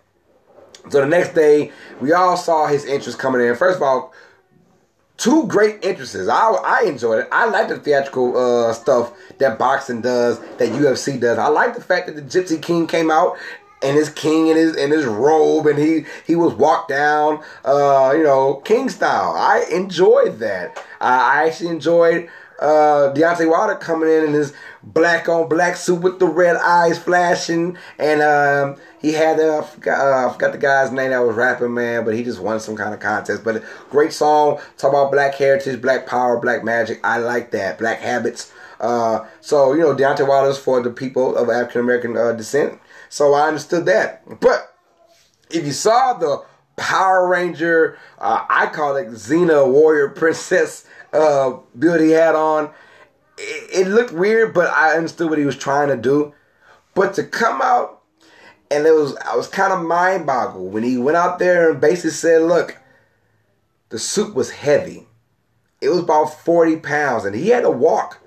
So 0.91 1.01
the 1.01 1.07
next 1.07 1.35
day, 1.35 1.73
we 2.01 2.13
all 2.13 2.37
saw 2.37 2.67
his 2.67 2.85
interest 2.85 3.19
coming 3.19 3.41
in. 3.41 3.55
First 3.57 3.77
of 3.77 3.83
all, 3.83 4.13
two 5.17 5.47
great 5.47 5.85
interests. 5.85 6.29
I, 6.29 6.51
I 6.51 6.83
enjoyed 6.87 7.21
it. 7.21 7.29
I 7.31 7.49
like 7.49 7.69
the 7.69 7.79
theatrical 7.79 8.37
uh, 8.37 8.73
stuff 8.73 9.13
that 9.39 9.59
boxing 9.59 10.01
does, 10.01 10.41
that 10.59 10.71
UFC 10.71 11.21
does. 11.21 11.39
I 11.39 11.49
like 11.49 11.75
the 11.75 11.83
fact 11.83 12.07
that 12.07 12.17
the 12.17 12.23
Gypsy 12.23 12.61
King 12.61 12.87
came 12.87 13.11
out 13.11 13.37
and 13.83 13.97
his 13.97 14.09
king 14.11 14.49
in 14.49 14.57
his 14.57 14.77
in 14.77 14.91
his 14.91 15.05
robe 15.05 15.67
and 15.67 15.79
he 15.79 16.05
he 16.25 16.37
was 16.37 16.55
walked 16.55 16.89
down 16.89 17.43
uh 17.65 18.13
you 18.17 18.23
know 18.23 18.63
king 18.65 18.89
style 18.89 19.35
i 19.37 19.65
enjoyed 19.73 20.39
that 20.39 20.81
i 21.01 21.45
actually 21.47 21.69
enjoyed 21.69 22.29
uh, 22.63 23.13
Deontay 23.13 23.51
Wilder 23.51 23.75
coming 23.75 24.09
in 24.09 24.25
in 24.25 24.33
his 24.33 24.53
black 24.83 25.29
on 25.29 25.49
black 25.49 25.77
suit 25.77 26.01
with 26.01 26.19
the 26.19 26.27
red 26.27 26.57
eyes 26.57 26.99
flashing, 26.99 27.77
and 27.99 28.23
um, 28.23 28.77
he 29.01 29.13
had 29.13 29.41
uh, 29.41 29.59
I, 29.59 29.63
forgot, 29.63 30.01
uh, 30.01 30.29
I 30.29 30.33
forgot 30.33 30.53
the 30.53 30.59
guy's 30.59 30.93
name 30.93 31.11
that 31.11 31.19
was 31.19 31.35
rapping 31.37 31.75
man, 31.75 32.05
but 32.05 32.15
he 32.15 32.23
just 32.23 32.41
won 32.41 32.61
some 32.61 32.77
kind 32.77 32.95
of 32.95 33.01
contest. 33.01 33.43
But 33.43 33.65
great 33.91 34.13
song, 34.13 34.61
talk 34.77 34.91
about 34.91 35.11
black 35.11 35.35
heritage, 35.35 35.83
black 35.83 36.07
power, 36.07 36.39
black 36.39 36.63
magic. 36.63 37.01
I 37.05 37.19
like 37.19 37.51
that. 37.51 37.79
Black 37.79 37.99
habits. 37.99 38.53
Uh, 38.81 39.27
so 39.41 39.73
you 39.75 39.81
know 39.81 39.95
Deontay 39.95 40.27
Wilder's 40.27 40.59
for 40.59 40.81
the 40.83 40.91
people 40.91 41.37
of 41.37 41.51
African 41.51 41.81
American 41.81 42.17
uh, 42.17 42.33
descent. 42.33 42.81
So 43.09 43.35
I 43.35 43.49
understood 43.49 43.87
that. 43.87 44.23
But 44.41 44.75
if 45.51 45.67
you 45.67 45.73
saw 45.73 46.15
the 46.15 46.45
Power 46.77 47.29
Ranger, 47.29 47.99
uh, 48.19 48.47
I 48.49 48.67
call 48.67 48.97
it 48.97 49.09
Xena 49.09 49.71
Warrior 49.71 50.09
Princess 50.11 50.87
uh, 51.13 51.59
build 51.79 52.01
he 52.01 52.11
had 52.11 52.35
on, 52.35 52.71
it, 53.39 53.87
it 53.87 53.89
looked 53.89 54.13
weird, 54.13 54.55
but 54.55 54.71
I 54.71 54.97
understood 54.97 55.31
what 55.31 55.39
he 55.39 55.45
was 55.45 55.57
trying 55.57 55.89
to 55.89 55.97
do. 55.97 56.35
But 56.95 57.15
to 57.15 57.25
come 57.25 57.61
out 57.63 58.03
and 58.73 58.87
it 58.87 58.95
was 58.95 59.15
I 59.17 59.37
was 59.37 59.49
kind 59.49 59.73
of 59.73 59.85
mind 59.85 60.27
boggled 60.27 60.73
when 60.73 60.83
he 60.83 60.97
went 60.97 61.17
out 61.17 61.39
there 61.39 61.71
and 61.71 61.81
basically 61.81 62.11
said, 62.11 62.43
"Look, 62.43 62.79
the 63.91 63.99
suit 63.99 64.35
was 64.35 64.51
heavy. 64.51 65.07
It 65.81 65.91
was 65.91 65.99
about 65.99 66.43
forty 66.43 66.77
pounds, 66.77 67.25
and 67.25 67.37
he 67.37 67.49
had 67.49 67.63
to 67.63 67.71
walk 67.71 68.21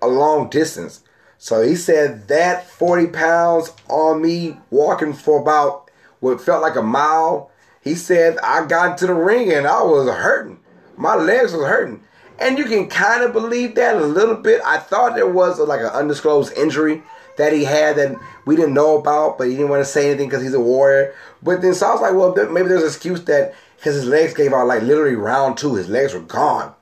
a 0.00 0.06
long 0.06 0.48
distance. 0.48 1.02
So 1.36 1.60
he 1.60 1.76
said 1.76 2.28
that 2.28 2.66
forty 2.66 3.06
pounds 3.06 3.72
on 3.88 4.22
me 4.22 4.56
walking 4.70 5.12
for 5.12 5.40
about 5.40 5.90
what 6.20 6.40
felt 6.40 6.62
like 6.62 6.76
a 6.76 6.82
mile. 6.82 7.50
He 7.82 7.94
said 7.94 8.38
I 8.38 8.66
got 8.66 8.92
into 8.92 9.06
the 9.06 9.14
ring 9.14 9.52
and 9.52 9.66
I 9.66 9.82
was 9.82 10.08
hurting 10.08 10.60
my 11.02 11.16
legs 11.16 11.52
was 11.52 11.66
hurting. 11.66 12.02
And 12.38 12.56
you 12.56 12.64
can 12.64 12.88
kind 12.88 13.22
of 13.22 13.32
believe 13.32 13.74
that 13.74 13.96
a 13.96 14.06
little 14.06 14.36
bit. 14.36 14.62
I 14.64 14.78
thought 14.78 15.14
there 15.14 15.28
was 15.28 15.58
a, 15.58 15.64
like 15.64 15.80
an 15.80 15.88
undisclosed 15.88 16.52
injury 16.54 17.02
that 17.36 17.52
he 17.52 17.64
had 17.64 17.96
that 17.96 18.16
we 18.46 18.56
didn't 18.56 18.74
know 18.74 18.98
about, 18.98 19.36
but 19.36 19.48
he 19.48 19.54
didn't 19.54 19.68
want 19.68 19.80
to 19.80 19.90
say 19.90 20.08
anything 20.08 20.28
because 20.28 20.42
he's 20.42 20.54
a 20.54 20.60
warrior. 20.60 21.14
But 21.42 21.60
then 21.60 21.74
so 21.74 21.88
I 21.88 21.92
was 21.92 22.00
like, 22.00 22.14
well, 22.14 22.34
maybe 22.52 22.68
there's 22.68 22.82
an 22.82 22.88
excuse 22.88 23.22
that 23.24 23.54
because 23.76 23.96
his 23.96 24.06
legs 24.06 24.34
gave 24.34 24.52
out 24.52 24.66
like 24.66 24.82
literally 24.82 25.16
round 25.16 25.58
two, 25.58 25.74
his 25.74 25.88
legs 25.88 26.14
were 26.14 26.20
gone. 26.20 26.74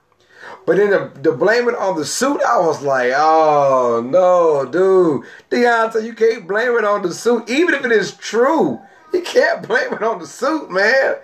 But 0.66 0.76
then 0.76 0.90
to, 0.90 1.22
to 1.22 1.32
blame 1.32 1.68
it 1.68 1.74
on 1.74 1.96
the 1.96 2.04
suit, 2.04 2.42
I 2.42 2.60
was 2.60 2.82
like, 2.82 3.12
oh 3.14 4.06
no, 4.06 4.70
dude, 4.70 5.24
Deontay, 5.50 6.04
you 6.04 6.14
can't 6.14 6.46
blame 6.46 6.76
it 6.76 6.84
on 6.84 7.02
the 7.02 7.14
suit, 7.14 7.48
even 7.48 7.74
if 7.74 7.84
it 7.84 7.92
is 7.92 8.14
true. 8.14 8.80
You 9.12 9.22
can't 9.22 9.62
blame 9.66 9.94
it 9.94 10.02
on 10.02 10.18
the 10.18 10.26
suit, 10.26 10.70
man. 10.70 11.16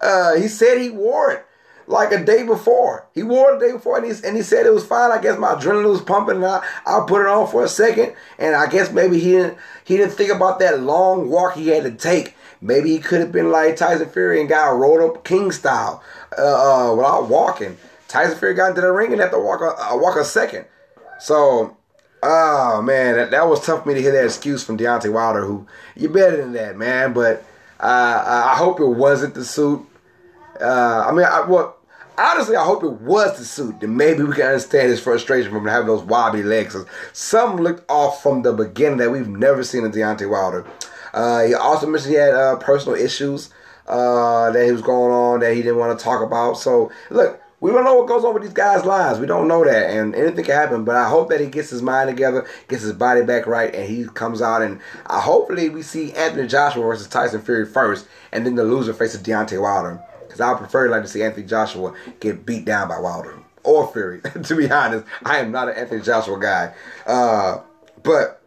Uh, 0.00 0.36
he 0.36 0.48
said 0.48 0.78
he 0.78 0.90
wore 0.90 1.30
it 1.30 1.46
like 1.90 2.12
a 2.12 2.24
day 2.24 2.44
before. 2.44 3.06
He 3.14 3.22
wore 3.22 3.52
it 3.52 3.58
the 3.58 3.66
day 3.66 3.72
before, 3.72 3.98
and 3.98 4.06
he, 4.06 4.26
and 4.26 4.36
he 4.36 4.42
said 4.42 4.64
it 4.64 4.72
was 4.72 4.86
fine. 4.86 5.10
I 5.10 5.20
guess 5.20 5.38
my 5.38 5.54
adrenaline 5.54 5.90
was 5.90 6.00
pumping, 6.00 6.36
and 6.36 6.46
I, 6.46 6.64
I 6.86 7.04
put 7.06 7.22
it 7.22 7.26
on 7.26 7.48
for 7.48 7.64
a 7.64 7.68
second, 7.68 8.14
and 8.38 8.54
I 8.54 8.68
guess 8.68 8.92
maybe 8.92 9.18
he 9.18 9.32
didn't 9.32 9.58
he 9.84 9.96
didn't 9.96 10.12
think 10.12 10.30
about 10.30 10.60
that 10.60 10.80
long 10.80 11.28
walk 11.28 11.54
he 11.54 11.68
had 11.68 11.82
to 11.82 11.90
take. 11.90 12.36
Maybe 12.60 12.90
he 12.90 12.98
could 12.98 13.20
have 13.20 13.32
been 13.32 13.50
like 13.50 13.76
Tyson 13.76 14.08
Fury 14.08 14.40
and 14.40 14.48
got 14.48 14.68
rolled 14.70 15.00
up 15.00 15.24
king 15.24 15.50
style 15.50 16.02
uh, 16.38 16.90
uh, 16.90 16.94
without 16.94 17.28
walking. 17.28 17.76
Tyson 18.06 18.38
Fury 18.38 18.54
got 18.54 18.70
into 18.70 18.82
the 18.82 18.92
ring 18.92 19.12
and 19.12 19.20
had 19.20 19.30
to 19.32 19.38
walk 19.38 19.60
a, 19.60 19.92
uh, 19.92 19.96
walk 19.96 20.16
a 20.16 20.24
second. 20.24 20.66
So, 21.18 21.76
oh 22.22 22.82
man, 22.82 23.16
that, 23.16 23.30
that 23.32 23.48
was 23.48 23.64
tough 23.64 23.82
for 23.82 23.88
me 23.88 23.94
to 23.94 24.02
hear 24.02 24.12
that 24.12 24.24
excuse 24.24 24.62
from 24.62 24.78
Deontay 24.78 25.12
Wilder, 25.12 25.44
who 25.44 25.66
you're 25.96 26.10
better 26.10 26.36
than 26.36 26.52
that, 26.52 26.76
man. 26.76 27.14
But 27.14 27.44
uh, 27.80 28.52
I 28.52 28.56
hope 28.56 28.78
it 28.78 28.86
wasn't 28.86 29.34
the 29.34 29.44
suit. 29.44 29.86
Uh, 30.60 31.06
I 31.08 31.12
mean, 31.12 31.24
I, 31.24 31.40
well, 31.48 31.79
honestly, 32.20 32.56
I 32.56 32.64
hope 32.64 32.84
it 32.84 33.00
was 33.00 33.38
the 33.38 33.44
suit. 33.44 33.80
Then 33.80 33.96
maybe 33.96 34.22
we 34.22 34.34
can 34.34 34.46
understand 34.46 34.90
his 34.90 35.00
frustration 35.00 35.52
from 35.52 35.66
having 35.66 35.86
those 35.86 36.02
wobbly 36.02 36.42
legs. 36.42 36.76
Some 37.12 37.56
looked 37.56 37.88
off 37.90 38.22
from 38.22 38.42
the 38.42 38.52
beginning 38.52 38.98
that 38.98 39.10
we've 39.10 39.28
never 39.28 39.64
seen 39.64 39.84
in 39.84 39.92
Deontay 39.92 40.28
Wilder. 40.28 40.66
Uh, 41.12 41.44
he 41.44 41.54
also 41.54 41.86
mentioned 41.86 42.14
he 42.14 42.20
had 42.20 42.34
uh, 42.34 42.56
personal 42.56 42.98
issues 42.98 43.50
uh, 43.86 44.50
that 44.50 44.64
he 44.64 44.72
was 44.72 44.82
going 44.82 45.12
on 45.12 45.40
that 45.40 45.54
he 45.54 45.62
didn't 45.62 45.78
want 45.78 45.98
to 45.98 46.04
talk 46.04 46.22
about. 46.22 46.54
So, 46.54 46.92
look, 47.10 47.40
we 47.60 47.70
don't 47.72 47.84
know 47.84 47.94
what 47.94 48.08
goes 48.08 48.24
on 48.24 48.32
with 48.32 48.42
these 48.42 48.52
guys' 48.52 48.84
lives. 48.84 49.18
We 49.18 49.26
don't 49.26 49.48
know 49.48 49.64
that, 49.64 49.90
and 49.90 50.14
anything 50.14 50.44
can 50.44 50.54
happen. 50.54 50.84
But 50.84 50.96
I 50.96 51.08
hope 51.08 51.28
that 51.28 51.40
he 51.40 51.46
gets 51.46 51.70
his 51.70 51.82
mind 51.82 52.08
together, 52.08 52.46
gets 52.68 52.82
his 52.82 52.94
body 52.94 53.22
back 53.22 53.46
right, 53.46 53.74
and 53.74 53.86
he 53.86 54.04
comes 54.06 54.40
out. 54.40 54.62
And 54.62 54.80
uh, 55.06 55.20
hopefully, 55.20 55.68
we 55.68 55.82
see 55.82 56.12
Anthony 56.14 56.48
Joshua 56.48 56.82
versus 56.82 57.08
Tyson 57.08 57.42
Fury 57.42 57.66
first, 57.66 58.08
and 58.32 58.46
then 58.46 58.54
the 58.54 58.64
loser 58.64 58.94
faces 58.94 59.22
Deontay 59.22 59.60
Wilder. 59.60 60.02
Because 60.40 60.54
I 60.54 60.58
prefer 60.58 60.88
like 60.88 61.02
to 61.02 61.08
see 61.08 61.22
Anthony 61.22 61.46
Joshua 61.46 61.94
get 62.18 62.46
beat 62.46 62.64
down 62.64 62.88
by 62.88 62.98
Wilder 62.98 63.38
or 63.62 63.92
Fury. 63.92 64.22
to 64.44 64.56
be 64.56 64.70
honest, 64.70 65.04
I 65.22 65.38
am 65.38 65.52
not 65.52 65.68
an 65.68 65.76
Anthony 65.76 66.00
Joshua 66.00 66.40
guy. 66.40 66.74
Uh, 67.06 67.58
but 68.02 68.42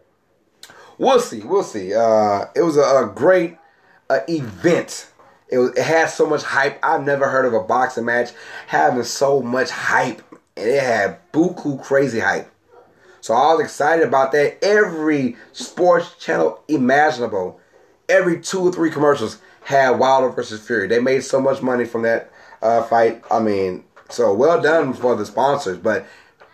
we'll 0.97 1.19
see. 1.19 1.41
We'll 1.41 1.63
see. 1.63 1.93
Uh, 1.93 2.45
it 2.55 2.63
was 2.63 2.77
a, 2.77 2.81
a 2.81 3.11
great 3.13 3.57
uh, 4.09 4.21
event. 4.27 5.11
It, 5.49 5.59
was, 5.59 5.71
it 5.71 5.83
had 5.83 6.09
so 6.09 6.25
much 6.25 6.41
hype. 6.41 6.79
I've 6.83 7.03
never 7.03 7.29
heard 7.29 7.45
of 7.45 7.53
a 7.53 7.61
boxing 7.61 8.05
match 8.05 8.31
having 8.65 9.03
so 9.03 9.41
much 9.41 9.69
hype. 9.69 10.23
And 10.57 10.67
it 10.67 10.81
had 10.81 11.31
buku 11.31 11.83
crazy 11.83 12.19
hype. 12.19 12.49
So 13.21 13.35
I 13.35 13.53
was 13.53 13.65
excited 13.65 14.07
about 14.07 14.31
that. 14.31 14.63
Every 14.63 15.37
sports 15.51 16.15
channel 16.19 16.59
imaginable, 16.67 17.59
every 18.09 18.41
two 18.41 18.61
or 18.61 18.71
three 18.71 18.89
commercials 18.89 19.39
had 19.63 19.91
Wilder 19.99 20.29
versus 20.29 20.65
Fury. 20.65 20.87
They 20.87 20.99
made 20.99 21.23
so 21.23 21.41
much 21.41 21.61
money 21.61 21.85
from 21.85 22.03
that 22.03 22.31
uh, 22.61 22.83
fight. 22.83 23.23
I 23.31 23.39
mean, 23.39 23.85
so 24.09 24.33
well 24.33 24.61
done 24.61 24.93
for 24.93 25.15
the 25.15 25.25
sponsors, 25.25 25.77
but 25.77 26.05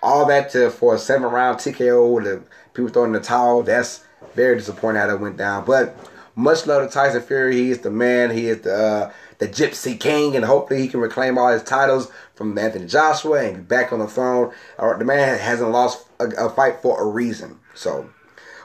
all 0.01 0.25
that 0.27 0.51
to 0.51 0.69
for 0.69 0.95
a 0.95 0.99
seven 0.99 1.29
round 1.29 1.57
TKO, 1.57 2.13
with 2.13 2.23
the 2.25 2.43
people 2.73 2.89
throwing 2.89 3.11
the 3.11 3.19
towel. 3.19 3.63
That's 3.63 4.03
very 4.35 4.57
disappointing 4.57 5.01
how 5.01 5.07
that 5.07 5.19
went 5.19 5.37
down. 5.37 5.65
But 5.65 5.95
much 6.35 6.65
love 6.65 6.87
to 6.87 6.93
Tyson 6.93 7.21
Fury. 7.21 7.55
He 7.55 7.71
is 7.71 7.79
the 7.79 7.91
man. 7.91 8.31
He 8.31 8.47
is 8.47 8.61
the 8.61 8.73
uh, 8.73 9.13
the 9.39 9.47
Gypsy 9.47 9.99
King, 9.99 10.35
and 10.35 10.45
hopefully 10.45 10.81
he 10.81 10.87
can 10.87 10.99
reclaim 10.99 11.37
all 11.37 11.51
his 11.51 11.63
titles 11.63 12.11
from 12.35 12.57
Anthony 12.57 12.85
Joshua 12.85 13.43
and 13.43 13.57
be 13.57 13.61
back 13.61 13.91
on 13.91 13.99
the 13.99 14.07
throne. 14.07 14.53
Or 14.77 14.97
the 14.97 15.05
man 15.05 15.37
hasn't 15.37 15.71
lost 15.71 16.07
a, 16.19 16.27
a 16.45 16.49
fight 16.49 16.81
for 16.81 17.01
a 17.01 17.05
reason. 17.05 17.59
So, 17.73 18.09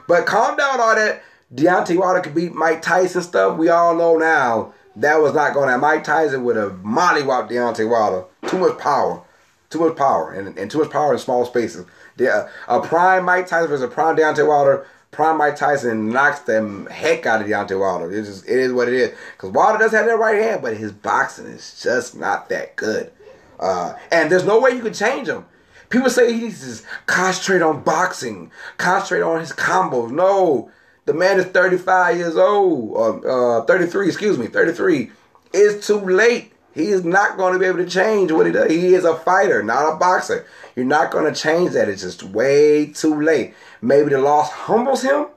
but 0.07 0.25
calm 0.25 0.57
down 0.57 0.79
all 0.79 0.95
that. 0.95 1.21
Deontay 1.55 1.97
Wilder 1.97 2.19
could 2.19 2.35
beat 2.35 2.53
Mike 2.53 2.81
Tyson 2.81 3.21
stuff. 3.21 3.57
We 3.57 3.69
all 3.69 3.95
know 3.95 4.17
now 4.17 4.73
that 4.97 5.21
was 5.21 5.33
not 5.33 5.53
going 5.53 5.69
to. 5.69 5.77
Mike 5.77 6.03
Tyson 6.03 6.43
would 6.43 6.55
have 6.55 6.73
mollywopped 6.83 7.49
Deontay 7.49 7.89
Wilder. 7.89 8.25
Too 8.47 8.57
much 8.57 8.77
power. 8.77 9.21
Too 9.69 9.79
much 9.79 9.95
power. 9.95 10.33
And, 10.33 10.57
and 10.57 10.69
too 10.69 10.79
much 10.79 10.91
power 10.91 11.13
in 11.13 11.19
small 11.19 11.45
spaces. 11.45 11.85
The, 12.17 12.31
uh, 12.31 12.49
a 12.67 12.81
prime 12.81 13.25
Mike 13.25 13.47
Tyson 13.47 13.69
versus 13.69 13.83
a 13.83 13.87
prime 13.87 14.15
Deontay 14.15 14.47
Wilder. 14.47 14.85
Prime 15.11 15.37
Mike 15.37 15.55
Tyson 15.55 16.09
knocks 16.09 16.39
the 16.41 16.87
heck 16.91 17.25
out 17.25 17.41
of 17.41 17.47
Deontay 17.47 17.79
Wilder. 17.79 18.11
It's 18.11 18.27
just, 18.27 18.49
it 18.49 18.59
is 18.59 18.73
what 18.73 18.87
it 18.87 18.93
is. 18.93 19.17
Because 19.37 19.51
Wilder 19.51 19.79
does 19.79 19.91
have 19.91 20.05
that 20.05 20.19
right 20.19 20.41
hand, 20.41 20.61
but 20.61 20.75
his 20.75 20.91
boxing 20.91 21.45
is 21.45 21.81
just 21.81 22.17
not 22.17 22.49
that 22.49 22.75
good. 22.75 23.11
Uh, 23.59 23.93
and 24.11 24.29
there's 24.29 24.45
no 24.45 24.59
way 24.59 24.71
you 24.71 24.81
can 24.81 24.93
change 24.93 25.29
him. 25.29 25.45
People 25.89 26.09
say 26.09 26.33
he 26.33 26.41
needs 26.41 26.81
to 26.81 26.85
concentrate 27.05 27.61
on 27.61 27.81
boxing, 27.83 28.51
concentrate 28.77 29.21
on 29.21 29.39
his 29.39 29.53
combos. 29.53 30.11
No, 30.11 30.69
the 31.05 31.13
man 31.13 31.39
is 31.39 31.45
35 31.45 32.17
years 32.17 32.35
old, 32.35 33.23
uh, 33.25 33.59
uh, 33.59 33.65
33, 33.65 34.07
excuse 34.07 34.37
me, 34.37 34.47
33. 34.47 35.11
It's 35.53 35.87
too 35.87 35.99
late. 35.99 36.51
He 36.73 36.87
is 36.87 37.05
not 37.05 37.37
going 37.37 37.53
to 37.53 37.59
be 37.59 37.65
able 37.65 37.77
to 37.77 37.89
change 37.89 38.31
what 38.31 38.45
he 38.45 38.51
does. 38.51 38.69
He 38.69 38.93
is 38.93 39.05
a 39.05 39.15
fighter, 39.15 39.63
not 39.63 39.93
a 39.93 39.95
boxer. 39.95 40.45
You're 40.75 40.85
not 40.85 41.11
going 41.11 41.31
to 41.31 41.39
change 41.39 41.71
that. 41.71 41.87
It's 41.87 42.01
just 42.01 42.23
way 42.23 42.87
too 42.87 43.21
late. 43.21 43.53
Maybe 43.81 44.09
the 44.09 44.19
loss 44.19 44.51
humbles 44.51 45.01
him, 45.01 45.27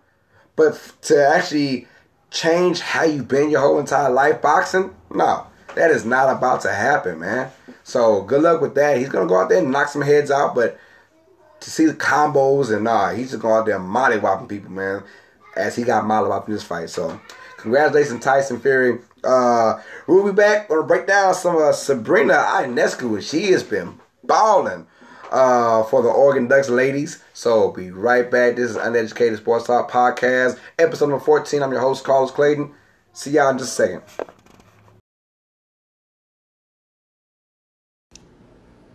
but 0.57 0.93
to 1.03 1.29
actually 1.29 1.87
change 2.31 2.81
how 2.81 3.05
you've 3.05 3.29
been 3.29 3.51
your 3.51 3.61
whole 3.61 3.79
entire 3.79 4.11
life 4.11 4.43
boxing, 4.43 4.95
no, 5.15 5.47
that 5.77 5.93
is 5.93 6.05
not 6.05 6.35
about 6.35 6.63
to 6.63 6.73
happen, 6.73 7.21
man. 7.21 7.53
So 7.85 8.23
good 8.23 8.43
luck 8.43 8.61
with 8.61 8.75
that. 8.75 8.99
He's 8.99 9.09
gonna 9.09 9.29
go 9.29 9.41
out 9.41 9.49
there 9.49 9.63
and 9.63 9.71
knock 9.71 9.89
some 9.89 10.03
heads 10.03 10.31
out, 10.31 10.55
but 10.55 10.79
to 11.61 11.71
see 11.71 11.87
the 11.87 11.95
combos 11.95 12.75
and 12.75 12.85
nah, 12.85 13.13
he's 13.13 13.31
just 13.31 13.43
going 13.43 13.61
out 13.61 13.67
there 13.67 13.79
mollywopping 13.79 14.49
people, 14.49 14.73
man 14.73 15.05
as 15.59 15.77
he 15.77 15.83
got 15.83 16.05
mollywopped 16.05 16.49
in 16.49 16.55
this 16.55 16.63
fight. 16.63 16.91
So, 16.91 17.21
congratulations, 17.57 18.25
Tyson 18.25 18.61
Fury. 18.61 19.01
Uh, 19.25 19.81
we'll 20.07 20.25
be 20.25 20.33
back. 20.33 20.69
Gonna 20.69 20.85
break 20.85 21.07
down 21.07 21.35
some 21.35 21.57
of 21.57 21.75
Sabrina 21.75 22.35
Ionescu. 22.35 23.21
She 23.23 23.51
has 23.53 23.63
been 23.63 23.99
balling 24.25 24.87
uh, 25.31 25.83
for 25.85 26.03
the 26.03 26.09
Oregon 26.09 26.49
Ducks 26.49 26.69
ladies. 26.69 27.23
So, 27.35 27.73
be 27.73 27.91
right 27.91 28.31
back. 28.31 28.57
This 28.57 28.71
is 28.71 28.77
Uneducated 28.77 29.39
Sports 29.39 29.67
Talk 29.67 29.91
Podcast, 29.91 30.59
episode 30.79 31.11
number 31.11 31.25
14. 31.25 31.63
I'm 31.63 31.73
your 31.73 31.81
host, 31.81 32.05
Carlos 32.05 32.31
Clayton. 32.31 32.73
See 33.13 33.33
y'all 33.33 33.51
in 33.51 33.59
just 33.59 33.79
a 33.79 33.83
second. 33.83 34.03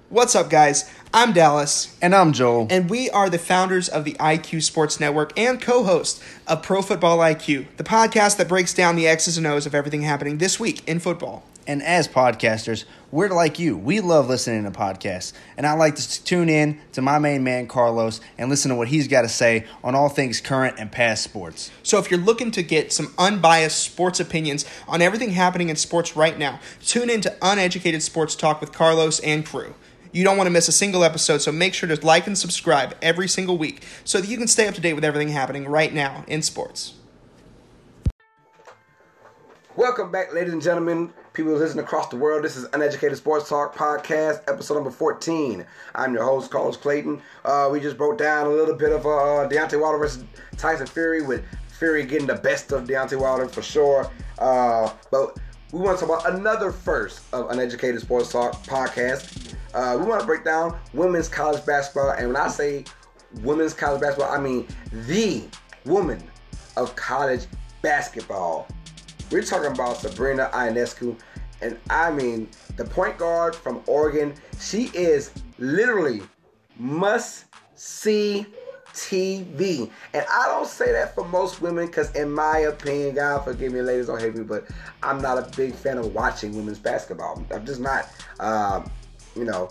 What's 0.09 0.35
up, 0.35 0.49
guys? 0.49 0.89
I'm 1.15 1.31
Dallas. 1.31 1.95
And 2.01 2.15
I'm 2.15 2.33
Joel. 2.33 2.65
And 2.71 2.89
we 2.89 3.07
are 3.11 3.29
the 3.29 3.37
founders 3.37 3.87
of 3.87 4.03
the 4.03 4.13
IQ 4.13 4.63
Sports 4.63 4.99
Network 4.99 5.37
and 5.37 5.61
co 5.61 5.83
host 5.83 6.19
of 6.47 6.63
Pro 6.63 6.81
Football 6.81 7.19
IQ, 7.19 7.67
the 7.77 7.83
podcast 7.83 8.37
that 8.37 8.47
breaks 8.47 8.73
down 8.73 8.95
the 8.95 9.07
X's 9.07 9.37
and 9.37 9.45
O's 9.45 9.67
of 9.67 9.75
everything 9.75 10.01
happening 10.01 10.39
this 10.39 10.59
week 10.59 10.81
in 10.87 10.99
football. 10.99 11.43
And 11.67 11.83
as 11.83 12.07
podcasters, 12.07 12.85
we're 13.11 13.29
like 13.29 13.59
you. 13.59 13.77
We 13.77 13.99
love 13.99 14.27
listening 14.27 14.63
to 14.63 14.71
podcasts. 14.71 15.33
And 15.55 15.67
I 15.67 15.73
like 15.73 15.95
to 15.97 16.23
tune 16.23 16.49
in 16.49 16.81
to 16.93 17.03
my 17.03 17.19
main 17.19 17.43
man, 17.43 17.67
Carlos, 17.67 18.19
and 18.39 18.49
listen 18.49 18.69
to 18.69 18.75
what 18.75 18.87
he's 18.87 19.07
got 19.07 19.21
to 19.21 19.29
say 19.29 19.67
on 19.83 19.93
all 19.93 20.09
things 20.09 20.41
current 20.41 20.79
and 20.79 20.91
past 20.91 21.23
sports. 21.23 21.69
So 21.83 21.99
if 21.99 22.09
you're 22.09 22.19
looking 22.19 22.49
to 22.49 22.63
get 22.63 22.91
some 22.91 23.13
unbiased 23.19 23.77
sports 23.77 24.19
opinions 24.19 24.65
on 24.87 25.03
everything 25.03 25.29
happening 25.29 25.69
in 25.69 25.75
sports 25.75 26.15
right 26.15 26.39
now, 26.39 26.59
tune 26.83 27.11
in 27.11 27.21
to 27.21 27.37
Uneducated 27.39 28.01
Sports 28.01 28.35
Talk 28.35 28.59
with 28.59 28.71
Carlos 28.71 29.19
and 29.19 29.45
crew. 29.45 29.75
You 30.13 30.23
don't 30.23 30.37
want 30.37 30.45
to 30.45 30.51
miss 30.51 30.67
a 30.67 30.71
single 30.71 31.03
episode, 31.03 31.39
so 31.39 31.51
make 31.51 31.73
sure 31.73 31.89
to 31.89 32.05
like 32.05 32.27
and 32.27 32.37
subscribe 32.37 32.95
every 33.01 33.27
single 33.27 33.57
week 33.57 33.83
so 34.03 34.21
that 34.21 34.27
you 34.27 34.37
can 34.37 34.47
stay 34.47 34.67
up 34.67 34.75
to 34.75 34.81
date 34.81 34.93
with 34.93 35.03
everything 35.03 35.29
happening 35.29 35.67
right 35.67 35.91
now 35.91 36.23
in 36.27 36.43
sports. 36.43 36.93
Welcome 39.75 40.11
back, 40.11 40.31
ladies 40.31 40.53
and 40.53 40.61
gentlemen, 40.61 41.11
people 41.33 41.53
listening 41.53 41.83
across 41.83 42.09
the 42.09 42.15
world. 42.15 42.43
This 42.43 42.55
is 42.55 42.67
Uneducated 42.73 43.17
Sports 43.17 43.49
Talk 43.49 43.75
Podcast, 43.75 44.47
episode 44.47 44.75
number 44.75 44.91
14. 44.91 45.65
I'm 45.95 46.13
your 46.13 46.23
host, 46.23 46.51
Carlos 46.51 46.77
Clayton. 46.77 47.19
Uh, 47.43 47.69
we 47.71 47.79
just 47.79 47.97
broke 47.97 48.19
down 48.19 48.45
a 48.45 48.51
little 48.51 48.75
bit 48.75 48.91
of 48.91 49.07
uh, 49.07 49.49
Deontay 49.49 49.81
Wilder 49.81 49.97
versus 49.97 50.25
Tyson 50.57 50.85
Fury, 50.85 51.23
with 51.23 51.43
Fury 51.79 52.05
getting 52.05 52.27
the 52.27 52.35
best 52.35 52.71
of 52.71 52.83
Deontay 52.83 53.19
Wilder 53.19 53.47
for 53.47 53.63
sure. 53.63 54.11
Uh, 54.37 54.93
but 55.09 55.39
we 55.73 55.79
want 55.79 55.97
to 55.97 56.05
talk 56.05 56.21
about 56.21 56.35
another 56.35 56.71
first 56.71 57.23
of 57.33 57.49
Uneducated 57.49 57.99
Sports 57.99 58.31
Talk 58.31 58.63
Podcast. 58.63 59.55
Uh, 59.73 59.97
we 59.99 60.05
want 60.05 60.21
to 60.21 60.25
break 60.27 60.45
down 60.45 60.77
women's 60.93 61.27
college 61.27 61.65
basketball, 61.65 62.11
and 62.11 62.27
when 62.27 62.37
I 62.37 62.47
say 62.47 62.85
women's 63.41 63.73
college 63.73 63.99
basketball, 63.99 64.31
I 64.31 64.39
mean 64.39 64.67
the 65.07 65.43
woman 65.83 66.23
of 66.77 66.95
college 66.95 67.47
basketball. 67.81 68.67
We're 69.31 69.41
talking 69.41 69.71
about 69.71 69.97
Sabrina 69.97 70.51
Ionescu, 70.53 71.19
and 71.63 71.79
I 71.89 72.11
mean 72.11 72.49
the 72.77 72.85
point 72.85 73.17
guard 73.17 73.55
from 73.55 73.81
Oregon. 73.87 74.35
She 74.59 74.91
is 74.93 75.31
literally 75.57 76.21
must 76.77 77.45
see 77.73 78.45
TV. 78.93 79.89
And 80.13 80.25
I 80.31 80.47
don't 80.47 80.67
say 80.67 80.91
that 80.91 81.15
for 81.15 81.25
most 81.25 81.61
women 81.61 81.87
because, 81.87 82.11
in 82.11 82.31
my 82.31 82.59
opinion, 82.59 83.15
God 83.15 83.43
forgive 83.43 83.73
me, 83.73 83.81
ladies, 83.81 84.07
don't 84.07 84.21
hate 84.21 84.35
me, 84.35 84.43
but 84.43 84.67
I'm 85.01 85.21
not 85.21 85.37
a 85.37 85.55
big 85.55 85.73
fan 85.73 85.97
of 85.97 86.13
watching 86.13 86.55
women's 86.55 86.79
basketball. 86.79 87.43
I'm 87.51 87.65
just 87.65 87.81
not. 87.81 88.07
Um, 88.39 88.89
you 89.35 89.45
know, 89.45 89.69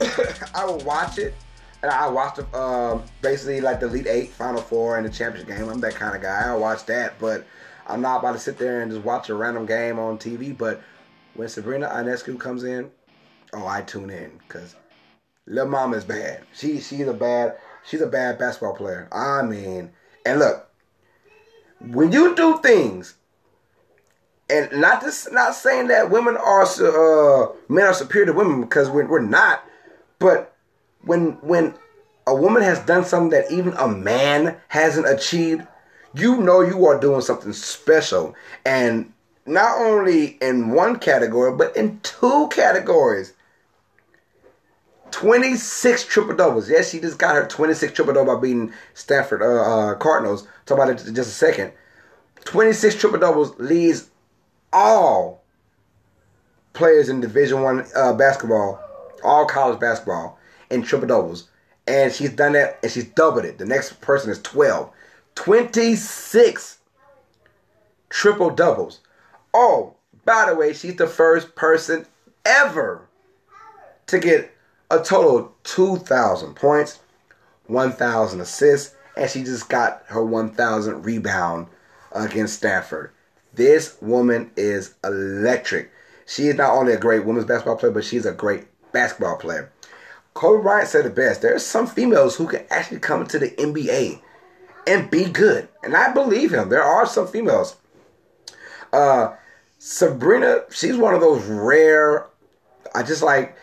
I 0.54 0.64
will 0.64 0.78
watch 0.78 1.18
it. 1.18 1.34
And 1.82 1.92
I 1.92 2.08
watch 2.08 2.36
the, 2.36 2.58
um, 2.58 3.02
basically 3.20 3.60
like 3.60 3.78
the 3.78 3.86
Elite 3.86 4.06
Eight, 4.06 4.30
Final 4.30 4.62
Four, 4.62 4.96
and 4.96 5.06
the 5.06 5.10
championship 5.10 5.54
game. 5.54 5.68
I'm 5.68 5.80
that 5.80 5.94
kind 5.94 6.16
of 6.16 6.22
guy. 6.22 6.44
I'll 6.46 6.58
watch 6.58 6.86
that, 6.86 7.18
but 7.18 7.44
I'm 7.86 8.00
not 8.00 8.20
about 8.20 8.32
to 8.32 8.38
sit 8.38 8.56
there 8.56 8.80
and 8.80 8.90
just 8.90 9.04
watch 9.04 9.28
a 9.28 9.34
random 9.34 9.66
game 9.66 9.98
on 9.98 10.16
TV. 10.16 10.56
But 10.56 10.80
when 11.34 11.46
Sabrina 11.48 11.88
Ionescu 11.88 12.40
comes 12.40 12.64
in, 12.64 12.90
oh, 13.52 13.66
I 13.66 13.82
tune 13.82 14.08
in 14.08 14.30
because 14.48 14.74
Lil 15.46 15.66
Mama 15.66 15.96
is 15.96 16.04
bad. 16.04 16.44
She 16.54 16.80
she's 16.80 17.06
a 17.06 17.12
bad 17.12 17.58
she's 17.86 18.00
a 18.00 18.06
bad 18.06 18.38
basketball 18.38 18.74
player. 18.74 19.08
I 19.12 19.42
mean, 19.42 19.92
and 20.24 20.38
look, 20.38 20.68
when 21.80 22.12
you 22.12 22.34
do 22.34 22.58
things 22.58 23.14
and 24.50 24.80
not 24.80 25.02
just 25.02 25.32
not 25.32 25.54
saying 25.54 25.88
that 25.88 26.10
women 26.10 26.36
are 26.36 26.62
uh, 26.62 27.52
men 27.68 27.84
are 27.84 27.94
superior 27.94 28.26
to 28.26 28.32
women 28.32 28.60
because 28.60 28.90
we're, 28.90 29.06
we're 29.06 29.20
not, 29.20 29.64
but 30.18 30.54
when 31.04 31.32
when 31.40 31.74
a 32.26 32.34
woman 32.34 32.62
has 32.62 32.78
done 32.80 33.04
something 33.04 33.30
that 33.30 33.50
even 33.50 33.72
a 33.74 33.88
man 33.88 34.56
hasn't 34.68 35.08
achieved, 35.08 35.66
you 36.14 36.40
know 36.40 36.60
you 36.60 36.86
are 36.86 36.98
doing 36.98 37.20
something 37.20 37.52
special, 37.52 38.34
and 38.64 39.12
not 39.46 39.78
only 39.78 40.38
in 40.40 40.70
one 40.70 40.98
category 40.98 41.56
but 41.56 41.76
in 41.76 42.00
two 42.00 42.48
categories. 42.50 43.32
26 45.14 46.06
triple 46.06 46.34
doubles. 46.34 46.68
Yes, 46.68 46.90
she 46.90 46.98
just 46.98 47.20
got 47.20 47.36
her 47.36 47.46
26 47.46 47.92
triple 47.92 48.14
double 48.14 48.34
by 48.34 48.40
beating 48.40 48.72
Stanford 48.94 49.42
uh, 49.42 49.44
uh, 49.44 49.94
Cardinals. 49.94 50.44
Talk 50.66 50.76
about 50.78 50.90
it 50.90 51.06
in 51.06 51.14
just 51.14 51.30
a 51.30 51.32
second. 51.32 51.72
26 52.46 52.96
triple 52.96 53.20
doubles 53.20 53.56
leads 53.60 54.10
all 54.72 55.44
players 56.72 57.08
in 57.08 57.20
Division 57.20 57.62
One 57.62 57.86
uh, 57.94 58.12
basketball, 58.14 58.82
all 59.22 59.46
college 59.46 59.78
basketball, 59.78 60.36
in 60.68 60.82
triple 60.82 61.06
doubles. 61.06 61.48
And 61.86 62.12
she's 62.12 62.30
done 62.30 62.54
that 62.54 62.80
and 62.82 62.90
she's 62.90 63.04
doubled 63.04 63.44
it. 63.44 63.58
The 63.58 63.66
next 63.66 64.00
person 64.00 64.32
is 64.32 64.42
12. 64.42 64.90
26 65.36 66.78
triple 68.08 68.50
doubles. 68.50 68.98
Oh, 69.52 69.94
by 70.24 70.46
the 70.48 70.56
way, 70.56 70.72
she's 70.72 70.96
the 70.96 71.06
first 71.06 71.54
person 71.54 72.04
ever 72.44 73.06
to 74.08 74.18
get 74.18 74.53
a 75.00 75.04
total 75.04 75.36
of 75.38 75.50
2,000 75.64 76.54
points, 76.54 77.00
1,000 77.66 78.40
assists, 78.40 78.94
and 79.16 79.30
she 79.30 79.42
just 79.42 79.68
got 79.68 80.02
her 80.06 80.24
1,000 80.24 81.02
rebound 81.02 81.68
against 82.12 82.56
Stanford. 82.56 83.12
This 83.52 83.96
woman 84.00 84.50
is 84.56 84.94
electric. 85.04 85.90
She 86.26 86.48
is 86.48 86.56
not 86.56 86.74
only 86.74 86.92
a 86.92 86.98
great 86.98 87.24
women's 87.24 87.46
basketball 87.46 87.76
player, 87.76 87.92
but 87.92 88.04
she's 88.04 88.26
a 88.26 88.32
great 88.32 88.66
basketball 88.92 89.36
player. 89.36 89.70
Kobe 90.34 90.62
Bryant 90.62 90.88
said 90.88 91.06
it 91.06 91.14
best. 91.14 91.42
There 91.42 91.54
are 91.54 91.60
some 91.60 91.86
females 91.86 92.36
who 92.36 92.48
can 92.48 92.64
actually 92.70 92.98
come 92.98 93.20
into 93.20 93.38
the 93.38 93.50
NBA 93.50 94.20
and 94.86 95.10
be 95.10 95.26
good. 95.26 95.68
And 95.84 95.96
I 95.96 96.12
believe 96.12 96.52
him. 96.52 96.68
There 96.68 96.82
are 96.82 97.06
some 97.06 97.28
females. 97.28 97.76
Uh, 98.92 99.34
Sabrina, 99.78 100.62
she's 100.70 100.96
one 100.96 101.14
of 101.14 101.20
those 101.20 101.44
rare 101.44 102.26
I 102.94 103.02
just 103.02 103.22
like 103.22 103.56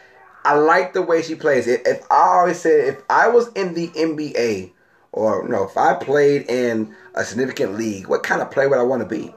I 0.44 0.56
like 0.56 0.94
the 0.94 1.02
way 1.02 1.22
she 1.22 1.36
plays. 1.36 1.68
If, 1.68 1.82
if 1.86 2.04
I 2.12 2.40
always 2.40 2.60
said 2.60 2.88
if 2.88 3.02
I 3.10 3.28
was 3.28 3.52
in 3.54 3.74
the 3.74 3.90
NBA 3.90 4.72
or 5.12 5.48
no, 5.48 5.64
if 5.64 5.78
I 5.78 5.94
played 5.94 6.50
in 6.50 6.96
a 7.14 7.24
significant 7.24 7.78
league, 7.78 8.08
what 8.08 8.24
kind 8.24 8.42
of 8.42 8.52
player 8.52 8.70
would 8.70 8.80
I 8.80 8.84
want 8.84 9.02
to 9.02 9.08
be? 9.08 9.34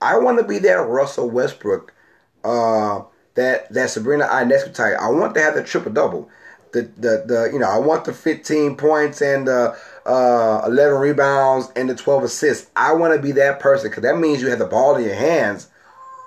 I 0.00 0.16
want 0.18 0.38
to 0.38 0.44
be 0.44 0.58
that 0.60 0.74
Russell 0.74 1.28
Westbrook, 1.28 1.92
uh, 2.44 3.02
that 3.34 3.72
that 3.72 3.90
Sabrina 3.90 4.26
Ionescu 4.26 4.72
type. 4.72 4.96
I 4.98 5.10
want 5.10 5.34
to 5.34 5.40
have 5.40 5.54
the 5.54 5.62
triple 5.62 5.92
double. 5.92 6.30
The, 6.72 6.82
the 6.96 7.24
the 7.26 7.50
you 7.52 7.58
know 7.58 7.68
I 7.68 7.78
want 7.78 8.04
the 8.04 8.12
15 8.12 8.76
points 8.76 9.20
and 9.20 9.46
the 9.48 9.76
uh, 10.06 10.62
11 10.66 11.00
rebounds 11.00 11.68
and 11.76 11.90
the 11.90 11.94
12 11.94 12.24
assists. 12.24 12.70
I 12.76 12.94
want 12.94 13.14
to 13.14 13.20
be 13.20 13.32
that 13.32 13.60
person 13.60 13.90
because 13.90 14.04
that 14.04 14.18
means 14.18 14.40
you 14.40 14.48
have 14.48 14.60
the 14.60 14.66
ball 14.66 14.96
in 14.96 15.04
your 15.04 15.14
hands 15.14 15.68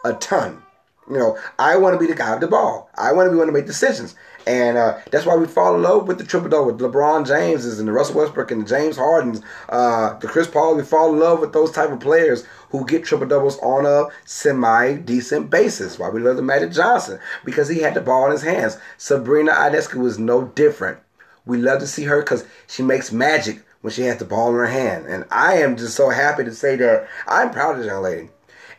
a 0.03 0.13
ton. 0.13 0.62
You 1.09 1.17
know, 1.17 1.37
I 1.59 1.77
want 1.77 1.95
to 1.95 1.99
be 1.99 2.07
the 2.07 2.17
guy 2.17 2.31
with 2.31 2.41
the 2.41 2.47
ball. 2.47 2.89
I 2.95 3.11
want 3.11 3.27
to 3.27 3.31
be 3.31 3.37
one 3.37 3.47
to 3.47 3.53
make 3.53 3.65
decisions. 3.65 4.15
And 4.45 4.77
uh, 4.77 4.99
that's 5.11 5.25
why 5.25 5.35
we 5.35 5.47
fall 5.47 5.75
in 5.75 5.81
love 5.81 6.07
with 6.07 6.17
the 6.17 6.23
triple 6.23 6.49
double, 6.49 6.65
with 6.65 6.79
LeBron 6.79 7.25
Jameses 7.25 7.79
and 7.79 7.87
the 7.87 7.93
Russell 7.93 8.17
Westbrook 8.17 8.51
and 8.51 8.61
the 8.61 8.69
James 8.69 8.97
Hardens, 8.97 9.41
uh, 9.69 10.17
the 10.19 10.27
Chris 10.27 10.47
Paul. 10.47 10.75
We 10.75 10.83
fall 10.83 11.13
in 11.13 11.19
love 11.19 11.39
with 11.39 11.53
those 11.53 11.71
type 11.71 11.91
of 11.91 11.99
players 11.99 12.45
who 12.69 12.85
get 12.85 13.05
triple 13.05 13.27
doubles 13.27 13.57
on 13.59 13.85
a 13.85 14.09
semi 14.25 14.95
decent 14.95 15.49
basis. 15.49 15.97
Why 15.97 16.09
we 16.09 16.21
love 16.21 16.35
the 16.35 16.41
Magic 16.41 16.71
Johnson 16.71 17.19
because 17.45 17.69
he 17.69 17.79
had 17.79 17.93
the 17.93 18.01
ball 18.01 18.25
in 18.25 18.31
his 18.31 18.43
hands. 18.43 18.77
Sabrina 18.97 19.51
Ionescu 19.51 19.95
was 19.95 20.19
no 20.19 20.45
different. 20.45 20.99
We 21.45 21.57
love 21.57 21.79
to 21.79 21.87
see 21.87 22.03
her 22.03 22.21
because 22.21 22.45
she 22.67 22.83
makes 22.83 23.11
magic 23.11 23.61
when 23.81 23.91
she 23.91 24.03
has 24.03 24.17
the 24.17 24.25
ball 24.25 24.49
in 24.49 24.55
her 24.55 24.65
hand. 24.65 25.05
And 25.07 25.25
I 25.29 25.55
am 25.55 25.77
just 25.77 25.95
so 25.95 26.09
happy 26.09 26.43
to 26.45 26.53
say 26.53 26.75
that 26.77 27.07
I'm 27.27 27.51
proud 27.51 27.73
of 27.73 27.77
this 27.77 27.87
young 27.87 28.03
lady. 28.03 28.29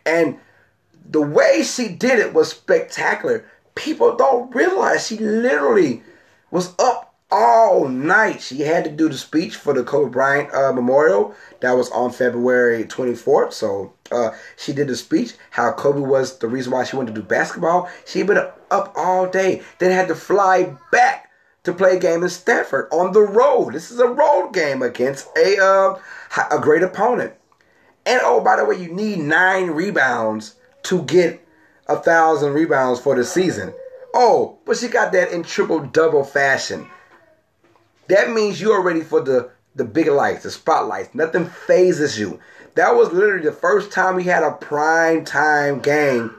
And 0.07 0.39
the 1.09 1.21
way 1.21 1.63
she 1.63 1.89
did 1.89 2.19
it 2.19 2.35
was 2.35 2.51
spectacular. 2.51 3.45
People 3.75 4.17
don't 4.17 4.55
realize 4.55 5.07
she 5.07 5.19
literally 5.19 6.03
was 6.51 6.75
up 6.79 7.15
all 7.31 7.89
night. 7.89 8.41
She 8.41 8.61
had 8.61 8.85
to 8.85 8.91
do 8.91 9.09
the 9.09 9.19
speech 9.19 9.57
for 9.57 9.73
the 9.73 9.83
Kobe 9.83 10.11
Bryant 10.11 10.55
uh, 10.55 10.73
Memorial. 10.73 11.35
That 11.61 11.73
was 11.73 11.91
on 11.91 12.13
February 12.13 12.85
24th. 12.85 13.53
So 13.53 13.93
uh, 14.13 14.31
she 14.57 14.73
did 14.73 14.89
the 14.89 14.97
speech, 14.97 15.35
how 15.51 15.73
Kobe 15.73 16.01
was 16.01 16.39
the 16.39 16.47
reason 16.47 16.73
why 16.73 16.85
she 16.85 16.97
wanted 16.97 17.15
to 17.15 17.21
do 17.21 17.27
basketball. 17.27 17.91
She 18.07 18.21
had 18.21 18.29
been 18.29 18.39
up 18.71 18.93
all 18.97 19.29
day, 19.29 19.63
then 19.79 19.91
had 19.91 20.09
to 20.09 20.15
fly 20.15 20.77
back 20.93 21.31
to 21.65 21.73
play 21.73 21.97
a 21.97 22.01
game 22.01 22.23
in 22.23 22.29
Stanford 22.29 22.89
on 22.93 23.13
the 23.13 23.23
road. 23.23 23.73
This 23.73 23.91
is 23.91 23.99
a 23.99 24.07
road 24.07 24.53
game 24.53 24.83
against 24.83 25.29
a 25.37 25.59
uh, 25.59 25.99
a 26.51 26.61
great 26.61 26.83
opponent. 26.83 27.33
And 28.07 28.21
oh, 28.23 28.41
by 28.41 28.57
the 28.57 28.65
way, 28.65 28.77
you 28.77 28.93
need 28.93 29.19
nine 29.19 29.71
rebounds 29.71 30.57
to 30.85 31.03
get 31.03 31.47
a 31.87 31.97
thousand 31.97 32.53
rebounds 32.53 33.01
for 33.01 33.15
the 33.15 33.25
season. 33.25 33.75
Oh, 34.15 34.59
but 34.65 34.77
she 34.77 34.89
got 34.89 35.13
that 35.13 35.33
in 35.33 35.43
triple 35.43 35.81
double 35.81 36.25
fashion. 36.25 36.89
That 38.09 38.31
means 38.31 38.61
you're 38.61 38.83
ready 38.83 39.03
for 39.03 39.21
the 39.21 39.51
the 39.75 39.85
big 39.85 40.07
lights, 40.07 40.45
the 40.45 40.51
spotlights. 40.51 41.15
Nothing 41.15 41.47
fazes 41.47 42.19
you. 42.19 42.39
That 42.77 42.95
was 42.95 43.13
literally 43.13 43.45
the 43.45 43.53
first 43.53 43.91
time 43.91 44.15
we 44.15 44.25
had 44.25 44.45
a 44.45 44.53
prime 44.53 45.25
time 45.25 45.81
game 45.81 46.35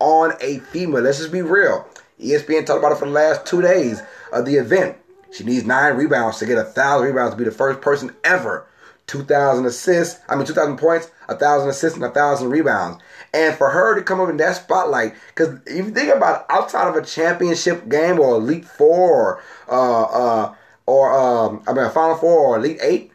on 0.00 0.32
a 0.40 0.58
female. 0.58 1.02
Let's 1.02 1.18
just 1.18 1.32
be 1.32 1.42
real. 1.42 1.86
ESPN 2.20 2.66
talked 2.66 2.80
about 2.80 2.92
it 2.92 2.98
for 2.98 3.06
the 3.06 3.12
last 3.12 3.46
two 3.46 3.62
days 3.62 4.02
of 4.32 4.44
the 4.44 4.56
event. 4.56 4.96
She 5.32 5.44
needs 5.44 5.64
nine 5.64 5.96
rebounds 5.96 6.38
to 6.38 6.46
get 6.46 6.58
a 6.58 6.64
thousand 6.64 7.06
rebounds 7.06 7.34
to 7.34 7.38
be 7.38 7.44
the 7.44 7.52
first 7.52 7.80
person 7.80 8.14
ever. 8.24 8.66
2,000 9.10 9.66
assists, 9.66 10.20
I 10.28 10.36
mean 10.36 10.46
2,000 10.46 10.76
points, 10.76 11.10
a 11.28 11.34
thousand 11.34 11.68
assists, 11.68 11.96
and 11.96 12.04
a 12.04 12.10
thousand 12.10 12.50
rebounds. 12.50 13.02
And 13.34 13.56
for 13.56 13.70
her 13.70 13.96
to 13.96 14.02
come 14.02 14.20
up 14.20 14.30
in 14.30 14.36
that 14.36 14.54
spotlight, 14.54 15.14
because 15.34 15.58
if 15.66 15.86
you 15.86 15.90
think 15.90 16.14
about 16.14 16.42
it, 16.42 16.46
outside 16.48 16.88
of 16.88 16.94
a 16.94 17.04
championship 17.04 17.88
game 17.88 18.20
or 18.20 18.36
Elite 18.36 18.64
Four, 18.64 19.10
or, 19.10 19.42
uh, 19.68 20.02
uh, 20.02 20.54
or 20.86 21.12
um, 21.12 21.62
I 21.66 21.72
mean 21.72 21.86
a 21.86 21.90
Final 21.90 22.16
Four 22.16 22.38
or 22.38 22.56
Elite 22.58 22.78
Eight, 22.80 23.12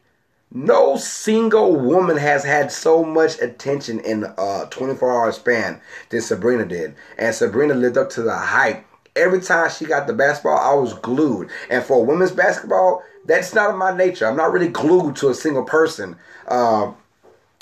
no 0.52 0.98
single 0.98 1.78
woman 1.78 2.18
has 2.18 2.43
had 2.43 2.74
so 2.74 3.06
much 3.06 3.39
attention 3.39 4.02
in 4.02 4.26
a 4.38 4.68
24 4.70 5.10
hour 5.10 5.32
span 5.32 5.80
than 6.10 6.20
Sabrina 6.20 6.66
did. 6.66 6.93
And 7.18 7.34
Sabrina 7.34 7.74
lived 7.74 7.98
up 7.98 8.10
to 8.12 8.22
the 8.22 8.36
hype. 8.36 8.86
Every 9.16 9.41
time 9.41 9.70
she 9.70 9.86
got 9.86 10.07
the 10.07 10.13
basketball, 10.13 10.57
I 10.57 10.74
was 10.74 10.93
glued. 10.93 11.49
And 11.70 11.84
for 11.84 12.05
women's 12.05 12.32
basketball, 12.32 13.03
that's 13.26 13.53
not 13.53 13.72
in 13.72 13.78
my 13.78 13.95
nature. 13.95 14.28
I'm 14.28 14.38
not 14.38 14.51
really 14.51 14.68
glued 14.68 15.16
to 15.18 15.30
a 15.30 15.34
single 15.34 15.63
person. 15.63 16.18
Uh, 16.47 16.91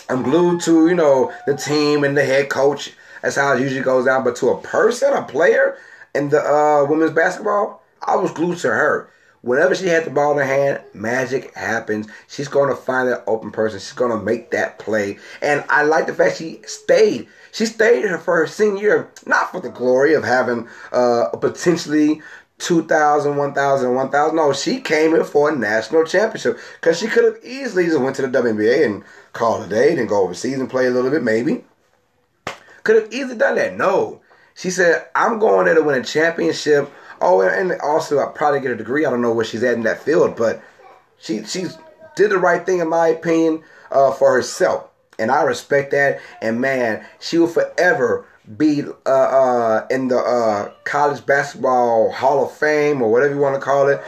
I'm 0.09 0.23
glued 0.23 0.61
to, 0.61 0.87
you 0.87 0.95
know, 0.95 1.31
the 1.45 1.55
team 1.55 2.03
and 2.03 2.17
the 2.17 2.25
head 2.25 2.49
coach. 2.49 2.93
That's 3.21 3.35
how 3.35 3.53
it 3.53 3.61
usually 3.61 3.83
goes 3.83 4.05
down. 4.05 4.23
But 4.23 4.35
to 4.37 4.49
a 4.49 4.61
person, 4.61 5.13
a 5.13 5.23
player 5.23 5.77
in 6.13 6.29
the 6.29 6.41
uh, 6.41 6.85
women's 6.89 7.11
basketball, 7.11 7.81
I 8.01 8.15
was 8.15 8.31
glued 8.31 8.57
to 8.59 8.69
her. 8.69 9.09
Whenever 9.41 9.75
she 9.75 9.87
had 9.87 10.05
the 10.05 10.09
ball 10.09 10.31
in 10.31 10.37
her 10.37 10.45
hand, 10.45 10.81
magic 10.93 11.53
happens. 11.53 12.07
She's 12.29 12.47
going 12.47 12.69
to 12.69 12.75
find 12.75 13.09
that 13.09 13.23
open 13.27 13.51
person. 13.51 13.79
She's 13.79 13.91
going 13.91 14.17
to 14.17 14.23
make 14.23 14.51
that 14.51 14.79
play. 14.79 15.19
And 15.41 15.65
I 15.69 15.83
like 15.83 16.07
the 16.07 16.13
fact 16.13 16.37
she 16.37 16.61
stayed. 16.65 17.27
She 17.53 17.67
stayed 17.67 18.01
here 18.01 18.17
for 18.17 18.37
her 18.37 18.47
senior 18.47 18.81
year, 18.81 19.11
not 19.27 19.51
for 19.51 19.61
the 19.61 19.69
glory 19.69 20.15
of 20.15 20.23
having 20.23 20.67
uh, 20.91 21.29
potentially 21.39 22.19
2,000, 22.57 23.37
1,000, 23.37 23.93
1,000. 23.93 24.35
No, 24.35 24.53
she 24.53 24.81
came 24.81 25.11
here 25.11 25.23
for 25.23 25.51
a 25.51 25.55
national 25.55 26.03
championship 26.03 26.57
because 26.81 26.99
she 26.99 27.07
could 27.07 27.25
have 27.25 27.45
easily 27.45 27.85
just 27.85 27.99
went 27.99 28.15
to 28.15 28.23
the 28.23 28.39
WNBA 28.39 28.83
and 28.83 29.03
called 29.33 29.65
a 29.65 29.69
day, 29.69 29.93
then 29.93 30.07
go 30.07 30.23
overseas 30.23 30.59
and 30.59 30.69
play 30.69 30.87
a 30.87 30.89
little 30.89 31.11
bit, 31.11 31.21
maybe. 31.21 31.63
Could 32.83 33.03
have 33.03 33.13
easily 33.13 33.37
done 33.37 33.55
that. 33.55 33.77
No. 33.77 34.21
She 34.55 34.71
said, 34.71 35.05
I'm 35.13 35.37
going 35.37 35.65
there 35.65 35.75
to 35.75 35.83
win 35.83 36.01
a 36.01 36.03
championship. 36.03 36.91
Oh, 37.21 37.41
and 37.41 37.79
also 37.81 38.19
I 38.19 38.31
probably 38.33 38.61
get 38.61 38.71
a 38.71 38.75
degree. 38.75 39.05
I 39.05 39.11
don't 39.11 39.21
know 39.21 39.31
where 39.31 39.45
she's 39.45 39.63
at 39.63 39.75
in 39.75 39.83
that 39.83 40.01
field, 40.01 40.35
but 40.35 40.61
she 41.19 41.43
she's 41.45 41.77
did 42.15 42.31
the 42.31 42.37
right 42.39 42.65
thing 42.65 42.79
in 42.79 42.89
my 42.89 43.09
opinion 43.09 43.63
uh, 43.91 44.11
for 44.11 44.33
herself, 44.33 44.89
and 45.19 45.31
I 45.31 45.43
respect 45.43 45.91
that. 45.91 46.19
And 46.41 46.61
man, 46.61 47.05
she 47.19 47.37
will 47.37 47.47
forever 47.47 48.25
be 48.57 48.83
uh, 49.05 49.09
uh, 49.09 49.87
in 49.89 50.09
the 50.09 50.17
uh, 50.17 50.71
college 50.83 51.25
basketball 51.25 52.11
Hall 52.11 52.43
of 52.45 52.51
Fame 52.51 53.01
or 53.01 53.11
whatever 53.11 53.33
you 53.33 53.39
want 53.39 53.55
to 53.55 53.61
call 53.61 53.87
it. 53.87 54.01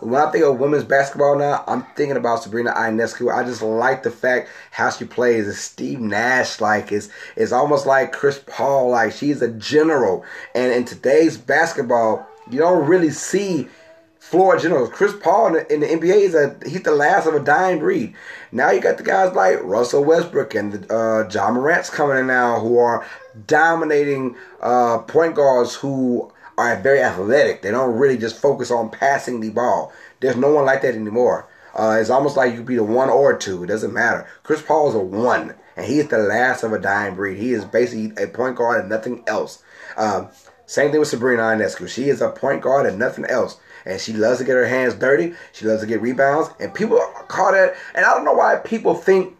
When 0.00 0.20
I 0.20 0.30
think 0.32 0.44
of 0.44 0.58
women's 0.58 0.82
basketball 0.82 1.38
now, 1.38 1.62
I'm 1.68 1.84
thinking 1.94 2.16
about 2.16 2.42
Sabrina 2.42 2.72
Ionescu. 2.72 3.32
I 3.32 3.44
just 3.44 3.62
like 3.62 4.02
the 4.02 4.10
fact 4.10 4.48
how 4.72 4.90
she 4.90 5.04
plays. 5.04 5.46
It's 5.46 5.58
Steve 5.58 6.00
Nash 6.00 6.60
like. 6.60 6.90
It's, 6.90 7.08
it's 7.36 7.52
almost 7.52 7.86
like 7.86 8.10
Chris 8.12 8.42
Paul 8.48 8.90
like. 8.90 9.12
She's 9.12 9.42
a 9.42 9.52
general. 9.52 10.24
And 10.56 10.72
in 10.72 10.86
today's 10.86 11.36
basketball, 11.36 12.26
you 12.50 12.58
don't 12.58 12.88
really 12.88 13.10
see 13.10 13.68
floor 14.32 14.56
generals. 14.58 14.88
Chris 14.88 15.12
Paul 15.12 15.48
in 15.48 15.52
the, 15.52 15.74
in 15.74 15.80
the, 15.80 15.86
NBA 15.86 16.22
is 16.22 16.34
a 16.34 16.56
he's 16.66 16.82
the 16.82 16.90
last 16.90 17.26
of 17.26 17.34
a 17.34 17.40
dying 17.40 17.78
breed. 17.78 18.14
Now 18.50 18.70
you 18.70 18.80
got 18.80 18.96
the 18.96 19.04
guys 19.04 19.34
like 19.34 19.62
Russell 19.62 20.04
Westbrook 20.04 20.54
and 20.54 20.90
uh, 20.90 21.28
Ja 21.28 21.50
Morant's 21.50 21.90
coming 21.90 22.16
in 22.16 22.28
now 22.28 22.58
who 22.58 22.78
are 22.78 23.06
dominating 23.46 24.34
uh, 24.62 25.00
point 25.00 25.34
guards 25.34 25.74
who 25.74 26.32
are 26.56 26.80
very 26.80 27.02
athletic. 27.02 27.60
They 27.60 27.70
don't 27.70 27.98
really 27.98 28.16
just 28.16 28.40
focus 28.40 28.70
on 28.70 28.88
passing 28.88 29.40
the 29.40 29.50
ball. 29.50 29.92
There's 30.20 30.36
no 30.36 30.50
one 30.54 30.64
like 30.64 30.80
that 30.80 30.94
anymore. 30.94 31.46
Uh, 31.74 31.98
it's 32.00 32.10
almost 32.10 32.36
like 32.36 32.52
you 32.52 32.58
could 32.58 32.66
be 32.66 32.76
the 32.76 32.84
one 32.84 33.10
or 33.10 33.36
two. 33.36 33.62
It 33.62 33.66
doesn't 33.66 33.92
matter. 33.92 34.26
Chris 34.44 34.62
Paul 34.62 34.88
is 34.88 34.94
a 34.94 34.98
one, 34.98 35.54
and 35.76 35.84
he 35.84 35.98
is 35.98 36.08
the 36.08 36.18
last 36.18 36.62
of 36.62 36.72
a 36.72 36.78
dying 36.78 37.16
breed. 37.16 37.36
He 37.36 37.52
is 37.52 37.66
basically 37.66 38.12
a 38.22 38.28
point 38.28 38.56
guard 38.56 38.80
and 38.80 38.88
nothing 38.88 39.24
else. 39.26 39.62
Uh, 39.94 40.28
same 40.64 40.90
thing 40.90 41.00
with 41.00 41.08
Sabrina 41.10 41.42
Ionescu. 41.42 41.86
She 41.86 42.08
is 42.08 42.22
a 42.22 42.30
point 42.30 42.62
guard 42.62 42.86
and 42.86 42.98
nothing 42.98 43.26
else. 43.26 43.58
And 43.84 44.00
she 44.00 44.12
loves 44.12 44.38
to 44.38 44.44
get 44.44 44.54
her 44.54 44.66
hands 44.66 44.94
dirty. 44.94 45.34
She 45.52 45.66
loves 45.66 45.80
to 45.80 45.86
get 45.86 46.00
rebounds. 46.00 46.50
And 46.60 46.72
people 46.74 46.98
call 47.28 47.52
that. 47.52 47.74
And 47.94 48.04
I 48.04 48.14
don't 48.14 48.24
know 48.24 48.34
why 48.34 48.56
people 48.56 48.94
think 48.94 49.36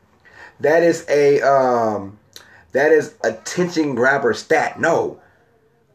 that 0.60 0.82
is 0.82 1.06
a 1.08 1.40
um, 1.42 2.18
that 2.72 2.92
is 2.92 3.14
attention 3.22 3.94
grabber 3.94 4.34
stat. 4.34 4.80
No, 4.80 5.20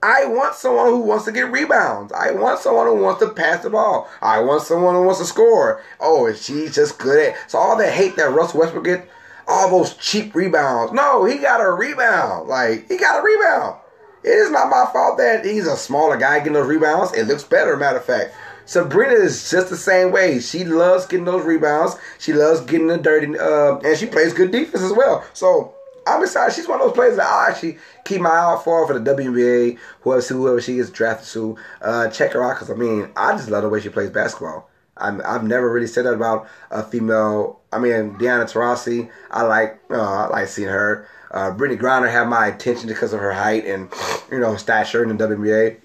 I 0.03 0.25
want 0.25 0.55
someone 0.55 0.87
who 0.87 0.99
wants 0.99 1.25
to 1.25 1.31
get 1.31 1.51
rebounds. 1.51 2.13
I 2.13 2.31
want 2.31 2.59
someone 2.59 2.87
who 2.87 3.01
wants 3.01 3.19
to 3.21 3.29
pass 3.29 3.63
the 3.63 3.69
ball. 3.69 4.09
I 4.21 4.39
want 4.39 4.61
someone 4.61 4.93
who 4.93 5.03
wants 5.03 5.19
to 5.19 5.25
score. 5.25 5.81
Oh, 5.99 6.31
she's 6.33 6.75
just 6.75 6.99
good 6.99 7.29
at. 7.29 7.51
So 7.51 7.57
all 7.57 7.77
that 7.77 7.91
hate 7.91 8.15
that 8.17 8.31
Russell 8.31 8.59
Westbrook 8.59 8.85
get, 8.85 9.09
all 9.47 9.69
those 9.69 9.95
cheap 9.95 10.35
rebounds. 10.35 10.93
No, 10.93 11.25
he 11.25 11.39
got 11.39 11.61
a 11.61 11.71
rebound. 11.71 12.47
Like 12.47 12.87
he 12.87 12.97
got 12.97 13.19
a 13.19 13.23
rebound. 13.23 13.79
It 14.27 14.31
is 14.31 14.51
not 14.51 14.69
my 14.69 14.85
fault 14.91 15.17
that 15.19 15.45
he's 15.45 15.67
a 15.67 15.77
smaller 15.77 16.17
guy 16.17 16.39
getting 16.39 16.53
those 16.53 16.67
rebounds. 16.67 17.13
It 17.13 17.27
looks 17.27 17.45
better, 17.45 17.77
matter 17.77 17.99
of 17.99 18.05
fact. 18.05 18.35
Sabrina 18.65 19.13
is 19.13 19.49
just 19.49 19.69
the 19.69 19.77
same 19.77 20.11
way. 20.11 20.41
She 20.41 20.65
loves 20.65 21.05
getting 21.05 21.25
those 21.25 21.45
rebounds. 21.45 21.95
She 22.19 22.33
loves 22.33 22.59
getting 22.59 22.87
the 22.87 22.97
dirty, 22.97 23.39
uh, 23.39 23.77
and 23.77 23.97
she 23.97 24.05
plays 24.05 24.33
good 24.33 24.51
defense 24.51 24.83
as 24.83 24.91
well. 24.91 25.25
So 25.31 25.73
I'm 26.05 26.21
excited. 26.21 26.53
She's 26.53 26.67
one 26.67 26.81
of 26.81 26.87
those 26.87 26.95
players 26.95 27.15
that 27.15 27.25
I'll 27.25 27.49
actually 27.49 27.77
keep 28.03 28.19
my 28.19 28.29
eye 28.29 28.53
out 28.53 28.65
for 28.65 28.85
for 28.85 28.99
the 28.99 29.15
WNBA. 29.15 29.77
Whoever, 30.01 30.21
whoever 30.21 30.59
she 30.59 30.75
gets 30.75 30.89
drafted 30.89 31.29
to, 31.29 31.57
uh, 31.81 32.09
check 32.09 32.33
her 32.33 32.43
out 32.43 32.55
because 32.55 32.69
I 32.69 32.73
mean, 32.73 33.09
I 33.15 33.31
just 33.31 33.49
love 33.49 33.63
the 33.63 33.69
way 33.69 33.79
she 33.79 33.87
plays 33.87 34.09
basketball. 34.09 34.69
i 34.97 35.11
have 35.11 35.45
never 35.45 35.71
really 35.71 35.87
said 35.87 36.05
that 36.05 36.13
about 36.13 36.49
a 36.69 36.83
female. 36.83 37.61
I 37.71 37.79
mean, 37.79 38.17
Diana 38.17 38.43
Taurasi. 38.43 39.09
I 39.31 39.43
like, 39.43 39.79
uh, 39.89 40.25
I 40.25 40.27
like 40.27 40.49
seeing 40.49 40.67
her. 40.67 41.07
Uh, 41.31 41.51
Brittney 41.51 41.77
Griner 41.77 42.11
had 42.11 42.27
my 42.27 42.47
attention 42.47 42.87
because 42.87 43.13
of 43.13 43.19
her 43.19 43.33
height 43.33 43.65
and 43.65 43.89
you 44.31 44.39
know 44.39 44.55
stature 44.55 45.03
in 45.03 45.15
the 45.15 45.27
WNBA. 45.27 45.77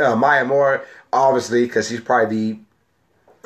Uh, 0.00 0.16
Maya 0.16 0.44
Moore, 0.44 0.84
obviously, 1.12 1.64
because 1.64 1.88
she's 1.88 2.00
probably 2.00 2.52
the 2.52 2.58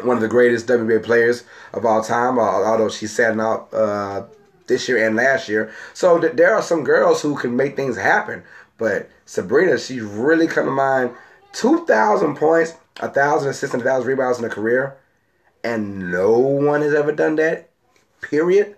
one 0.04 0.16
of 0.16 0.22
the 0.22 0.28
greatest 0.28 0.66
WNBA 0.66 1.02
players 1.02 1.44
of 1.72 1.84
all 1.84 2.02
time. 2.02 2.38
Uh, 2.38 2.42
although 2.42 2.88
she's 2.88 3.12
sat 3.12 3.38
out 3.38 3.72
uh, 3.72 4.24
this 4.66 4.88
year 4.88 5.06
and 5.06 5.16
last 5.16 5.48
year, 5.48 5.72
so 5.92 6.18
th- 6.18 6.34
there 6.34 6.54
are 6.54 6.62
some 6.62 6.84
girls 6.84 7.20
who 7.20 7.36
can 7.36 7.54
make 7.56 7.76
things 7.76 7.96
happen. 7.96 8.42
But 8.78 9.10
Sabrina, 9.26 9.78
she's 9.78 10.02
really 10.02 10.46
come 10.46 10.64
to 10.64 10.70
mind. 10.70 11.10
Two 11.52 11.84
thousand 11.84 12.36
points, 12.36 12.74
a 13.00 13.08
thousand 13.08 13.50
assists, 13.50 13.74
and 13.74 13.82
a 13.82 13.84
thousand 13.84 14.08
rebounds 14.08 14.38
in 14.38 14.44
a 14.44 14.48
career, 14.48 14.96
and 15.62 16.10
no 16.10 16.38
one 16.38 16.80
has 16.80 16.94
ever 16.94 17.12
done 17.12 17.36
that. 17.36 17.68
Period. 18.22 18.77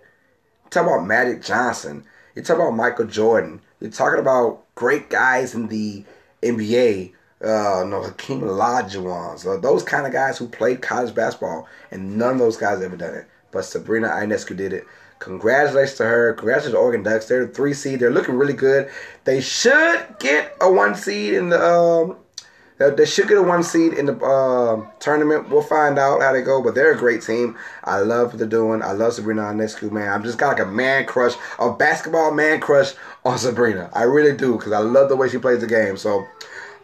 Talk 0.71 0.87
about 0.87 1.05
Magic 1.05 1.43
Johnson. 1.43 2.05
You 2.33 2.41
talk 2.41 2.55
about 2.55 2.71
Michael 2.71 3.05
Jordan. 3.05 3.59
You're 3.81 3.91
talking 3.91 4.19
about 4.21 4.63
great 4.75 5.09
guys 5.09 5.53
in 5.53 5.67
the 5.67 6.05
NBA. 6.41 7.11
Uh, 7.41 7.83
no, 7.85 8.01
Hakeem 8.01 8.39
Olajuwon. 8.39 9.37
So 9.37 9.59
those 9.59 9.83
kind 9.83 10.07
of 10.07 10.13
guys 10.13 10.37
who 10.37 10.47
played 10.47 10.81
college 10.81 11.13
basketball, 11.13 11.67
and 11.91 12.17
none 12.17 12.33
of 12.33 12.39
those 12.39 12.55
guys 12.55 12.81
ever 12.81 12.95
done 12.95 13.15
it. 13.15 13.27
But 13.51 13.65
Sabrina 13.65 14.07
Ionescu 14.07 14.55
did 14.55 14.71
it. 14.71 14.85
Congratulations 15.19 15.97
to 15.97 16.05
her. 16.05 16.33
Congratulations 16.35 16.73
to 16.73 16.79
Oregon 16.79 17.03
Ducks. 17.03 17.27
They're 17.27 17.45
the 17.45 17.53
three 17.53 17.73
seed. 17.73 17.99
They're 17.99 18.09
looking 18.09 18.35
really 18.35 18.53
good. 18.53 18.89
They 19.25 19.41
should 19.41 20.15
get 20.19 20.55
a 20.61 20.71
one 20.71 20.95
seed 20.95 21.33
in 21.33 21.49
the 21.49 21.61
um, 21.61 22.15
they 22.89 23.05
should 23.05 23.27
get 23.27 23.37
a 23.37 23.43
one 23.43 23.63
seed 23.63 23.93
in 23.93 24.05
the 24.05 24.17
uh, 24.17 24.85
tournament. 24.99 25.49
We'll 25.49 25.61
find 25.61 25.99
out 25.99 26.21
how 26.21 26.33
they 26.33 26.41
go, 26.41 26.61
but 26.63 26.75
they're 26.75 26.93
a 26.93 26.97
great 26.97 27.21
team. 27.21 27.57
I 27.83 27.99
love 27.99 28.29
what 28.29 28.39
they're 28.39 28.47
doing. 28.47 28.81
I 28.81 28.93
love 28.93 29.13
Sabrina 29.13 29.43
Ionescu, 29.43 29.91
man. 29.91 30.11
I'm 30.11 30.23
just 30.23 30.37
got 30.37 30.57
like 30.57 30.65
a 30.65 30.69
man 30.69 31.05
crush, 31.05 31.33
a 31.59 31.71
basketball 31.71 32.31
man 32.31 32.59
crush 32.59 32.93
on 33.23 33.37
Sabrina. 33.37 33.89
I 33.93 34.03
really 34.03 34.35
do 34.35 34.57
because 34.57 34.71
I 34.71 34.79
love 34.79 35.09
the 35.09 35.15
way 35.15 35.29
she 35.29 35.37
plays 35.37 35.61
the 35.61 35.67
game. 35.67 35.97
So, 35.97 36.25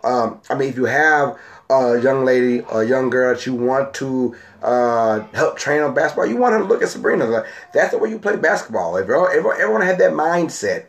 um, 0.03 0.39
I 0.49 0.55
mean, 0.55 0.69
if 0.69 0.75
you 0.77 0.85
have 0.85 1.37
a 1.69 1.99
young 1.99 2.23
lady, 2.23 2.63
a 2.71 2.83
young 2.83 3.09
girl 3.09 3.33
that 3.33 3.45
you 3.45 3.53
want 3.53 3.93
to 3.95 4.35
uh, 4.61 5.21
help 5.33 5.57
train 5.57 5.81
on 5.81 5.93
basketball, 5.93 6.27
you 6.27 6.37
want 6.37 6.53
her 6.53 6.59
to 6.59 6.65
look 6.65 6.81
at 6.81 6.89
Sabrina. 6.89 7.43
That's 7.73 7.91
the 7.91 7.97
way 7.97 8.09
you 8.09 8.19
play 8.19 8.35
basketball. 8.35 8.97
If 8.97 9.03
everyone, 9.03 9.55
everyone 9.59 9.81
had 9.81 9.97
that 9.99 10.11
mindset 10.11 10.85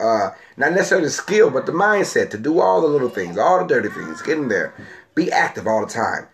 uh, 0.00 0.30
not 0.60 0.72
necessarily 0.72 1.06
the 1.06 1.12
skill, 1.12 1.50
but 1.50 1.64
the 1.64 1.72
mindset 1.72 2.30
to 2.30 2.38
do 2.38 2.60
all 2.60 2.82
the 2.82 2.86
little 2.86 3.08
things, 3.08 3.38
all 3.38 3.58
the 3.58 3.66
dirty 3.66 3.88
things, 3.88 4.20
get 4.20 4.36
in 4.36 4.48
there, 4.48 4.74
be 5.14 5.32
active 5.32 5.66
all 5.66 5.84
the 5.84 5.90
time. 5.90 6.28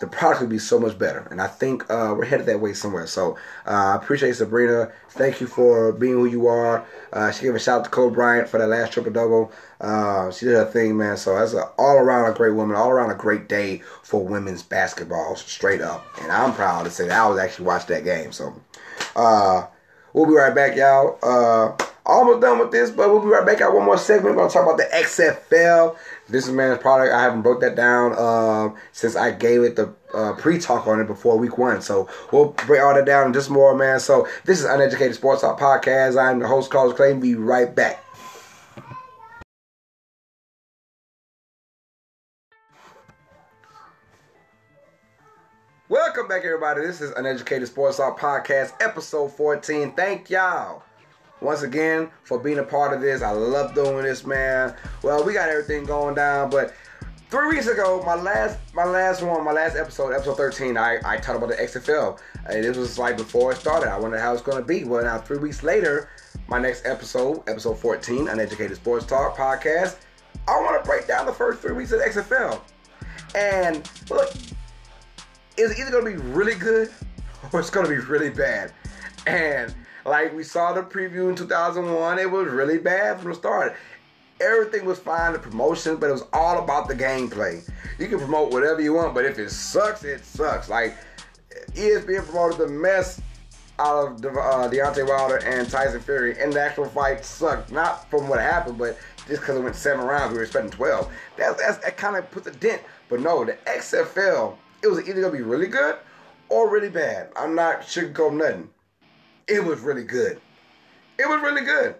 The 0.00 0.08
product 0.08 0.40
would 0.40 0.50
be 0.50 0.58
so 0.58 0.80
much 0.80 0.98
better, 0.98 1.28
and 1.30 1.40
I 1.40 1.46
think 1.46 1.88
uh, 1.88 2.12
we're 2.18 2.24
headed 2.24 2.46
that 2.46 2.58
way 2.58 2.72
somewhere. 2.72 3.06
So 3.06 3.36
uh, 3.64 3.70
I 3.70 3.94
appreciate 3.94 4.34
Sabrina. 4.34 4.90
Thank 5.10 5.40
you 5.40 5.46
for 5.46 5.92
being 5.92 6.14
who 6.14 6.26
you 6.26 6.48
are. 6.48 6.84
Uh, 7.12 7.30
she 7.30 7.44
gave 7.44 7.54
a 7.54 7.60
shout 7.60 7.78
out 7.78 7.84
to 7.84 7.90
Kobe 7.90 8.12
Bryant 8.12 8.48
for 8.48 8.58
that 8.58 8.66
last 8.66 8.92
triple 8.92 9.12
double. 9.12 9.52
Uh, 9.80 10.32
she 10.32 10.44
did 10.44 10.56
her 10.56 10.64
thing, 10.64 10.96
man. 10.96 11.16
So 11.16 11.38
that's 11.38 11.54
a, 11.54 11.66
all 11.78 11.98
around 11.98 12.32
a 12.32 12.34
great 12.34 12.54
woman, 12.54 12.74
all 12.76 12.90
around 12.90 13.12
a 13.12 13.14
great 13.14 13.48
day 13.48 13.82
for 14.02 14.26
women's 14.26 14.64
basketball, 14.64 15.36
straight 15.36 15.80
up. 15.80 16.04
And 16.20 16.32
I'm 16.32 16.52
proud 16.52 16.82
to 16.82 16.90
say 16.90 17.06
that 17.06 17.20
I 17.20 17.28
was 17.28 17.38
actually 17.38 17.66
watched 17.66 17.86
that 17.86 18.02
game. 18.02 18.32
So 18.32 18.60
uh, 19.14 19.68
we'll 20.14 20.26
be 20.26 20.32
right 20.32 20.52
back, 20.52 20.74
y'all. 20.74 21.16
Almost 22.04 22.40
done 22.40 22.58
with 22.58 22.72
this, 22.72 22.90
but 22.90 23.08
we'll 23.10 23.20
be 23.20 23.28
right 23.28 23.46
back 23.46 23.60
out 23.60 23.74
one 23.74 23.84
more 23.84 23.96
segment. 23.96 24.34
We're 24.34 24.42
gonna 24.42 24.52
talk 24.52 24.64
about 24.64 24.76
the 24.76 24.88
XFL. 24.92 25.96
This 26.28 26.48
is 26.48 26.52
man's 26.52 26.80
product. 26.80 27.14
I 27.14 27.22
haven't 27.22 27.42
broke 27.42 27.60
that 27.60 27.76
down 27.76 28.14
uh, 28.18 28.76
since 28.90 29.14
I 29.14 29.30
gave 29.30 29.62
it 29.62 29.76
the 29.76 29.94
uh, 30.12 30.32
pre-talk 30.32 30.88
on 30.88 30.98
it 31.00 31.06
before 31.06 31.38
week 31.38 31.58
one. 31.58 31.80
So 31.80 32.08
we'll 32.32 32.56
break 32.66 32.82
all 32.82 32.92
that 32.94 33.06
down 33.06 33.32
just 33.32 33.50
more, 33.50 33.76
man. 33.76 34.00
So 34.00 34.26
this 34.44 34.58
is 34.58 34.64
Uneducated 34.64 35.14
Sports 35.14 35.42
Talk 35.42 35.60
Podcast. 35.60 36.20
I'm 36.20 36.40
the 36.40 36.48
host, 36.48 36.72
Carlos 36.72 36.96
Clay. 36.96 37.14
Be 37.14 37.36
right 37.36 37.72
back. 37.72 38.04
Welcome 45.88 46.26
back, 46.26 46.44
everybody. 46.44 46.80
This 46.80 47.00
is 47.00 47.12
Uneducated 47.12 47.68
Sports 47.68 47.98
Talk 47.98 48.18
Podcast, 48.18 48.72
episode 48.80 49.28
14. 49.28 49.92
Thank 49.92 50.30
y'all 50.30 50.82
once 51.42 51.62
again 51.62 52.10
for 52.24 52.38
being 52.38 52.58
a 52.58 52.62
part 52.62 52.94
of 52.94 53.00
this. 53.00 53.22
I 53.22 53.30
love 53.30 53.74
doing 53.74 54.04
this, 54.04 54.24
man. 54.24 54.74
Well, 55.02 55.24
we 55.24 55.32
got 55.32 55.48
everything 55.48 55.84
going 55.84 56.14
down, 56.14 56.50
but 56.50 56.74
three 57.32 57.48
weeks 57.48 57.66
ago, 57.66 58.02
my 58.04 58.14
last 58.14 58.58
my 58.74 58.84
last 58.84 59.22
one, 59.22 59.42
my 59.42 59.52
last 59.52 59.74
episode, 59.74 60.12
episode 60.12 60.36
13, 60.36 60.76
I, 60.76 60.98
I 61.04 61.16
talked 61.16 61.38
about 61.38 61.48
the 61.48 61.56
XFL. 61.56 62.20
And 62.46 62.62
this 62.62 62.76
was 62.76 62.98
like 62.98 63.16
before 63.16 63.52
it 63.52 63.56
started. 63.56 63.90
I 63.90 63.98
wondered 63.98 64.20
how 64.20 64.32
it's 64.32 64.42
gonna 64.42 64.64
be. 64.64 64.84
Well 64.84 65.02
now 65.02 65.18
three 65.18 65.38
weeks 65.38 65.62
later, 65.62 66.10
my 66.46 66.58
next 66.58 66.86
episode, 66.86 67.42
episode 67.48 67.78
14, 67.78 68.28
Uneducated 68.28 68.76
Sports 68.76 69.06
Talk 69.06 69.36
podcast, 69.36 69.96
I 70.46 70.60
wanna 70.60 70.82
break 70.84 71.06
down 71.06 71.24
the 71.24 71.32
first 71.32 71.60
three 71.60 71.72
weeks 71.72 71.92
of 71.92 72.00
the 72.00 72.04
XFL. 72.04 72.60
And 73.34 73.88
look, 74.10 74.30
it's 75.56 75.78
either 75.78 75.90
gonna 75.90 76.04
be 76.04 76.16
really 76.16 76.54
good 76.54 76.90
or 77.52 77.60
it's 77.60 77.70
gonna 77.70 77.88
be 77.88 77.96
really 77.96 78.30
bad. 78.30 78.72
And 79.26 79.74
like 80.04 80.34
we 80.34 80.42
saw 80.42 80.72
the 80.72 80.82
preview 80.82 81.28
in 81.28 81.36
2001, 81.36 82.18
it 82.18 82.30
was 82.30 82.48
really 82.48 82.78
bad 82.78 83.20
from 83.20 83.30
the 83.30 83.36
start. 83.36 83.76
Everything 84.40 84.84
was 84.84 84.98
fine, 84.98 85.32
the 85.32 85.38
promotion, 85.38 85.96
but 85.96 86.08
it 86.08 86.12
was 86.12 86.24
all 86.32 86.62
about 86.62 86.88
the 86.88 86.94
gameplay. 86.94 87.68
You 87.98 88.08
can 88.08 88.18
promote 88.18 88.52
whatever 88.52 88.80
you 88.80 88.94
want, 88.94 89.14
but 89.14 89.24
if 89.24 89.38
it 89.38 89.50
sucks, 89.50 90.02
it 90.02 90.24
sucks. 90.24 90.68
Like 90.68 90.96
ESPN 91.74 92.24
promoted 92.24 92.58
the 92.58 92.66
mess 92.66 93.20
out 93.78 94.06
of 94.06 94.24
uh, 94.24 94.68
Deontay 94.68 95.08
Wilder 95.08 95.38
and 95.38 95.68
Tyson 95.68 96.00
Fury, 96.00 96.40
and 96.40 96.52
the 96.52 96.60
actual 96.60 96.86
fight 96.86 97.24
sucked. 97.24 97.70
Not 97.70 98.10
from 98.10 98.28
what 98.28 98.40
happened, 98.40 98.78
but 98.78 98.98
just 99.28 99.40
because 99.40 99.56
it 99.56 99.62
went 99.62 99.76
seven 99.76 100.04
rounds, 100.04 100.32
we 100.32 100.38
were 100.38 100.44
expecting 100.44 100.72
12. 100.72 101.10
That, 101.36 101.58
that's, 101.58 101.78
that 101.78 101.96
kind 101.96 102.16
of 102.16 102.28
puts 102.30 102.48
a 102.48 102.52
dent. 102.52 102.82
But 103.08 103.20
no, 103.20 103.44
the 103.44 103.52
XFL, 103.66 104.56
it 104.82 104.88
was 104.88 104.98
either 105.00 105.20
going 105.20 105.32
to 105.32 105.38
be 105.38 105.44
really 105.44 105.68
good 105.68 105.96
or 106.48 106.68
really 106.68 106.88
bad. 106.88 107.30
I'm 107.36 107.54
not 107.54 107.82
sugarcoating 107.82 108.38
nothing 108.38 108.70
it 109.48 109.64
was 109.64 109.80
really 109.80 110.04
good. 110.04 110.40
It 111.18 111.28
was 111.28 111.42
really 111.42 111.64
good. 111.64 111.94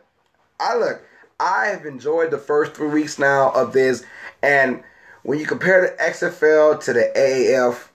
I 0.60 0.76
look, 0.76 1.02
I 1.40 1.66
have 1.66 1.86
enjoyed 1.86 2.30
the 2.30 2.38
first 2.38 2.74
three 2.74 2.88
weeks 2.88 3.18
now 3.18 3.50
of 3.50 3.72
this, 3.72 4.04
and 4.42 4.82
when 5.22 5.38
you 5.38 5.46
compare 5.46 5.80
the 5.80 6.02
XFL 6.02 6.82
to 6.84 6.92
the 6.92 7.12
AAF, 7.16 7.88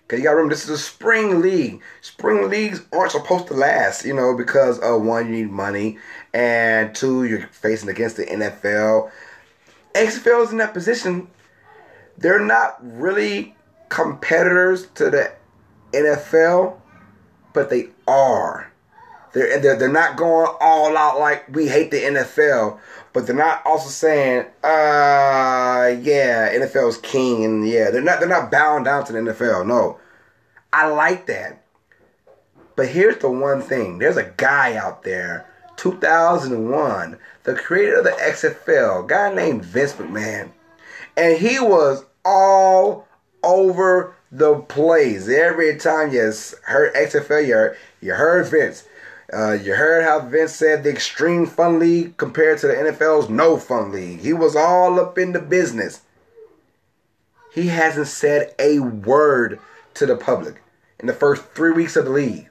because 0.00 0.20
you 0.20 0.24
gotta 0.24 0.36
remember 0.36 0.54
this 0.54 0.64
is 0.64 0.70
a 0.70 0.78
spring 0.78 1.40
league. 1.40 1.82
Spring 2.00 2.48
leagues 2.48 2.82
aren't 2.92 3.12
supposed 3.12 3.46
to 3.48 3.54
last, 3.54 4.06
you 4.06 4.14
know, 4.14 4.34
because 4.34 4.80
uh, 4.82 4.96
one 4.96 5.26
you 5.26 5.44
need 5.44 5.50
money, 5.50 5.98
and 6.32 6.94
two 6.94 7.24
you're 7.24 7.46
facing 7.48 7.90
against 7.90 8.16
the 8.16 8.24
NFL. 8.24 9.10
XFL 9.94 10.44
is 10.44 10.52
in 10.52 10.58
that 10.58 10.72
position. 10.72 11.28
They're 12.16 12.40
not 12.40 12.78
really 12.80 13.54
competitors 13.88 14.86
to 14.94 15.10
the 15.10 15.32
NFL, 15.92 16.78
but 17.52 17.70
they 17.70 17.88
are. 18.06 18.67
They're, 19.32 19.60
they're, 19.60 19.76
they're 19.76 19.92
not 19.92 20.16
going 20.16 20.50
all 20.60 20.96
out 20.96 21.18
like 21.20 21.48
we 21.54 21.68
hate 21.68 21.90
the 21.90 21.98
NFL, 21.98 22.78
but 23.12 23.26
they're 23.26 23.36
not 23.36 23.62
also 23.64 23.88
saying, 23.88 24.46
uh, 24.62 25.96
yeah, 26.00 26.52
NFL's 26.52 26.98
king, 26.98 27.44
and 27.44 27.68
yeah, 27.68 27.90
they're 27.90 28.02
not 28.02 28.20
they're 28.20 28.28
not 28.28 28.50
bound 28.50 28.84
down 28.84 29.04
to 29.06 29.12
the 29.12 29.18
NFL. 29.18 29.66
No, 29.66 29.98
I 30.72 30.88
like 30.88 31.26
that. 31.26 31.64
But 32.76 32.88
here's 32.88 33.18
the 33.18 33.30
one 33.30 33.60
thing: 33.60 33.98
there's 33.98 34.16
a 34.16 34.32
guy 34.36 34.76
out 34.76 35.02
there, 35.02 35.46
2001, 35.76 37.18
the 37.44 37.54
creator 37.54 37.98
of 37.98 38.04
the 38.04 38.10
XFL, 38.10 39.06
guy 39.08 39.34
named 39.34 39.64
Vince 39.64 39.94
McMahon, 39.94 40.50
and 41.16 41.38
he 41.38 41.58
was 41.58 42.04
all 42.24 43.08
over 43.42 44.14
the 44.30 44.56
place. 44.56 45.28
Every 45.28 45.76
time 45.76 46.12
you 46.12 46.32
heard 46.62 46.94
XFL, 46.94 47.46
you 47.46 47.54
heard, 47.54 47.76
you 48.00 48.14
heard 48.14 48.46
Vince. 48.46 48.84
Uh, 49.30 49.52
you 49.52 49.74
heard 49.74 50.04
how 50.04 50.20
Vince 50.20 50.54
said 50.54 50.82
the 50.82 50.90
extreme 50.90 51.44
fun 51.44 51.78
league 51.78 52.16
compared 52.16 52.58
to 52.58 52.66
the 52.66 52.74
NFL's 52.74 53.28
no 53.28 53.58
fun 53.58 53.92
league. 53.92 54.20
He 54.20 54.32
was 54.32 54.56
all 54.56 54.98
up 54.98 55.18
in 55.18 55.32
the 55.32 55.40
business. 55.40 56.00
He 57.52 57.66
hasn't 57.68 58.06
said 58.06 58.54
a 58.58 58.78
word 58.78 59.60
to 59.94 60.06
the 60.06 60.16
public 60.16 60.62
in 60.98 61.06
the 61.06 61.12
first 61.12 61.44
three 61.54 61.72
weeks 61.72 61.96
of 61.96 62.06
the 62.06 62.10
league. 62.10 62.48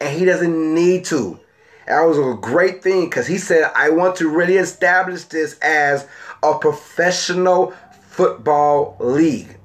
And 0.00 0.18
he 0.18 0.24
doesn't 0.24 0.74
need 0.74 1.04
to. 1.06 1.38
That 1.86 2.02
was 2.02 2.18
a 2.18 2.36
great 2.40 2.82
thing 2.82 3.04
because 3.04 3.26
he 3.26 3.38
said, 3.38 3.70
I 3.74 3.90
want 3.90 4.16
to 4.16 4.28
really 4.28 4.56
establish 4.56 5.24
this 5.24 5.58
as 5.60 6.08
a 6.42 6.58
professional 6.58 7.72
football 8.00 8.96
league. 8.98 9.56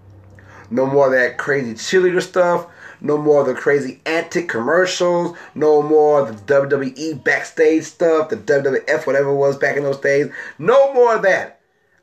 No 0.69 0.85
more 0.85 1.09
that 1.09 1.37
crazy 1.37 1.73
cheerleader 1.73 2.21
stuff. 2.21 2.67
No 3.01 3.17
more 3.17 3.41
of 3.41 3.47
the 3.47 3.53
crazy 3.53 4.01
antic 4.05 4.49
commercials. 4.49 5.37
No 5.55 5.81
more 5.81 6.25
the 6.25 6.33
WWE 6.33 7.23
backstage 7.23 7.83
stuff, 7.83 8.29
the 8.29 8.37
WWF, 8.37 9.05
whatever 9.05 9.29
it 9.29 9.35
was 9.35 9.57
back 9.57 9.77
in 9.77 9.83
those 9.83 9.99
days. 9.99 10.31
No 10.57 10.93
more 10.93 11.15
of 11.15 11.21
that. 11.23 11.59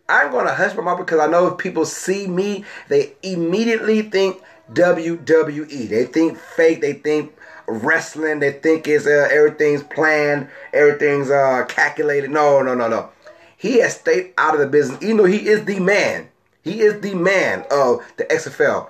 I'm 0.08 0.30
going 0.30 0.46
to 0.46 0.54
hush 0.54 0.74
my 0.76 0.82
mouth 0.82 0.98
because 0.98 1.20
I 1.20 1.26
know 1.26 1.46
if 1.46 1.58
people 1.58 1.86
see 1.86 2.26
me, 2.26 2.64
they 2.88 3.14
immediately 3.22 4.02
think 4.02 4.42
WWE. 4.72 5.88
They 5.88 6.04
think 6.04 6.38
fake. 6.38 6.80
They 6.80 6.92
think 6.94 7.34
wrestling. 7.66 8.40
They 8.40 8.52
think 8.52 8.86
it's 8.86 9.06
uh, 9.06 9.28
everything's 9.30 9.82
planned, 9.82 10.48
everything's 10.72 11.30
uh, 11.30 11.64
calculated. 11.68 12.30
No, 12.30 12.62
no, 12.62 12.74
no, 12.74 12.88
no. 12.88 13.10
He 13.56 13.80
has 13.80 13.96
stayed 13.96 14.34
out 14.36 14.54
of 14.54 14.60
the 14.60 14.66
business, 14.66 15.02
even 15.02 15.16
though 15.16 15.24
he 15.24 15.48
is 15.48 15.64
the 15.64 15.80
man. 15.80 16.28
He 16.62 16.80
is 16.80 17.00
the 17.00 17.14
man 17.14 17.64
of 17.70 18.04
the 18.16 18.24
XFL. 18.24 18.88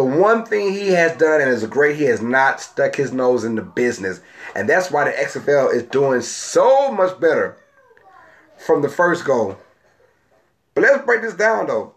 The 0.00 0.06
one 0.06 0.46
thing 0.46 0.72
he 0.72 0.88
has 0.92 1.14
done 1.18 1.42
and 1.42 1.50
is 1.50 1.62
great, 1.66 1.96
he 1.96 2.04
has 2.04 2.22
not 2.22 2.58
stuck 2.58 2.96
his 2.96 3.12
nose 3.12 3.44
in 3.44 3.54
the 3.54 3.60
business. 3.60 4.22
And 4.56 4.66
that's 4.66 4.90
why 4.90 5.04
the 5.04 5.10
XFL 5.10 5.74
is 5.74 5.82
doing 5.82 6.22
so 6.22 6.90
much 6.90 7.20
better 7.20 7.58
from 8.56 8.80
the 8.80 8.88
first 8.88 9.26
goal. 9.26 9.58
But 10.72 10.84
let's 10.84 11.04
break 11.04 11.20
this 11.20 11.34
down 11.34 11.66
though. 11.66 11.92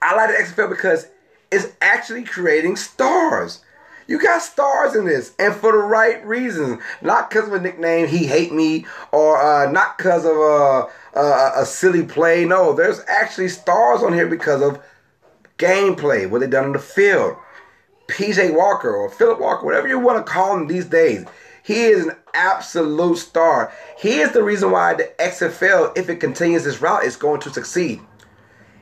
I 0.00 0.14
like 0.14 0.28
the 0.28 0.44
XFL 0.44 0.70
because 0.70 1.08
it's 1.50 1.72
actually 1.80 2.22
creating 2.22 2.76
stars. 2.76 3.64
You 4.06 4.20
got 4.20 4.40
stars 4.40 4.94
in 4.94 5.04
this, 5.04 5.34
and 5.40 5.52
for 5.52 5.72
the 5.72 5.78
right 5.78 6.24
reasons. 6.24 6.80
Not 7.02 7.28
because 7.28 7.48
of 7.48 7.54
a 7.54 7.60
nickname, 7.60 8.06
he 8.06 8.26
hate 8.26 8.52
me, 8.52 8.86
or 9.10 9.36
uh, 9.42 9.68
not 9.72 9.98
because 9.98 10.24
of 10.24 10.36
a, 10.36 11.18
a, 11.18 11.62
a 11.62 11.66
silly 11.66 12.04
play. 12.04 12.44
No, 12.44 12.72
there's 12.72 13.00
actually 13.08 13.48
stars 13.48 14.04
on 14.04 14.12
here 14.12 14.28
because 14.28 14.62
of 14.62 14.80
gameplay, 15.60 16.28
what 16.28 16.40
they 16.40 16.46
done 16.46 16.66
in 16.66 16.72
the 16.72 16.78
field. 16.78 17.36
PJ 18.08 18.54
Walker 18.54 18.94
or 18.94 19.08
Philip 19.08 19.40
Walker, 19.40 19.64
whatever 19.64 19.86
you 19.86 19.98
want 19.98 20.24
to 20.24 20.32
call 20.32 20.56
him 20.56 20.66
these 20.66 20.86
days, 20.86 21.24
he 21.62 21.82
is 21.84 22.06
an 22.06 22.16
absolute 22.34 23.18
star. 23.18 23.72
He 23.98 24.18
is 24.18 24.32
the 24.32 24.42
reason 24.42 24.70
why 24.70 24.94
the 24.94 25.12
XFL, 25.20 25.96
if 25.96 26.08
it 26.08 26.16
continues 26.16 26.64
this 26.64 26.80
route, 26.80 27.04
is 27.04 27.16
going 27.16 27.40
to 27.42 27.52
succeed. 27.52 28.00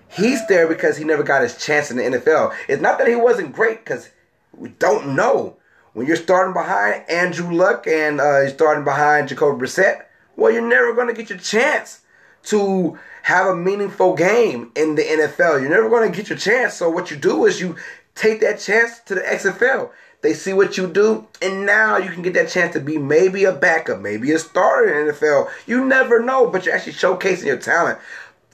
He's 0.09 0.47
there 0.47 0.67
because 0.67 0.97
he 0.97 1.05
never 1.05 1.23
got 1.23 1.43
his 1.43 1.63
chance 1.63 1.91
in 1.91 1.99
the 1.99 2.05
NFL. 2.05 2.55
It's 2.69 2.81
not 2.81 2.99
that 2.99 3.09
he 3.09 3.17
wasn't 3.17 3.53
great, 3.53 3.85
because 3.85 4.09
we 4.57 4.71
don't 4.71 5.15
know. 5.15 5.57
When 5.93 6.07
you're 6.07 6.17
starting 6.17 6.55
behind 6.55 7.05
Andrew 7.11 7.53
Luck 7.53 7.87
and 7.87 8.21
uh, 8.21 8.41
you're 8.41 8.51
starting 8.51 8.85
behind 8.85 9.29
Jacoby 9.29 9.67
Brissett, 9.67 10.05
well, 10.37 10.53
you're 10.53 10.67
never 10.67 10.95
going 10.95 11.09
to 11.09 11.15
get 11.15 11.29
your 11.29 11.39
chance 11.39 12.03
to 12.45 12.99
have 13.29 13.47
a 13.47 13.55
meaningful 13.55 14.15
game 14.15 14.73
in 14.75 14.95
the 14.95 15.03
NFL. 15.03 15.61
You're 15.61 15.69
never 15.69 15.91
going 15.91 16.11
to 16.11 16.17
get 16.17 16.31
your 16.31 16.39
chance. 16.39 16.73
So 16.73 16.89
what 16.89 17.11
you 17.11 17.17
do 17.19 17.45
is 17.45 17.61
you 17.61 17.77
take 18.15 18.41
that 18.41 18.59
chance 18.59 19.01
to 19.01 19.17
the 19.17 19.21
XFL. 19.21 19.91
They 20.23 20.33
see 20.33 20.55
what 20.55 20.79
you 20.79 20.87
do, 20.87 21.27
and 21.43 21.67
now 21.67 21.99
you 21.99 22.11
can 22.11 22.23
get 22.23 22.33
that 22.33 22.49
chance 22.49 22.73
to 22.73 22.81
be 22.81 22.97
maybe 22.97 23.45
a 23.45 23.53
backup, 23.53 24.01
maybe 24.01 24.33
a 24.33 24.39
starter 24.39 24.99
in 24.99 25.09
the 25.09 25.13
NFL. 25.13 25.51
You 25.67 25.85
never 25.85 26.23
know, 26.23 26.49
but 26.49 26.65
you're 26.65 26.75
actually 26.75 26.95
showcasing 26.95 27.45
your 27.45 27.59
talent. 27.59 27.99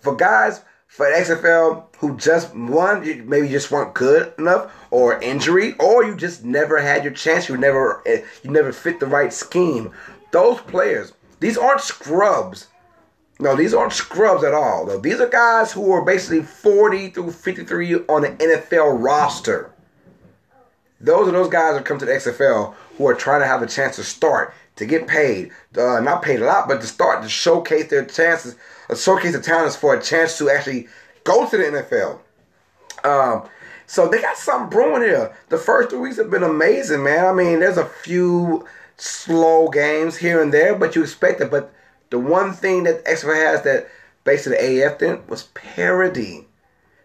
For 0.03 0.17
guys 0.17 0.63
for 0.89 1.07
XFL 1.07 1.85
who 1.99 2.17
just 2.17 2.53
won, 2.53 3.29
maybe 3.29 3.49
just 3.49 3.71
weren't 3.71 3.95
good 3.95 4.35
enough, 4.39 4.75
or 4.91 5.23
injury, 5.23 5.75
or 5.79 6.03
you 6.03 6.17
just 6.17 6.45
never 6.45 6.81
had 6.81 7.05
your 7.05 7.13
chance. 7.13 7.49
You 7.49 7.57
never, 7.57 8.03
eh, 8.07 8.25
you 8.43 8.51
never 8.51 8.73
fit 8.73 8.99
the 8.99 9.07
right 9.07 9.33
scheme. 9.33 9.93
Those 10.33 10.61
players, 10.63 11.13
these 11.39 11.57
aren't 11.57 11.81
scrubs. 11.81 12.67
No, 13.41 13.57
these 13.57 13.75
aren't 13.75 13.93
scrubs 13.93 14.45
at 14.45 14.55
all. 14.55 14.87
Though 14.87 15.01
these 15.01 15.21
are 15.21 15.29
guys 15.29 15.73
who 15.73 15.91
are 15.93 16.05
basically 16.05 16.43
40 16.43 17.11
through 17.11 17.33
53 17.33 17.95
on 17.95 18.23
the 18.23 18.29
NFL 18.31 19.03
roster. 19.03 19.71
Those 21.01 21.29
are 21.29 21.33
those 21.33 21.51
guys 21.51 21.75
that 21.75 21.85
come 21.85 21.99
to 21.99 22.05
the 22.05 22.13
XFL 22.13 22.75
who 22.97 23.07
are 23.07 23.15
trying 23.15 23.41
to 23.41 23.47
have 23.47 23.63
a 23.63 23.67
chance 23.67 23.97
to 23.97 24.05
start, 24.05 24.55
to 24.77 24.87
get 24.87 25.07
paid, 25.07 25.51
uh, 25.77 26.01
not 26.01 26.23
paid 26.23 26.41
a 26.41 26.47
lot, 26.47 26.69
but 26.69 26.81
to 26.81 26.87
start 26.87 27.23
to 27.23 27.29
showcase 27.29 27.91
their 27.91 28.05
chances 28.05 28.57
uh, 28.89 28.95
showcase 28.95 29.33
the 29.33 29.41
talents 29.41 29.77
for 29.77 29.95
a 29.95 30.03
chance 30.03 30.39
to 30.39 30.51
actually 30.51 30.89
go 31.25 31.49
to 31.49 31.57
the 31.57 31.65
NFL. 31.65 32.21
Um, 33.05 33.49
so 33.87 34.09
they 34.09 34.21
got 34.21 34.37
something 34.37 34.71
brewing 34.71 35.03
here. 35.03 35.37
The 35.49 35.59
first 35.59 35.91
three 35.91 35.99
weeks 35.99 36.17
have 36.17 36.31
been 36.31 36.43
amazing, 36.43 37.03
man. 37.03 37.27
I 37.27 37.33
mean, 37.33 37.61
there's 37.61 37.77
a 37.77 37.85
few 37.85 38.67
slow 38.97 39.69
games 39.69 40.17
here 40.17 40.43
and 40.43 40.53
there, 40.53 40.75
but 40.75 40.97
you 40.97 41.03
expect 41.03 41.41
it. 41.41 41.51
But 41.51 41.73
the 42.11 42.19
one 42.19 42.53
thing 42.53 42.85
that 42.85 43.05
XFL 43.05 43.35
has 43.35 43.63
that 43.63 43.89
basically 44.25 44.83
AF 44.83 44.99
did 44.99 45.29
was 45.29 45.45
parity. 45.55 46.47